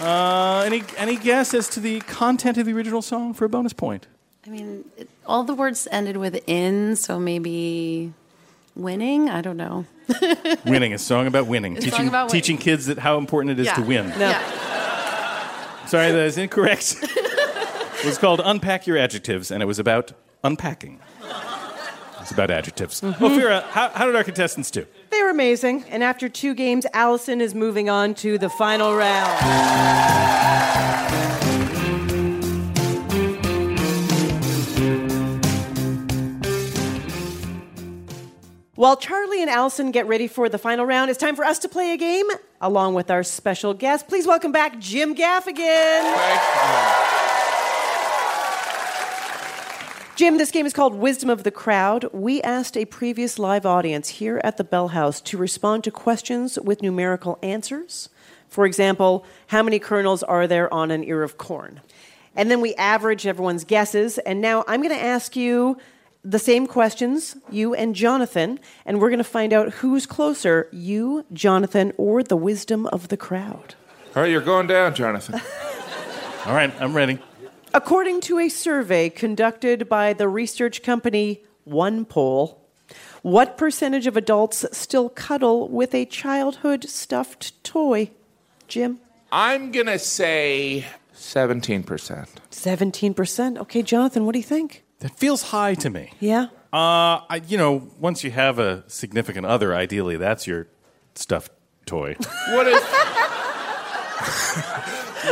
Uh, 0.00 0.62
any 0.66 0.82
any 0.96 1.16
guess 1.16 1.54
as 1.54 1.68
to 1.68 1.80
the 1.80 2.00
content 2.00 2.58
of 2.58 2.66
the 2.66 2.72
original 2.72 3.02
song 3.02 3.32
for 3.32 3.44
a 3.44 3.48
bonus 3.48 3.72
point? 3.72 4.06
I 4.46 4.50
mean, 4.50 4.84
it, 4.96 5.08
all 5.26 5.44
the 5.44 5.54
words 5.54 5.86
ended 5.92 6.16
with 6.16 6.42
in, 6.48 6.96
so 6.96 7.20
maybe 7.20 8.12
Winning? 8.74 9.28
I 9.28 9.40
don't 9.40 9.56
know. 9.56 9.84
winning, 10.64 10.92
a 10.92 10.98
song 10.98 11.26
about 11.26 11.46
winning. 11.46 11.76
Teaching 11.76 12.08
about 12.08 12.30
teaching 12.30 12.56
kids 12.56 12.86
that 12.86 12.98
how 12.98 13.18
important 13.18 13.52
it 13.52 13.60
is 13.60 13.66
yeah. 13.66 13.74
to 13.74 13.82
win. 13.82 14.08
Yeah. 14.18 15.86
Sorry, 15.86 16.10
that 16.10 16.26
is 16.26 16.38
incorrect. 16.38 16.96
it 17.02 18.04
was 18.04 18.18
called 18.18 18.40
Unpack 18.42 18.86
Your 18.86 18.96
Adjectives, 18.96 19.50
and 19.50 19.62
it 19.62 19.66
was 19.66 19.78
about 19.78 20.12
unpacking. 20.42 21.00
It's 22.30 22.36
about 22.36 22.52
adjectives. 22.52 23.00
Mhm. 23.00 23.14
Ophira, 23.14 23.64
how, 23.70 23.88
how 23.88 24.06
did 24.06 24.14
our 24.14 24.22
contestants 24.22 24.70
do? 24.70 24.86
They 25.10 25.20
were 25.20 25.30
amazing. 25.30 25.82
And 25.90 26.04
after 26.04 26.28
two 26.28 26.54
games, 26.54 26.86
Allison 26.94 27.40
is 27.40 27.56
moving 27.56 27.90
on 27.90 28.14
to 28.22 28.38
the 28.38 28.48
final 28.48 28.94
round. 28.94 30.40
While 38.76 38.96
Charlie 38.96 39.42
and 39.42 39.50
Allison 39.50 39.90
get 39.90 40.06
ready 40.06 40.26
for 40.26 40.48
the 40.48 40.56
final 40.56 40.86
round, 40.86 41.10
it's 41.10 41.18
time 41.18 41.36
for 41.36 41.44
us 41.44 41.58
to 41.60 41.68
play 41.68 41.92
a 41.92 41.98
game 41.98 42.24
along 42.62 42.94
with 42.94 43.10
our 43.10 43.22
special 43.22 43.74
guest. 43.74 44.08
Please 44.08 44.26
welcome 44.26 44.52
back 44.52 44.78
Jim 44.78 45.14
Gaffigan. 45.14 46.49
Jim, 50.20 50.36
this 50.36 50.50
game 50.50 50.66
is 50.66 50.74
called 50.74 50.94
Wisdom 50.96 51.30
of 51.30 51.44
the 51.44 51.50
Crowd. 51.50 52.04
We 52.12 52.42
asked 52.42 52.76
a 52.76 52.84
previous 52.84 53.38
live 53.38 53.64
audience 53.64 54.10
here 54.10 54.38
at 54.44 54.58
the 54.58 54.64
Bell 54.64 54.88
House 54.88 55.18
to 55.22 55.38
respond 55.38 55.82
to 55.84 55.90
questions 55.90 56.58
with 56.60 56.82
numerical 56.82 57.38
answers. 57.42 58.10
For 58.46 58.66
example, 58.66 59.24
how 59.46 59.62
many 59.62 59.78
kernels 59.78 60.22
are 60.22 60.46
there 60.46 60.70
on 60.74 60.90
an 60.90 61.04
ear 61.04 61.22
of 61.22 61.38
corn? 61.38 61.80
And 62.36 62.50
then 62.50 62.60
we 62.60 62.74
average 62.74 63.26
everyone's 63.26 63.64
guesses. 63.64 64.18
And 64.18 64.42
now 64.42 64.62
I'm 64.68 64.82
going 64.82 64.94
to 64.94 65.02
ask 65.02 65.36
you 65.36 65.78
the 66.22 66.38
same 66.38 66.66
questions, 66.66 67.38
you 67.50 67.74
and 67.74 67.96
Jonathan, 67.96 68.60
and 68.84 69.00
we're 69.00 69.08
going 69.08 69.16
to 69.16 69.24
find 69.24 69.54
out 69.54 69.72
who's 69.72 70.04
closer, 70.04 70.68
you, 70.70 71.24
Jonathan, 71.32 71.94
or 71.96 72.22
the 72.22 72.36
wisdom 72.36 72.84
of 72.88 73.08
the 73.08 73.16
crowd. 73.16 73.74
All 74.14 74.20
right, 74.20 74.30
you're 74.30 74.42
going 74.42 74.66
down, 74.66 74.94
Jonathan. 74.94 75.40
All 76.44 76.52
right, 76.52 76.74
I'm 76.78 76.92
ready. 76.92 77.20
According 77.72 78.20
to 78.22 78.40
a 78.40 78.48
survey 78.48 79.10
conducted 79.10 79.88
by 79.88 80.12
the 80.12 80.28
research 80.28 80.82
company 80.82 81.44
OnePoll, 81.68 82.56
what 83.22 83.56
percentage 83.56 84.08
of 84.08 84.16
adults 84.16 84.66
still 84.72 85.08
cuddle 85.08 85.68
with 85.68 85.94
a 85.94 86.04
childhood 86.04 86.88
stuffed 86.88 87.62
toy? 87.62 88.10
Jim? 88.66 88.98
I'm 89.30 89.70
going 89.70 89.86
to 89.86 90.00
say 90.00 90.84
17%. 91.14 91.84
17%. 92.50 93.58
Okay, 93.58 93.82
Jonathan, 93.82 94.26
what 94.26 94.32
do 94.32 94.40
you 94.40 94.44
think? 94.44 94.82
That 94.98 95.16
feels 95.16 95.42
high 95.42 95.74
to 95.74 95.90
me. 95.90 96.12
Yeah? 96.18 96.46
Uh, 96.72 97.22
I, 97.28 97.42
you 97.46 97.56
know, 97.56 97.88
once 98.00 98.24
you 98.24 98.32
have 98.32 98.58
a 98.58 98.82
significant 98.88 99.46
other, 99.46 99.74
ideally 99.74 100.16
that's 100.16 100.46
your 100.46 100.66
stuffed 101.14 101.52
toy. 101.86 102.16
What 102.50 102.66
is. 102.66 102.82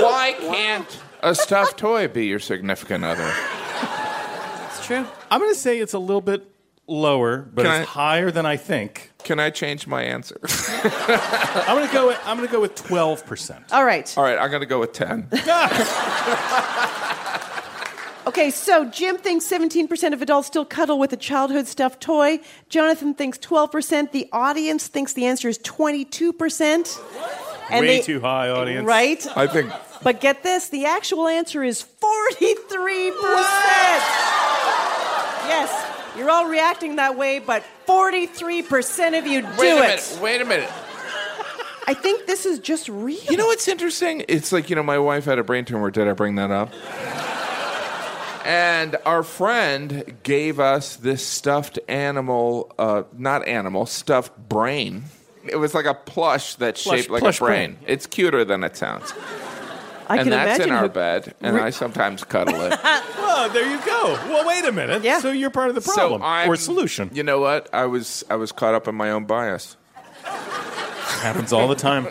Why 0.01 0.34
can't 0.39 1.03
a 1.23 1.35
stuffed 1.35 1.79
toy 1.79 2.09
be 2.09 2.27
your 2.27 2.39
significant 2.41 3.05
other? 3.05 3.33
It's 4.66 4.87
true. 4.87 5.07
I'm 5.31 5.41
going 5.41 5.53
to 5.53 5.59
say 5.59 5.79
it's 5.79 5.93
a 5.95 5.99
little 5.99 6.21
bit 6.21 6.51
lower, 6.87 7.39
but 7.39 7.64
Can 7.64 7.83
it's 7.83 7.89
I- 7.91 7.93
higher 7.93 8.31
than 8.31 8.47
I 8.47 8.57
think. 8.57 9.12
Can 9.25 9.39
I 9.41 9.51
change 9.51 9.87
my 9.87 10.03
answer? 10.03 10.39
I'm 10.43 11.77
going 11.77 11.87
to 11.87 11.93
go. 11.93 12.07
With, 12.09 12.21
I'm 12.25 12.37
going 12.37 12.49
to 12.49 12.53
go 12.53 12.61
with 12.61 12.75
12 12.77 13.27
percent. 13.27 13.64
All 13.73 13.85
right. 13.85 14.12
All 14.16 14.25
right, 14.25 14.39
I'm 14.39 14.49
going 14.51 14.61
to 14.62 14.66
go 14.66 14.81
with 14.81 14.93
10. 14.93 15.29
Okay, 18.27 18.51
so 18.51 18.85
Jim 18.85 19.16
thinks 19.16 19.47
17% 19.47 20.12
of 20.12 20.21
adults 20.21 20.49
still 20.49 20.66
cuddle 20.66 20.99
with 20.99 21.14
a 21.14 21.16
childhood 21.16 21.66
stuffed 21.66 22.03
toy. 22.03 22.41
Jonathan 22.69 23.14
thinks 23.14 23.39
12%. 23.39 24.12
The 24.12 24.29
audience 24.33 24.87
thinks 24.87 25.14
the 25.14 25.25
answer 25.25 25.49
is 25.49 25.59
22%. 25.61 27.01
And 27.71 27.81
Way 27.87 27.99
they- 27.99 28.03
too 28.03 28.21
high, 28.21 28.49
audience. 28.51 28.87
Right? 28.87 29.25
I 29.37 29.47
think. 29.47 29.71
But 30.03 30.21
get 30.21 30.43
this 30.43 30.69
the 30.69 30.87
actual 30.87 31.27
answer 31.29 31.62
is 31.62 31.83
43%. 31.83 33.12
Yes, 35.49 36.14
you're 36.16 36.31
all 36.31 36.47
reacting 36.47 36.97
that 36.97 37.16
way, 37.16 37.39
but 37.41 37.62
43% 37.87 39.19
of 39.19 39.27
you 39.27 39.43
do 39.43 39.49
Wait 39.59 39.71
a 39.73 39.77
it. 39.77 39.81
minute. 39.81 40.19
Wait 40.23 40.41
a 40.41 40.45
minute. 40.45 40.71
I 41.87 41.95
think 41.95 42.27
this 42.27 42.45
is 42.45 42.59
just 42.59 42.89
real. 42.91 43.19
You 43.31 43.37
know 43.39 43.47
what's 43.47 43.66
interesting? 43.66 44.25
It's 44.29 44.53
like, 44.53 44.69
you 44.69 44.77
know, 44.77 44.83
my 44.83 44.99
wife 44.99 45.25
had 45.25 45.39
a 45.39 45.43
brain 45.45 45.64
tumor. 45.64 45.91
Did 45.91 46.07
I 46.07 46.12
bring 46.12 46.35
that 46.37 46.51
up? 46.51 46.71
And 48.45 48.97
our 49.07 49.23
friend 49.23 50.16
gave 50.23 50.61
us 50.61 50.97
this 50.97 51.25
stuffed 51.27 51.79
animal, 51.89 52.73
uh, 52.79 53.03
not 53.16 53.47
animal, 53.49 53.85
stuffed 53.87 54.37
brain. 54.49 55.05
It 55.51 55.57
was 55.57 55.75
like 55.75 55.87
a 55.87 55.95
plush 55.95 56.55
that's 56.57 56.83
Plush- 56.83 57.01
shaped 57.01 57.11
like 57.11 57.21
plush 57.23 57.41
a 57.41 57.45
brain. 57.45 57.73
brain. 57.75 57.85
It's 57.87 58.07
cuter 58.07 58.45
than 58.45 58.65
it 58.65 58.77
sounds. 58.77 59.13
I 60.11 60.17
and 60.17 60.23
can 60.23 60.31
that's 60.31 60.57
imagine 60.59 60.69
in 60.71 60.75
our 60.75 60.83
who- 60.85 60.89
bed, 60.89 61.35
and 61.43 61.57
Re- 61.57 61.63
I 61.63 61.71
sometimes 61.71 62.25
cuddle 62.25 62.61
it. 62.63 62.79
Oh, 63.41 63.49
there 63.53 63.71
you 63.71 63.79
go. 63.87 64.15
Well, 64.33 64.45
wait 64.49 64.65
a 64.65 64.73
minute. 64.73 65.05
Yeah. 65.05 65.21
So 65.21 65.31
you're 65.31 65.51
part 65.51 65.69
of 65.69 65.77
the 65.77 65.81
problem 65.81 66.23
So 66.23 66.27
I'm- 66.27 66.51
or 66.51 66.57
solution. 66.57 67.09
You 67.13 67.23
know 67.23 67.39
what? 67.39 67.69
I 67.73 67.85
was 67.87 68.25
I 68.29 68.35
was 68.35 68.51
caught 68.51 68.75
up 68.75 68.89
in 68.89 68.95
my 68.97 69.11
own 69.11 69.27
bias. 69.27 69.77
Happens 70.25 71.53
all 71.53 71.69
the 71.69 71.77
time. 71.77 72.09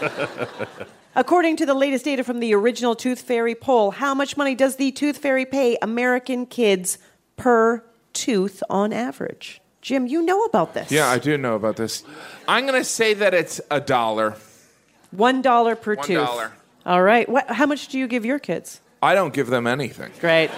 According 1.16 1.56
to 1.56 1.66
the 1.66 1.74
latest 1.74 2.04
data 2.04 2.22
from 2.24 2.38
the 2.40 2.54
original 2.54 2.94
Tooth 2.94 3.20
Fairy 3.22 3.54
poll, 3.54 3.90
how 3.90 4.14
much 4.14 4.36
money 4.36 4.54
does 4.54 4.76
the 4.76 4.92
Tooth 4.92 5.18
Fairy 5.18 5.44
pay 5.44 5.76
American 5.82 6.46
kids 6.46 6.98
per 7.36 7.84
tooth 8.12 8.62
on 8.70 8.92
average? 8.92 9.60
Jim, 9.82 10.06
you 10.06 10.22
know 10.22 10.44
about 10.44 10.74
this. 10.74 10.90
Yeah, 10.90 11.08
I 11.08 11.18
do 11.18 11.38
know 11.38 11.54
about 11.54 11.76
this. 11.76 12.04
I'm 12.46 12.66
going 12.66 12.78
to 12.78 12.84
say 12.84 13.14
that 13.14 13.32
it's 13.32 13.60
a 13.70 13.80
dollar. 13.80 14.36
One 15.10 15.42
dollar 15.42 15.74
per 15.74 15.94
One 15.94 16.06
tooth. 16.06 16.26
dollar. 16.26 16.52
All 16.84 17.02
right. 17.02 17.28
What, 17.28 17.48
how 17.50 17.66
much 17.66 17.88
do 17.88 17.98
you 17.98 18.06
give 18.06 18.24
your 18.24 18.38
kids? 18.38 18.80
I 19.02 19.14
don't 19.14 19.32
give 19.32 19.46
them 19.48 19.66
anything 19.66 20.12
Great. 20.20 20.50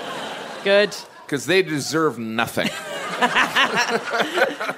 Good. 0.64 0.94
because 1.24 1.46
they 1.46 1.62
deserve 1.62 2.18
nothing. 2.18 2.68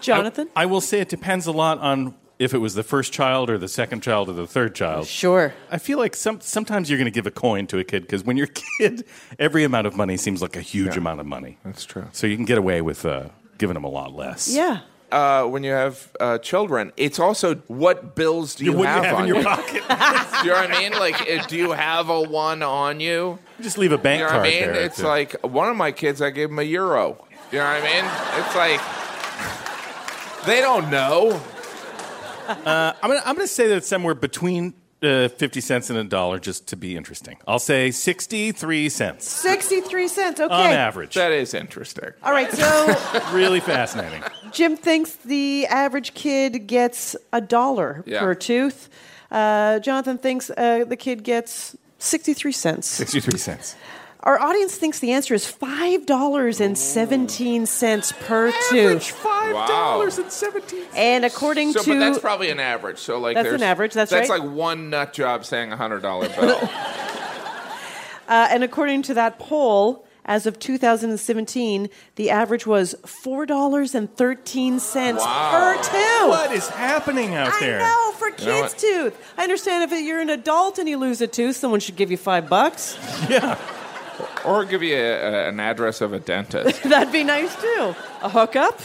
Jonathan? 0.00 0.48
I 0.56 0.66
will 0.66 0.80
say 0.80 1.00
it 1.00 1.08
depends 1.08 1.46
a 1.46 1.52
lot 1.52 1.78
on 1.78 2.14
if 2.38 2.54
it 2.54 2.58
was 2.58 2.74
the 2.74 2.82
first 2.82 3.12
child 3.12 3.50
or 3.50 3.58
the 3.58 3.68
second 3.68 4.02
child 4.02 4.28
or 4.28 4.32
the 4.32 4.46
third 4.46 4.74
child. 4.74 5.06
Sure. 5.06 5.54
I 5.70 5.78
feel 5.78 5.98
like 5.98 6.16
some, 6.16 6.40
sometimes 6.40 6.90
you're 6.90 6.98
going 6.98 7.04
to 7.04 7.10
give 7.12 7.26
a 7.26 7.30
coin 7.30 7.66
to 7.68 7.78
a 7.78 7.84
kid 7.84 8.02
because 8.02 8.24
when 8.24 8.36
you're 8.36 8.48
a 8.48 8.60
kid, 8.78 9.04
every 9.38 9.62
amount 9.62 9.86
of 9.86 9.94
money 9.96 10.16
seems 10.16 10.42
like 10.42 10.56
a 10.56 10.60
huge 10.62 10.96
amount 10.96 11.20
of 11.20 11.26
money. 11.26 11.58
That's 11.64 11.84
true. 11.84 12.08
So 12.12 12.26
you 12.26 12.34
can 12.36 12.46
get 12.46 12.58
away 12.58 12.80
with 12.82 13.04
uh, 13.04 13.28
giving 13.58 13.74
them 13.74 13.84
a 13.84 13.88
lot 13.90 14.12
less. 14.14 14.48
Yeah. 14.54 14.80
Uh, 15.10 15.44
when 15.44 15.62
you 15.62 15.72
have 15.72 16.10
uh, 16.20 16.38
children, 16.38 16.90
it's 16.96 17.18
also 17.18 17.56
what 17.66 18.14
bills 18.14 18.54
do 18.54 18.64
you, 18.64 18.72
What 18.72 18.84
do 18.84 18.88
have, 18.88 19.02
you 19.04 19.08
have 19.10 19.16
on 19.16 19.22
in 19.22 19.28
your 19.28 19.36
you? 19.38 19.42
pocket? 19.44 19.66
do 20.42 20.48
you 20.48 20.54
know 20.54 20.60
what 20.62 20.70
I 20.74 20.80
mean? 20.80 20.92
Like, 20.92 21.20
uh, 21.30 21.46
do 21.46 21.56
you 21.58 21.72
have 21.72 22.08
a 22.08 22.22
one 22.22 22.62
on 22.62 22.98
you? 22.98 23.38
Just 23.60 23.76
leave 23.76 23.92
a 23.92 23.98
bank 23.98 24.20
You 24.20 24.26
know 24.26 24.32
what 24.32 24.42
card 24.42 24.46
I 24.46 24.50
mean? 24.50 24.60
there. 24.72 24.74
It's 24.86 24.96
to- 24.96 25.06
like 25.06 25.32
one 25.42 25.68
of 25.68 25.76
my 25.76 25.92
kids, 25.92 26.22
I 26.22 26.30
gave 26.30 26.48
him 26.48 26.58
a 26.58 26.62
euro. 26.62 27.26
You 27.52 27.58
know 27.58 27.64
what 27.64 27.82
I 27.82 27.84
mean? 27.84 28.04
It's 28.40 28.54
like 28.56 28.80
they 30.46 30.60
don't 30.60 30.90
know. 30.90 31.40
Uh, 32.48 32.92
I'm 33.02 33.10
gonna 33.10 33.22
I'm 33.26 33.36
gonna 33.36 33.46
say 33.46 33.68
that 33.68 33.76
it's 33.76 33.88
somewhere 33.88 34.14
between 34.14 34.74
uh, 35.02 35.28
fifty 35.28 35.60
cents 35.60 35.90
and 35.90 35.98
a 35.98 36.04
dollar, 36.04 36.38
just 36.38 36.66
to 36.68 36.76
be 36.76 36.96
interesting. 36.96 37.36
I'll 37.46 37.58
say 37.58 37.90
sixty-three 37.90 38.88
cents 38.88 39.26
63 39.28 40.08
cents. 40.08 40.40
Okay. 40.40 40.52
on 40.54 40.72
average. 40.72 41.14
That 41.14 41.32
is 41.32 41.54
interesting. 41.54 42.10
All 42.22 42.32
right. 42.32 42.50
So 42.52 42.94
really 43.32 43.60
fascinating. 43.60 44.22
Jim 44.52 44.76
thinks 44.76 45.14
the 45.16 45.66
average 45.66 46.14
kid 46.14 46.66
gets 46.66 47.16
a 47.32 47.40
dollar 47.40 48.02
Yeah. 48.06 48.20
per 48.20 48.34
tooth. 48.34 48.88
Uh, 49.30 49.78
Jonathan 49.80 50.18
thinks 50.18 50.50
uh, 50.50 50.84
the 50.86 50.96
kid 50.96 51.24
gets 51.24 51.76
63 51.98 52.52
cents. 52.52 52.86
Sixty-three 52.88 53.38
cents. 53.38 53.76
Our 54.24 54.40
audience 54.40 54.76
thinks 54.76 55.00
the 55.00 55.10
answer 55.12 55.34
is 55.34 55.44
$5.17 55.44 58.20
per 58.20 58.52
tooth. 58.70 59.04
Five 59.10 59.54
Wow. 59.54 59.66
dollars 59.66 60.16
and 60.18 60.30
seventeen. 60.30 60.84
And 60.94 61.24
according 61.24 61.72
So, 61.72 61.82
to 61.82 61.90
but 61.94 61.98
that's 61.98 62.18
probably 62.20 62.48
an 62.50 62.60
average. 62.60 62.98
So, 62.98 63.18
like, 63.18 63.34
That's 63.34 63.48
an 63.48 63.64
average, 63.64 63.94
that's 63.94 64.12
that's 64.12 64.30
right. 64.30 64.38
like 64.40 64.48
one 64.50 64.90
nut 64.90 65.12
job 65.12 65.44
saying 65.44 65.72
a 65.72 65.76
hundred 65.76 66.02
dollar 66.02 66.28
bill. 66.28 66.60
uh, 68.28 68.46
and 68.50 68.62
according 68.62 69.02
to 69.02 69.14
that 69.14 69.40
poll, 69.40 70.06
as 70.24 70.46
of 70.46 70.60
2017, 70.60 71.90
the 72.14 72.30
average 72.30 72.64
was 72.64 72.94
$4.13 73.04 75.18
Wow. 75.18 75.50
per 75.50 75.74
tooth. 75.82 76.28
What 76.28 76.52
is 76.52 76.68
happening 76.68 77.34
out 77.34 77.52
I 77.54 77.58
there? 77.60 77.80
know 77.80 78.12
for 78.16 78.30
kids' 78.30 78.46
know 78.46 78.68
tooth. 79.08 79.32
I 79.36 79.42
understand 79.42 79.90
if 79.90 80.00
you're 80.00 80.20
an 80.20 80.30
adult 80.30 80.78
and 80.78 80.88
you 80.88 80.96
lose 80.96 81.20
a 81.20 81.26
tooth, 81.26 81.56
someone 81.56 81.80
should 81.80 81.96
give 81.96 82.12
you 82.12 82.16
five 82.16 82.48
bucks. 82.48 82.96
Yeah. 83.28 83.58
Or 84.44 84.64
give 84.64 84.82
you 84.82 84.96
a, 84.96 85.12
a, 85.12 85.48
an 85.48 85.60
address 85.60 86.00
of 86.00 86.12
a 86.12 86.20
dentist. 86.20 86.82
That'd 86.84 87.12
be 87.12 87.24
nice 87.24 87.54
too. 87.60 87.94
A 88.22 88.28
hookup. 88.28 88.80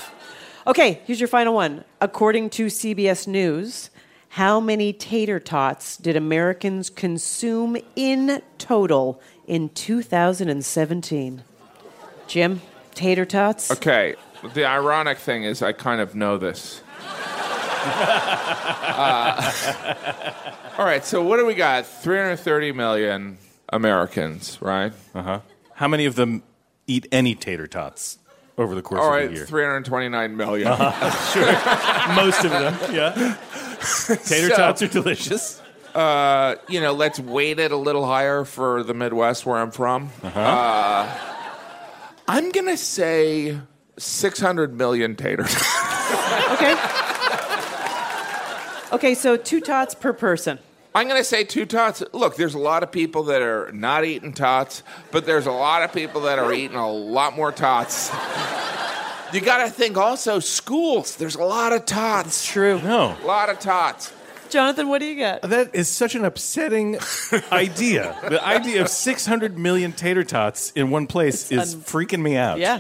Okay, 0.66 1.02
here's 1.06 1.20
your 1.20 1.28
final 1.28 1.54
one. 1.54 1.84
According 2.02 2.50
to 2.52 2.66
CBS 2.68 3.28
News, 3.28 3.90
how 4.30 4.60
many 4.60 4.94
tater 4.94 5.40
tots 5.40 5.98
did 5.98 6.16
Americans 6.16 6.90
consume 6.90 7.78
in 7.96 8.42
total 8.58 9.22
in 9.48 9.70
2017? 9.70 11.44
Jim, 12.28 12.62
tater 12.94 13.26
tots? 13.26 13.72
Okay, 13.72 14.16
The 14.54 14.66
ironic 14.66 15.18
thing 15.18 15.44
is, 15.44 15.62
I 15.62 15.72
kind 15.72 16.02
of 16.02 16.16
know 16.16 16.38
this. 16.38 16.82
Uh, 17.90 19.52
all 20.78 20.84
right, 20.86 21.06
so 21.06 21.24
what 21.24 21.38
do 21.38 21.46
we 21.46 21.54
got? 21.54 21.86
330 21.86 22.74
million 22.74 23.38
Americans, 23.70 24.58
right? 24.62 24.94
Uh 25.14 25.22
huh. 25.24 25.40
How 25.74 25.88
many 25.88 26.06
of 26.06 26.16
them 26.16 26.44
eat 26.88 27.08
any 27.12 27.36
tater 27.36 27.68
tots 27.68 28.18
over 28.58 28.74
the 28.76 28.82
course 28.82 29.02
All 29.02 29.14
of 29.14 29.30
the 29.30 29.36
year? 29.36 29.46
329 29.46 30.36
million. 30.38 30.68
Uh-huh. 30.68 31.12
Sure. 32.14 32.16
Most 32.16 32.44
of 32.46 32.52
them, 32.52 32.76
yeah. 32.94 33.36
Tater 34.26 34.50
So- 34.50 34.56
tots 34.56 34.82
are 34.82 34.88
delicious. 34.88 35.62
Uh, 35.96 36.56
you 36.70 36.80
know, 36.80 36.94
let's 36.94 37.20
weight 37.20 37.58
it 37.60 37.72
a 37.72 37.76
little 37.78 38.06
higher 38.06 38.44
for 38.46 38.84
the 38.84 38.94
Midwest 38.94 39.46
where 39.48 39.58
I'm 39.58 39.72
from. 39.72 40.12
Uh-huh. 40.22 40.40
Uh, 40.40 41.18
I'm 42.28 42.52
going 42.52 42.68
to 42.68 42.78
say 42.78 43.58
600 43.98 44.76
million 44.78 45.16
taters. 45.16 45.56
Okay. 46.52 46.76
Okay, 48.94 49.14
so 49.16 49.38
two 49.38 49.60
tots 49.60 49.96
per 49.96 50.14
person. 50.14 50.60
I'm 50.98 51.08
going 51.08 51.20
to 51.20 51.24
say 51.24 51.44
two 51.44 51.66
tots. 51.68 52.02
Look, 52.12 52.38
there's 52.38 52.56
a 52.56 52.60
lot 52.60 52.82
of 52.82 52.92
people 52.92 53.24
that 53.26 53.42
are 53.44 53.72
not 53.72 54.04
eating 54.04 54.34
tots, 54.34 54.82
but 55.12 55.26
there's 55.28 55.46
a 55.46 55.52
lot 55.52 55.84
of 55.84 55.94
people 55.94 56.22
that 56.22 56.40
are 56.40 56.52
eating 56.52 56.76
a 56.76 56.92
lot 56.92 57.36
more 57.36 57.52
tots. 57.52 58.12
You 59.34 59.42
got 59.42 59.58
to 59.66 59.70
think 59.70 59.98
also 59.98 60.40
schools. 60.40 61.18
There's 61.18 61.36
a 61.36 61.44
lot 61.44 61.74
of 61.74 61.86
tots. 61.86 62.46
true. 62.46 62.80
No. 62.82 63.14
A 63.22 63.26
lot 63.26 63.50
of 63.50 63.60
tots. 63.60 64.14
Jonathan, 64.50 64.88
what 64.88 65.00
do 65.00 65.06
you 65.06 65.18
got? 65.20 65.42
That 65.42 65.76
is 65.76 65.90
such 65.90 66.16
an 66.16 66.24
upsetting 66.24 66.98
idea. 67.52 68.16
The 68.30 68.42
idea 68.42 68.80
of 68.82 68.88
600 68.88 69.58
million 69.60 69.92
tater 69.92 70.24
tots 70.24 70.72
in 70.72 70.92
one 70.92 71.08
place 71.08 71.52
is 71.52 71.76
un- 71.76 71.82
freaking 71.82 72.22
me 72.22 72.38
out. 72.38 72.60
Yeah. 72.60 72.80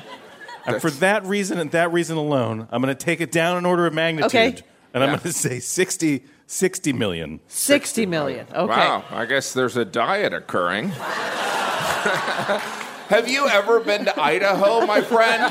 And 0.65 0.81
for 0.81 0.89
that 0.89 1.25
reason 1.25 1.59
and 1.59 1.69
that 1.71 1.91
reason 1.91 2.15
alone, 2.15 2.69
I'm 2.71 2.81
going 2.81 2.95
to 2.95 3.05
take 3.05 3.19
it 3.19 3.33
down 3.33 3.57
in 3.57 3.65
order 3.65 3.85
of 3.85 3.93
magnitude. 3.93 4.29
Okay. 4.29 4.61
And 4.93 5.03
I'm 5.03 5.09
Yeah. 5.09 5.17
going 5.17 5.19
to 5.23 5.33
say 5.33 5.59
60, 5.59 6.23
60 6.47 6.93
million. 6.93 7.39
60 7.47 8.05
million. 8.05 8.47
Okay. 8.49 8.67
Wow, 8.67 9.03
I 9.11 9.25
guess 9.25 9.53
there's 9.53 9.75
a 9.77 9.85
diet 9.85 10.33
occurring. 10.33 10.89
Have 13.09 13.29
you 13.29 13.47
ever 13.47 13.79
been 13.81 14.05
to 14.05 14.19
Idaho, 14.19 14.85
my 14.85 15.01
friend? 15.01 15.43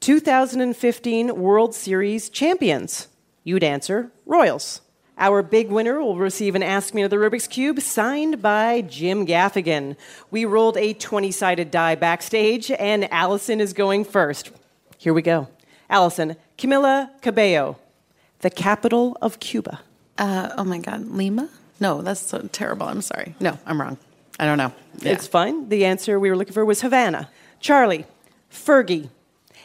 2015 0.00 1.36
World 1.36 1.74
Series 1.74 2.30
champions, 2.30 3.08
you'd 3.44 3.62
answer 3.62 4.12
Royals. 4.24 4.80
Our 5.18 5.42
big 5.42 5.70
winner 5.70 5.98
will 6.00 6.16
receive 6.16 6.54
an 6.54 6.62
Ask 6.62 6.92
Me 6.92 7.00
Another 7.00 7.18
Rubik's 7.18 7.46
Cube 7.46 7.80
signed 7.80 8.42
by 8.42 8.82
Jim 8.82 9.26
Gaffigan. 9.26 9.96
We 10.30 10.44
rolled 10.44 10.76
a 10.76 10.92
20 10.92 11.30
sided 11.30 11.70
die 11.70 11.94
backstage, 11.94 12.70
and 12.70 13.10
Allison 13.10 13.58
is 13.58 13.72
going 13.72 14.04
first. 14.04 14.50
Here 14.98 15.14
we 15.14 15.22
go. 15.22 15.48
Allison, 15.88 16.36
Camila 16.58 17.10
Cabello, 17.22 17.78
the 18.40 18.50
capital 18.50 19.16
of 19.22 19.40
Cuba. 19.40 19.80
Uh, 20.18 20.50
oh 20.58 20.64
my 20.64 20.78
God, 20.78 21.06
Lima? 21.06 21.48
No, 21.80 22.02
that's 22.02 22.20
so 22.20 22.48
terrible. 22.52 22.86
I'm 22.86 23.00
sorry. 23.00 23.34
No, 23.40 23.58
I'm 23.64 23.80
wrong. 23.80 23.96
I 24.38 24.44
don't 24.44 24.58
know. 24.58 24.72
Yeah. 24.98 25.12
It's 25.12 25.26
fine. 25.26 25.70
The 25.70 25.86
answer 25.86 26.20
we 26.20 26.28
were 26.28 26.36
looking 26.36 26.52
for 26.52 26.64
was 26.64 26.82
Havana. 26.82 27.30
Charlie, 27.60 28.04
Fergie, 28.52 29.08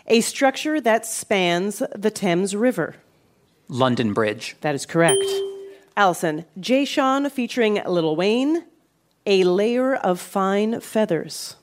a 0.07 0.21
structure 0.21 0.79
that 0.79 1.05
spans 1.05 1.83
the 1.93 2.11
Thames 2.11 2.55
River. 2.55 2.95
London 3.71 4.11
Bridge. 4.11 4.57
That 4.59 4.75
is 4.75 4.85
correct. 4.85 5.23
Allison, 5.95 6.43
Jay 6.59 6.83
Sean 6.83 7.29
featuring 7.29 7.81
Lil 7.87 8.17
Wayne, 8.17 8.65
A 9.25 9.45
Layer 9.45 9.95
of 9.95 10.19
Fine 10.19 10.81
Feathers. 10.81 11.55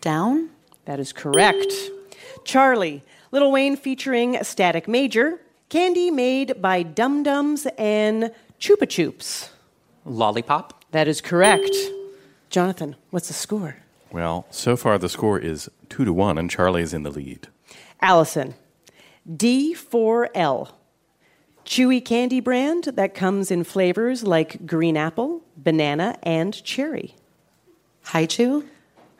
Down? 0.00 0.50
That 0.86 0.98
is 0.98 1.12
correct. 1.12 1.72
Charlie, 2.44 3.04
Lil 3.30 3.52
Wayne 3.52 3.76
featuring 3.76 4.42
Static 4.42 4.88
Major, 4.88 5.40
Candy 5.68 6.10
made 6.10 6.60
by 6.60 6.82
Dum 6.82 7.22
Dums 7.22 7.68
and 7.78 8.32
Chupa 8.58 8.86
Chups. 8.86 9.50
Lollipop. 10.04 10.84
That 10.90 11.06
is 11.06 11.20
correct. 11.20 11.74
Jonathan, 12.50 12.96
what's 13.10 13.28
the 13.28 13.34
score? 13.34 13.76
Well, 14.10 14.46
so 14.50 14.76
far 14.76 14.98
the 14.98 15.08
score 15.08 15.38
is 15.38 15.70
2 15.90 16.04
to 16.04 16.12
1, 16.12 16.38
and 16.38 16.50
Charlie 16.50 16.82
is 16.82 16.92
in 16.92 17.04
the 17.04 17.10
lead. 17.10 17.46
Allison, 18.00 18.54
D4L. 19.28 20.70
Chewy 21.64 22.04
candy 22.04 22.40
brand 22.40 22.84
that 22.94 23.14
comes 23.14 23.50
in 23.50 23.64
flavors 23.64 24.22
like 24.22 24.66
green 24.66 24.96
apple, 24.96 25.42
banana, 25.56 26.18
and 26.22 26.62
cherry. 26.62 27.14
Hi-Chew? 28.04 28.64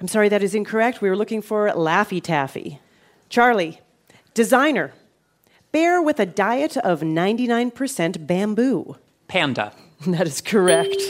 I'm 0.00 0.08
sorry, 0.08 0.28
that 0.28 0.42
is 0.42 0.54
incorrect. 0.54 1.00
We 1.00 1.08
were 1.08 1.16
looking 1.16 1.40
for 1.40 1.70
Laffy 1.70 2.22
Taffy. 2.22 2.80
Charlie, 3.30 3.80
Desiigner. 4.34 4.92
Bear 5.72 6.02
with 6.02 6.20
a 6.20 6.26
diet 6.26 6.76
of 6.76 7.00
99% 7.00 8.26
bamboo. 8.26 8.96
Panda. 9.28 9.72
That 10.06 10.26
is 10.26 10.42
correct. 10.42 11.00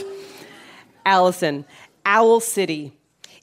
Allison, 1.05 1.65
Owl 2.05 2.39
City. 2.39 2.93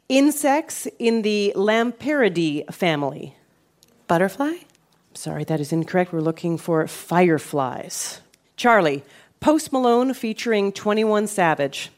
Insects 0.08 0.88
in 0.98 1.20
the 1.22 1.52
Lampyridae 1.54 2.72
family. 2.72 3.36
Butterfly? 4.08 4.54
Sorry, 5.14 5.44
that 5.44 5.60
is 5.60 5.72
incorrect. 5.72 6.12
We're 6.12 6.20
looking 6.20 6.58
for 6.58 6.86
fireflies. 6.86 8.20
Charlie, 8.56 9.04
Post 9.40 9.72
Malone 9.72 10.14
featuring 10.14 10.72
21 10.72 11.26
Savage. 11.26 11.90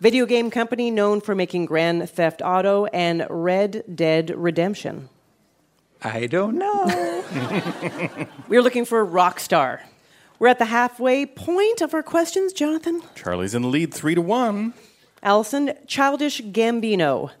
Video 0.00 0.26
game 0.26 0.50
company 0.50 0.90
known 0.90 1.20
for 1.20 1.34
making 1.34 1.66
Grand 1.66 2.08
Theft 2.08 2.40
Auto 2.42 2.86
and 2.86 3.26
Red 3.28 3.84
Dead 3.92 4.30
Redemption. 4.30 5.08
I 6.02 6.26
don't 6.26 6.56
know. 6.56 7.24
We're 8.48 8.62
looking 8.62 8.84
for 8.84 9.04
Rockstar. 9.04 9.80
We're 10.38 10.48
at 10.48 10.60
the 10.60 10.66
halfway 10.66 11.26
point 11.26 11.80
of 11.80 11.94
our 11.94 12.04
questions, 12.04 12.52
Jonathan. 12.52 13.02
Charlie's 13.16 13.54
in 13.54 13.62
the 13.62 13.68
lead 13.68 13.92
3 13.92 14.14
to 14.14 14.22
1. 14.22 14.72
Allison, 15.22 15.72
Childish 15.88 16.40
Gambino. 16.42 17.32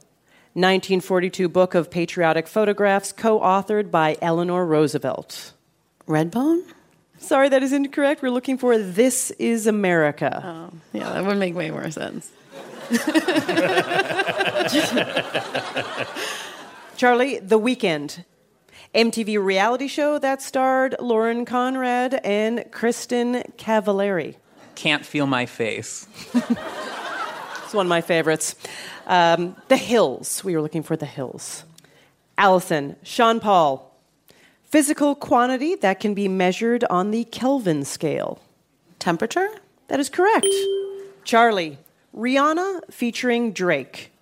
1942 0.58 1.48
book 1.48 1.76
of 1.76 1.88
patriotic 1.88 2.48
photographs 2.48 3.12
co 3.12 3.38
authored 3.38 3.92
by 3.92 4.16
Eleanor 4.20 4.66
Roosevelt. 4.66 5.52
Redbone? 6.08 6.64
Sorry, 7.18 7.48
that 7.48 7.62
is 7.62 7.72
incorrect. 7.72 8.22
We're 8.22 8.30
looking 8.30 8.58
for 8.58 8.76
This 8.76 9.30
is 9.32 9.68
America. 9.68 10.42
Oh, 10.44 10.70
yeah, 10.92 11.12
that 11.12 11.24
would 11.24 11.38
make 11.38 11.54
way 11.54 11.70
more 11.70 11.88
sense. 11.92 12.32
Charlie, 16.96 17.38
The 17.38 17.60
Weeknd. 17.60 18.24
MTV 18.94 19.40
reality 19.40 19.86
show 19.86 20.18
that 20.18 20.42
starred 20.42 20.96
Lauren 20.98 21.44
Conrad 21.44 22.14
and 22.24 22.58
Kristin 22.72 23.44
Cavallari. 23.56 24.34
Can't 24.74 25.06
feel 25.06 25.28
my 25.28 25.46
face. 25.46 26.08
It's 27.68 27.74
one 27.74 27.84
of 27.84 27.90
my 27.90 28.00
favorites. 28.00 28.54
Um, 29.06 29.54
the 29.68 29.76
Hills. 29.76 30.42
We 30.42 30.56
were 30.56 30.62
looking 30.62 30.82
for 30.82 30.96
The 30.96 31.04
Hills. 31.04 31.64
Allison, 32.38 32.96
Sean 33.02 33.40
Paul. 33.40 33.94
Physical 34.64 35.14
quantity 35.14 35.74
that 35.74 36.00
can 36.00 36.14
be 36.14 36.28
measured 36.28 36.84
on 36.84 37.10
the 37.10 37.24
Kelvin 37.24 37.84
scale. 37.84 38.38
Temperature? 38.98 39.50
That 39.88 40.00
is 40.00 40.08
correct. 40.08 40.48
Charlie, 41.24 41.76
Rihanna 42.16 42.90
featuring 42.90 43.52
Drake. 43.52 44.12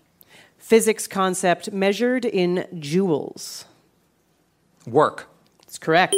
Physics 0.59 1.07
concept 1.07 1.71
measured 1.71 2.25
in 2.25 2.67
joules. 2.75 3.65
Work. 4.89 5.29
It's 5.63 5.79
correct. 5.79 6.17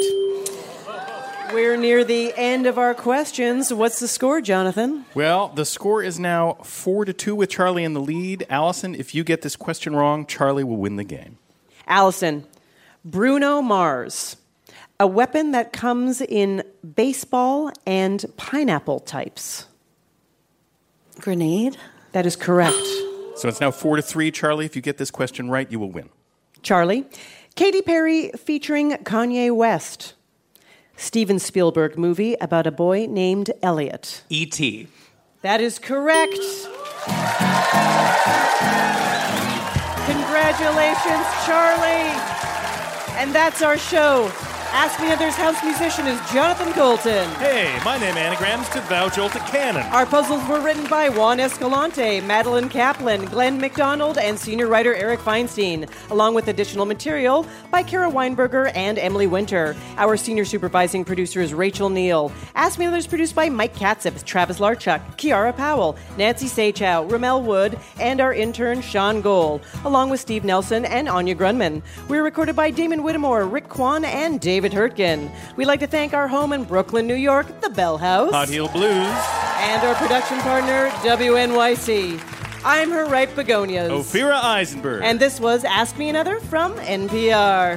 We're 1.52 1.78
near 1.78 2.04
the 2.04 2.34
end 2.36 2.66
of 2.66 2.76
our 2.76 2.94
questions. 2.94 3.72
What's 3.72 4.00
the 4.00 4.08
score, 4.08 4.42
Jonathan? 4.42 5.06
Well, 5.14 5.48
the 5.48 5.64
score 5.64 6.02
is 6.02 6.18
now 6.18 6.54
four 6.62 7.06
to 7.06 7.14
two 7.14 7.34
with 7.34 7.48
Charlie 7.48 7.84
in 7.84 7.94
the 7.94 8.00
lead. 8.00 8.46
Allison, 8.50 8.94
if 8.94 9.14
you 9.14 9.24
get 9.24 9.40
this 9.40 9.56
question 9.56 9.96
wrong, 9.96 10.26
Charlie 10.26 10.62
will 10.62 10.76
win 10.76 10.96
the 10.96 11.04
game. 11.04 11.38
Allison, 11.86 12.44
Bruno 13.02 13.62
Mars. 13.62 14.36
A 15.00 15.06
weapon 15.06 15.52
that 15.52 15.72
comes 15.72 16.20
in 16.20 16.64
baseball 16.94 17.72
and 17.86 18.24
pineapple 18.36 19.00
types. 19.00 19.66
Grenade? 21.20 21.78
That 22.12 22.26
is 22.26 22.36
correct. 22.36 22.76
So 23.36 23.48
it's 23.48 23.60
now 23.60 23.70
four 23.70 23.94
to 23.94 24.02
three. 24.02 24.32
Charlie, 24.32 24.64
if 24.64 24.74
you 24.74 24.82
get 24.82 24.98
this 24.98 25.12
question 25.12 25.48
right, 25.48 25.70
you 25.70 25.78
will 25.78 25.92
win. 25.92 26.08
Charlie, 26.62 27.06
Katy 27.54 27.82
Perry 27.82 28.32
featuring 28.32 28.90
Kanye 29.04 29.54
West. 29.54 30.14
Steven 30.98 31.38
Spielberg 31.38 31.96
movie 31.96 32.34
about 32.40 32.66
a 32.66 32.72
boy 32.72 33.06
named 33.06 33.52
Elliot. 33.62 34.24
E.T. 34.30 34.88
That 35.42 35.60
is 35.60 35.78
correct. 35.78 36.34
Congratulations, 40.06 41.26
Charlie. 41.46 42.10
And 43.16 43.32
that's 43.32 43.62
our 43.62 43.78
show. 43.78 44.28
Ask 44.70 45.00
Me 45.00 45.10
Other's 45.10 45.34
house 45.34 45.64
musician 45.64 46.06
is 46.06 46.20
Jonathan 46.30 46.72
Coulton. 46.74 47.28
Hey, 47.36 47.80
my 47.86 47.96
name 47.98 48.10
is 48.10 48.16
anagrams 48.18 48.68
to 48.68 48.80
Thou 48.82 49.08
Jolted 49.08 49.40
Cannon. 49.42 49.82
Our 49.86 50.04
puzzles 50.04 50.46
were 50.46 50.60
written 50.60 50.86
by 50.88 51.08
Juan 51.08 51.40
Escalante, 51.40 52.20
Madeline 52.20 52.68
Kaplan, 52.68 53.24
Glenn 53.24 53.58
McDonald, 53.58 54.18
and 54.18 54.38
senior 54.38 54.66
writer 54.66 54.94
Eric 54.94 55.20
Feinstein, 55.20 55.90
along 56.10 56.34
with 56.34 56.48
additional 56.48 56.84
material 56.84 57.46
by 57.70 57.82
Kara 57.82 58.10
Weinberger 58.10 58.70
and 58.74 58.98
Emily 58.98 59.26
Winter. 59.26 59.74
Our 59.96 60.18
senior 60.18 60.44
supervising 60.44 61.02
producer 61.02 61.40
is 61.40 61.54
Rachel 61.54 61.88
Neal. 61.88 62.30
Ask 62.54 62.78
Me 62.78 62.84
Others 62.84 63.06
produced 63.06 63.34
by 63.34 63.48
Mike 63.48 63.74
Katzif, 63.74 64.22
Travis 64.24 64.58
Larchuk, 64.58 65.00
Kiara 65.16 65.56
Powell, 65.56 65.96
Nancy 66.18 66.46
Saechao, 66.46 67.10
Rommel 67.10 67.42
Wood, 67.42 67.78
and 67.98 68.20
our 68.20 68.34
intern 68.34 68.82
Sean 68.82 69.22
Gold, 69.22 69.62
along 69.86 70.10
with 70.10 70.20
Steve 70.20 70.44
Nelson 70.44 70.84
and 70.84 71.08
Anya 71.08 71.34
Grundmann. 71.34 71.82
We're 72.08 72.22
recorded 72.22 72.54
by 72.54 72.70
Damon 72.70 73.02
Whittemore, 73.02 73.46
Rick 73.46 73.70
Kwan, 73.70 74.04
and 74.04 74.38
David 74.58 74.72
Hurtgen. 74.72 75.30
We'd 75.54 75.66
like 75.66 75.78
to 75.78 75.86
thank 75.86 76.14
our 76.14 76.26
home 76.26 76.52
in 76.52 76.64
Brooklyn, 76.64 77.06
New 77.06 77.14
York, 77.14 77.60
the 77.60 77.70
Bell 77.70 77.96
House. 77.96 78.32
Hot 78.32 78.48
Heel 78.48 78.66
Blues. 78.66 79.06
And 79.60 79.86
our 79.86 79.94
production 79.94 80.36
partner, 80.40 80.88
WNYC. 81.06 82.20
I'm 82.64 82.90
her 82.90 83.06
right 83.06 83.32
begonias. 83.36 83.88
Ophira 83.88 84.42
Eisenberg. 84.42 85.04
And 85.04 85.20
this 85.20 85.38
was 85.38 85.62
Ask 85.62 85.96
Me 85.96 86.08
Another 86.08 86.40
from 86.40 86.74
NPR. 86.78 87.76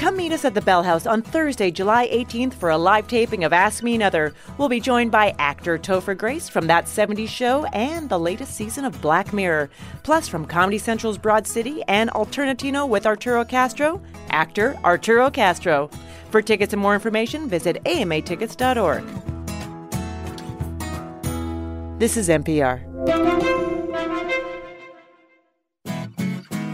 Come 0.00 0.16
meet 0.16 0.32
us 0.32 0.46
at 0.46 0.54
the 0.54 0.62
Bell 0.62 0.82
House 0.82 1.06
on 1.06 1.20
Thursday, 1.20 1.70
July 1.70 2.08
18th 2.08 2.54
for 2.54 2.70
a 2.70 2.78
live 2.78 3.06
taping 3.06 3.44
of 3.44 3.52
Ask 3.52 3.82
Me 3.82 3.94
Another. 3.94 4.32
We'll 4.56 4.70
be 4.70 4.80
joined 4.80 5.10
by 5.10 5.34
actor 5.38 5.76
Topher 5.76 6.16
Grace 6.16 6.48
from 6.48 6.66
That 6.68 6.86
70s 6.86 7.28
Show 7.28 7.66
and 7.66 8.08
the 8.08 8.18
latest 8.18 8.54
season 8.54 8.86
of 8.86 8.98
Black 9.02 9.34
Mirror. 9.34 9.68
Plus, 10.02 10.26
from 10.26 10.46
Comedy 10.46 10.78
Central's 10.78 11.18
Broad 11.18 11.46
City 11.46 11.82
and 11.86 12.08
Alternatino 12.12 12.88
with 12.88 13.04
Arturo 13.04 13.44
Castro, 13.44 14.00
actor 14.30 14.74
Arturo 14.84 15.30
Castro. 15.30 15.90
For 16.30 16.40
tickets 16.40 16.72
and 16.72 16.80
more 16.80 16.94
information, 16.94 17.46
visit 17.46 17.84
amatickets.org. 17.84 19.04
This 21.98 22.16
is 22.16 22.30
NPR. 22.30 23.49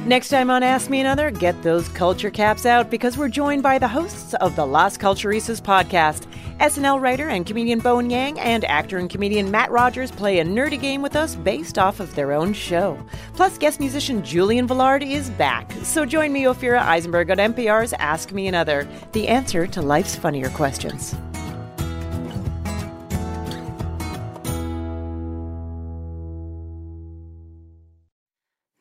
Next 0.06 0.28
time 0.28 0.50
on 0.50 0.62
Ask 0.62 0.88
Me 0.88 1.00
Another, 1.00 1.32
get 1.32 1.60
those 1.64 1.88
culture 1.88 2.30
caps 2.30 2.64
out 2.64 2.90
because 2.90 3.18
we're 3.18 3.28
joined 3.28 3.64
by 3.64 3.76
the 3.76 3.88
hosts 3.88 4.34
of 4.34 4.54
the 4.54 4.64
Las 4.64 4.96
Culturistas 4.96 5.60
podcast. 5.60 6.28
SNL 6.60 7.00
writer 7.00 7.30
and 7.30 7.44
comedian 7.44 7.80
Bowen 7.80 8.08
Yang 8.08 8.38
and 8.38 8.64
actor 8.66 8.98
and 8.98 9.10
comedian 9.10 9.50
Matt 9.50 9.72
Rogers 9.72 10.12
play 10.12 10.38
a 10.38 10.44
nerdy 10.44 10.80
game 10.80 11.02
with 11.02 11.16
us 11.16 11.34
based 11.34 11.76
off 11.76 11.98
of 11.98 12.14
their 12.14 12.30
own 12.30 12.52
show. 12.52 12.96
Plus, 13.34 13.58
guest 13.58 13.80
musician 13.80 14.22
Julian 14.22 14.68
Velard 14.68 15.04
is 15.04 15.28
back. 15.30 15.72
So 15.82 16.06
join 16.06 16.32
me, 16.32 16.44
Ophira 16.44 16.82
Eisenberg, 16.82 17.32
on 17.32 17.38
NPR's 17.38 17.92
Ask 17.94 18.30
Me 18.30 18.46
Another, 18.46 18.86
the 19.10 19.26
answer 19.26 19.66
to 19.66 19.82
life's 19.82 20.14
funnier 20.14 20.50
questions. 20.50 21.16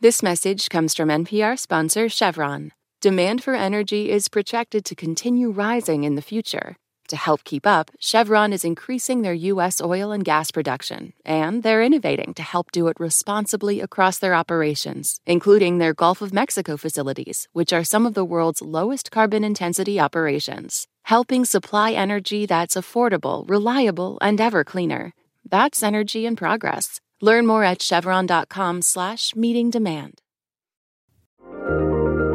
This 0.06 0.22
message 0.22 0.70
comes 0.70 0.94
from 0.94 1.10
NPR 1.10 1.58
sponsor 1.58 2.10
Chevron. 2.10 2.74
Demand 3.02 3.44
for 3.44 3.56
energy 3.56 4.12
is 4.12 4.28
projected 4.28 4.86
to 4.86 4.94
continue 4.94 5.50
rising 5.50 6.04
in 6.04 6.14
the 6.14 6.22
future. 6.22 6.76
To 7.08 7.16
help 7.16 7.44
keep 7.44 7.66
up, 7.66 7.90
Chevron 8.00 8.54
is 8.54 8.64
increasing 8.64 9.24
their 9.24 9.34
U.S. 9.34 9.82
oil 9.82 10.12
and 10.12 10.24
gas 10.24 10.52
production, 10.52 11.14
and 11.26 11.64
they're 11.64 11.82
innovating 11.82 12.36
to 12.36 12.44
help 12.44 12.72
do 12.72 12.88
it 12.88 13.00
responsibly 13.00 13.82
across 13.82 14.20
their 14.20 14.36
operations, 14.36 15.22
including 15.26 15.80
their 15.80 15.96
Gulf 15.96 16.22
of 16.22 16.32
Mexico 16.32 16.78
facilities, 16.78 17.48
which 17.54 17.74
are 17.74 17.84
some 17.84 18.06
of 18.06 18.14
the 18.14 18.24
world's 18.24 18.62
lowest 18.62 19.10
carbon 19.10 19.44
intensity 19.44 20.00
operations, 20.00 20.88
helping 21.06 21.46
supply 21.46 21.94
energy 21.94 22.46
that's 22.46 22.76
affordable, 22.76 23.50
reliable, 23.50 24.20
and 24.22 24.40
ever 24.40 24.64
cleaner. 24.64 25.16
That's 25.50 25.82
energy 25.82 26.28
in 26.28 26.36
progress. 26.36 27.02
Learn 27.26 27.48
more 27.48 27.64
at 27.64 27.82
chevron.com 27.82 28.84
slash 28.84 29.36
meeting 29.36 29.72
demand. 29.72 30.22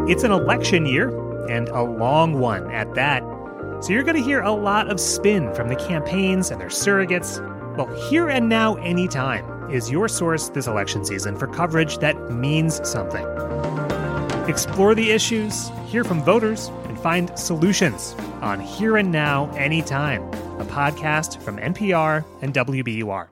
It's 0.09 0.24
an 0.24 0.32
election 0.32 0.84
year, 0.84 1.09
and 1.49 1.68
a 1.68 1.82
long 1.82 2.41
one 2.41 2.68
at 2.72 2.93
that. 2.97 3.22
So 3.80 3.93
you're 3.93 4.03
going 4.03 4.16
to 4.16 4.22
hear 4.22 4.41
a 4.41 4.51
lot 4.51 4.91
of 4.91 4.99
spin 4.99 5.55
from 5.55 5.68
the 5.68 5.76
campaigns 5.76 6.51
and 6.51 6.61
their 6.61 6.70
surrogates. 6.70 7.38
Well, 7.76 7.86
Here 8.09 8.28
and 8.28 8.49
Now 8.49 8.74
Anytime 8.78 9.70
is 9.70 9.93
your 9.93 10.09
source 10.09 10.49
this 10.49 10.66
election 10.66 11.05
season 11.05 11.36
for 11.38 11.47
coverage 11.47 11.99
that 11.99 12.32
means 12.32 12.80
something. 12.82 13.24
Explore 14.49 14.97
the 14.97 15.12
issues, 15.12 15.70
hear 15.86 16.03
from 16.03 16.20
voters, 16.24 16.66
and 16.86 16.99
find 16.99 17.30
solutions 17.38 18.16
on 18.43 18.59
Here 18.59 18.97
and 18.97 19.12
Now 19.12 19.53
Anytime, 19.53 20.24
a 20.59 20.64
podcast 20.64 21.41
from 21.43 21.59
NPR 21.59 22.24
and 22.43 22.53
WBUR. 22.53 23.28